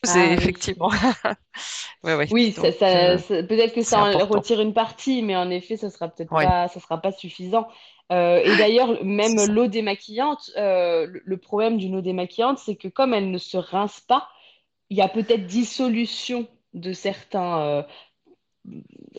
[0.06, 0.58] Et Ah oui.
[0.58, 0.90] effectivement,
[2.04, 2.30] ouais, ouais.
[2.30, 4.26] Oui, ça, Donc, ça- euh, ça- peut-être que ça en important.
[4.26, 7.68] retire une partie, mais en effet, ça sera peut-être Ouais, pas, ça sera pas suffisant.
[8.12, 13.14] Euh, et d'ailleurs, même l'eau démaquillante, euh, le, problème d'une eau démaquillante, c'est que comme
[13.14, 14.30] elle ne se rince pas,
[14.90, 17.86] il y a peut-être dissolution de certains,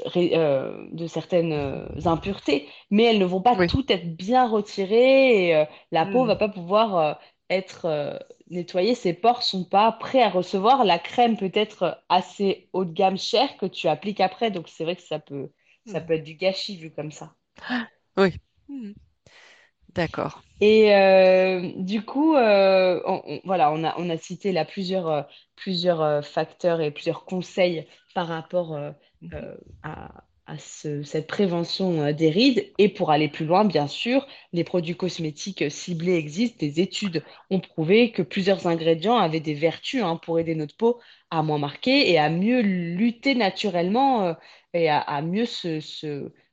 [0.06, 3.69] ré- euh, de certaines euh, impuretés, mais elles ne vont pas Oui.
[3.69, 6.27] toutes être bien retirées et euh, la peau Hmm.
[6.27, 7.19] va pas pouvoir
[7.51, 8.19] être euh,
[8.51, 13.19] nettoyée, ses pores sont pas prêts à recevoir la crème peut-être assez haut de gamme
[13.19, 15.51] chère que tu appliques après, donc c'est vrai que ça peut,
[15.85, 16.03] ça Hmm.
[16.03, 17.35] peut être du gâchis vu comme ça.
[18.16, 18.41] Oui.
[18.69, 18.93] Hmm.
[19.95, 20.43] D'accord.
[20.61, 25.09] Et euh, du coup, euh, on, on- voilà, on a, on a cité là plusieurs,
[25.09, 25.23] euh,
[25.57, 28.93] plusieurs facteurs et plusieurs conseils par rapport euh,
[29.83, 32.73] à, à ce- cette prévention euh, des rides.
[32.79, 36.59] Et pour aller plus loin, bien sûr, les produits cosmétiques ciblés existent.
[36.61, 41.01] Des études ont prouvé que plusieurs ingrédients avaient des vertus hein, pour aider notre peau
[41.31, 44.35] à moins marquer et à mieux lutter naturellement euh,
[44.75, 45.81] et à, mieux se,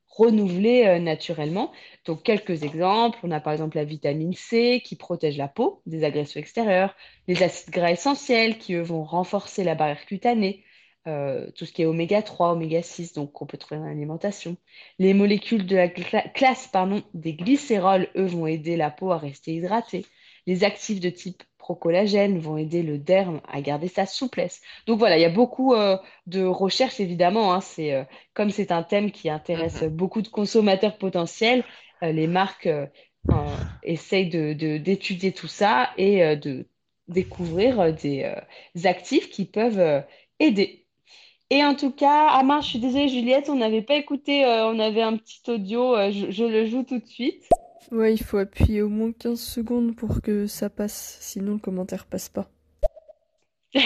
[0.08, 1.72] renouveler euh, naturellement.
[2.06, 3.20] Donc, quelques exemples.
[3.24, 6.96] On a par exemple la vitamine C qui protège la peau des agressions extérieures,
[7.28, 10.64] les acides gras essentiels qui, eux, vont renforcer la barrière cutanée,
[11.08, 14.58] euh, tout ce qui est oméga 3, oméga 6, donc qu'on peut trouver dans l'alimentation.
[15.00, 19.18] Les molécules de la cla- classe pardon, des glycérols, eux, vont aider la peau à
[19.18, 20.06] rester hydratée.
[20.48, 24.62] Les actifs de type procollagène vont aider le derme à garder sa souplesse.
[24.88, 25.98] Donc voilà, il y a beaucoup euh,
[26.28, 27.54] de recherches évidemment.
[27.54, 28.04] hein, c'est, euh,
[28.34, 29.90] comme c'est un thème qui intéresse Mhm.
[29.90, 31.64] beaucoup de consommateurs potentiels,
[32.02, 32.68] les marques
[33.84, 36.68] essayent de, d'étudier tout ça et de
[37.08, 38.34] découvrir des
[38.84, 40.04] actifs qui peuvent
[40.40, 40.81] aider.
[41.54, 44.80] Et en tout cas, mince, je suis désolée Juliette, on n'avait pas écouté, euh, on
[44.80, 47.44] avait un petit audio, euh, je, je le joue tout de suite.
[47.92, 52.06] Ouais, il faut appuyer au moins 15 secondes pour que ça passe, sinon le commentaire
[52.06, 52.48] passe pas.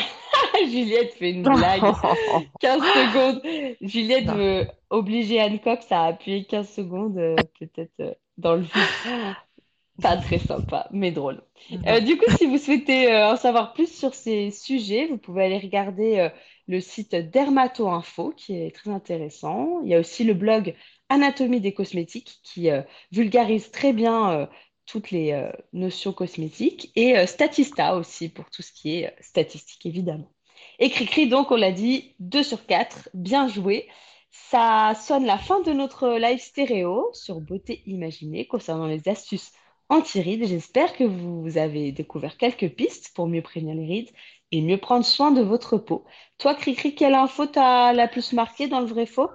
[0.70, 1.82] Juliette fait une blague.
[2.62, 3.42] 15 secondes.
[3.82, 8.72] Juliette veut obliger Anne Cox à appuyer 15 secondes, euh, peut-être euh, dans le vide.
[10.02, 11.42] Pas très sympa, mais drôle.
[11.88, 15.46] Euh, du coup, si vous souhaitez euh, en savoir plus sur ces sujets, vous pouvez
[15.46, 16.30] aller regarder euh,
[16.68, 19.82] le site Dermato Info, qui est très intéressant.
[19.84, 20.76] Il y a aussi le blog
[21.10, 22.82] Anatomie des cosmétiques, qui euh,
[23.12, 24.46] vulgarise très bien euh,
[24.86, 26.92] toutes les euh, notions cosmétiques.
[26.96, 30.32] Et Statista aussi, pour tout ce qui est statistique, évidemment.
[30.80, 33.88] Et Cricri, donc, on l'a dit, 2 sur 4, bien joué.
[34.32, 39.52] Ça sonne la fin de notre live stéréo sur Beauté Imaginée concernant les astuces
[39.90, 40.46] anti-rides.
[40.46, 44.10] J'espère que vous avez découvert quelques pistes pour mieux prévenir les rides
[44.58, 46.06] et mieux prendre soin de votre peau.
[46.38, 49.30] Toi, Cricri, quelle info t'as la plus marquée dans le vrai faux?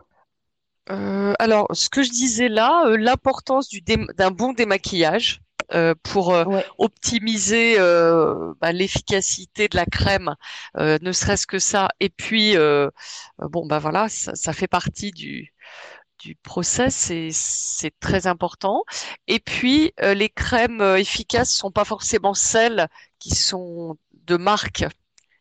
[0.90, 3.68] Euh, alors, ce que je disais là, euh, l'importance
[4.16, 5.40] d'un bon démaquillage
[5.72, 6.64] euh, pour euh, Ouais.
[6.78, 10.34] optimiser euh, bah, l'efficacité de la crème,
[10.76, 11.88] ne serait-ce que ça.
[12.00, 12.54] Et puis,
[13.38, 15.52] bon, bah voilà, ça, ça fait partie du,
[16.20, 18.84] du process et c'est très important.
[19.28, 22.88] Et puis, les crèmes efficaces sont pas forcément celles
[23.20, 24.84] qui sont de marque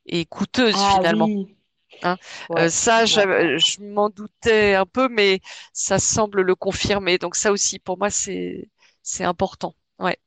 [0.10, 1.32] et coûteuses Ah finalement.
[1.32, 1.58] oui,
[2.04, 2.18] Hein.
[2.50, 5.42] ouais, Euh, ça, je m'en doutais un peu, mais
[5.74, 7.18] ça semble le confirmer.
[7.20, 8.70] Donc ça aussi, pour moi, c'est
[9.22, 9.76] important.
[10.00, 10.18] Ouais,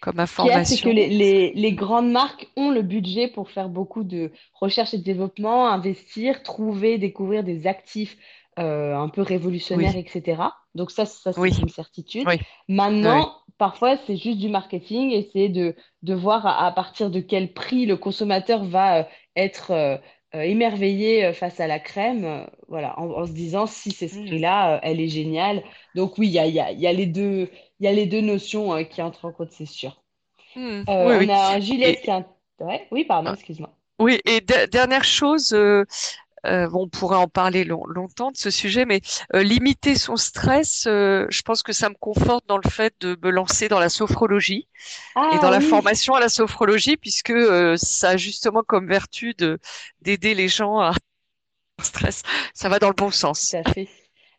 [0.00, 0.90] comme Ce qu'il y a, c'est que information.
[0.90, 5.68] les, les- les grandes marques ont le budget pour faire beaucoup de recherche et développement,
[5.68, 8.16] investir, trouver, découvrir des actifs
[8.58, 10.54] euh, un peu révolutionnaires, Oui, etc.
[10.74, 12.28] Donc ça, ça c'est oui, une certitude.
[12.28, 12.38] oui.
[12.68, 17.20] Maintenant, parfois, c'est juste du marketing et c'est de, de voir à, à partir de
[17.20, 19.04] quel prix le consommateur va euh,
[19.36, 19.96] être euh,
[20.34, 24.20] euh, émerveillé euh, face à la crème, voilà, en, en se disant si c'est ce
[24.20, 24.20] Mm.
[24.20, 25.62] prix-là, elle est géniale.
[25.94, 27.50] Donc oui, il y a, il y a, il y a les deux,
[27.80, 30.02] y a les deux notions euh, qui entrent en compte, c'est sûr.
[30.56, 30.86] Mm.
[30.88, 31.30] Euh, Oui, on oui.
[31.30, 32.26] a Juliette Et qui a...
[32.60, 33.76] Ouais, oui, pardon, ah, excuse-moi.
[34.00, 35.84] oui, et de- dernière chose, euh,
[36.46, 39.00] euh, on pourrait en parler long- longtemps de ce sujet, mais
[39.34, 43.18] euh, limiter son stress, euh, je pense que ça me conforte dans le fait de
[43.22, 44.68] me lancer dans la sophrologie
[45.28, 47.32] et dans Ah la oui, formation à la sophrologie, puisque
[47.76, 49.58] ça a justement comme vertu de
[50.02, 50.92] d'aider les gens à
[51.82, 52.22] stress.
[52.54, 53.88] Ça va dans le bon sens, tout à fait.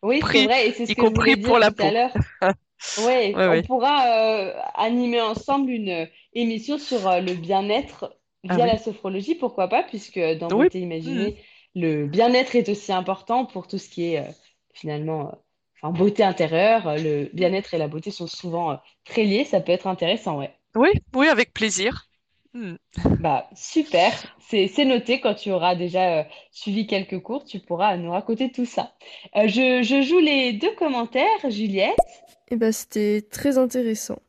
[0.02, 1.90] Oui, c'est vrai, et c'est ce y que je compris pour dire la tout à
[1.90, 2.24] l'heure.
[2.96, 3.62] Ouais, on ouais.
[3.62, 8.68] pourra euh, animer ensemble une émission sur euh, le bien-être Ah via oui.
[8.68, 10.68] la sophrologie, pourquoi pas, puisque dans Oui.
[10.80, 10.80] Beauté.
[10.80, 11.42] Imaginée,
[11.80, 14.32] le bien-être est aussi important pour tout ce qui est euh,
[14.74, 15.32] finalement, euh,
[15.82, 16.86] enfin, beauté intérieure.
[16.88, 20.38] Euh, Le bien-être et la beauté sont souvent euh, très liés, ça peut être intéressant,
[20.38, 20.54] ouais.
[20.74, 22.08] Oui, oui, avec plaisir.
[22.54, 22.76] Hmm.
[23.18, 25.20] Bah, super, c'est c'est noté.
[25.20, 28.94] Quand tu auras déjà euh, suivi quelques cours, tu pourras nous raconter tout ça.
[29.36, 31.98] Euh, je, je joue les deux commentaires, Juliette.
[32.50, 34.20] Eh ben, c'était très intéressant.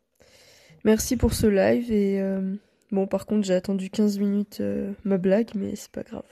[0.86, 2.56] Merci pour ce live et euh,
[2.92, 6.24] bon, par contre, j'ai attendu 15 minutes euh, ma blague, mais c'est pas grave.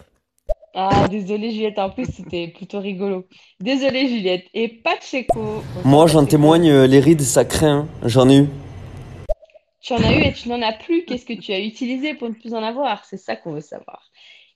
[0.80, 3.28] Ah, désolée Juliette, en plus c'était plutôt rigolo.
[3.60, 4.46] Désolée Juliette.
[4.54, 5.64] Et Pacheco.
[5.84, 7.88] Moi, j'en témoigne, euh, les rides, ça craint.
[8.04, 8.50] J'en ai eu.
[9.82, 11.04] Tu en as eu et tu n'en as plus.
[11.06, 13.06] Qu'est-ce que tu as utilisé pour ne plus en avoir?
[13.06, 14.12] C'est ça qu'on veut savoir.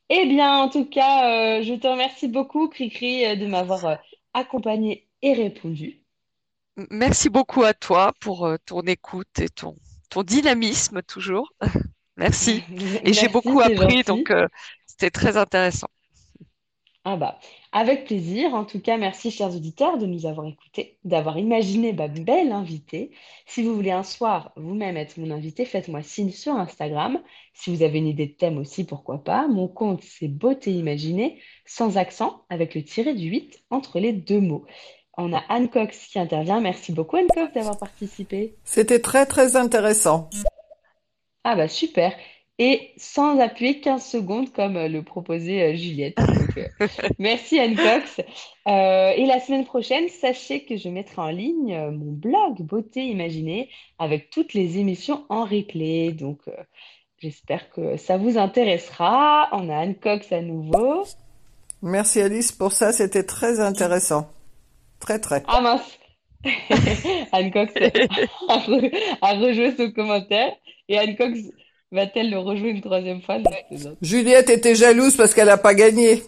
[0.09, 3.97] Eh bien, en tout cas, euh, je te remercie beaucoup, Cricri, euh, de m'avoir
[4.35, 6.03] accompagné et répondu.
[6.91, 9.75] Merci beaucoup à toi pour ton écoute et ton,
[10.11, 11.51] ton dynamisme toujours.
[12.17, 12.63] Merci.
[13.03, 14.03] Et j'ai beaucoup appris, gentil.
[14.03, 14.47] donc euh,
[14.85, 15.87] c'était très intéressant.
[17.03, 17.39] Ah bah,
[17.71, 18.53] avec plaisir.
[18.53, 23.09] En tout cas, merci, chers auditeurs, de nous avoir écoutés, d'avoir imaginé ma belle invitée.
[23.47, 27.19] Si vous voulez un soir vous-même être mon invité, faites-moi signe sur Instagram.
[27.55, 29.47] Si vous avez une idée de thème aussi, pourquoi pas.
[29.47, 34.39] Mon compte, c'est Beauté Imaginée, sans accent, avec le tiré du 8 entre les deux
[34.39, 34.65] mots.
[35.17, 36.61] On a Anne Cox qui intervient.
[36.61, 38.55] Merci beaucoup, Anne Cox, d'avoir participé.
[38.63, 40.29] C'était très très intéressant.
[41.43, 42.13] Ah bah super.
[42.63, 46.15] Et sans appuyer 15 secondes comme euh, le proposait euh, Juliette.
[46.17, 48.21] Donc, euh, merci Anne Cox.
[48.67, 53.67] Euh, et la semaine prochaine, sachez que je mettrai en ligne mon blog Beauté Imaginée
[53.97, 56.11] avec toutes les émissions en replay.
[56.11, 56.51] Donc euh,
[57.17, 59.49] j'espère que ça vous intéressera.
[59.53, 61.03] On a Anne Cox à nouveau.
[61.81, 64.29] Merci Alice pour ça, c'était très intéressant.
[64.99, 65.41] Très très.
[65.47, 65.97] Ah mince.
[67.31, 67.73] Anne Cox
[68.49, 70.51] a, re- a rejoué son commentaire
[70.87, 71.39] et Anne Cox
[71.91, 73.37] va-t-elle le rejouer une troisième fois?
[74.01, 76.23] Juliette était jalouse parce qu'elle n'a pas gagné.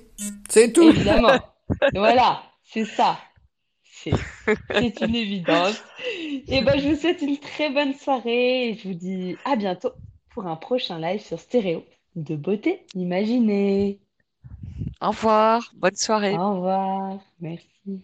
[0.49, 0.89] C'est tout.
[0.89, 1.39] Évidemment.
[1.95, 3.17] Voilà, c'est ça.
[3.83, 4.11] C'est
[4.69, 5.81] c'est une évidence.
[6.47, 9.91] Et ben, je vous souhaite une très bonne soirée et je vous dis à bientôt
[10.33, 11.83] pour un prochain live sur Stéréo
[12.15, 13.99] de beauté imaginée.
[15.01, 16.37] Au revoir, bonne soirée.
[16.37, 18.03] Au revoir, merci.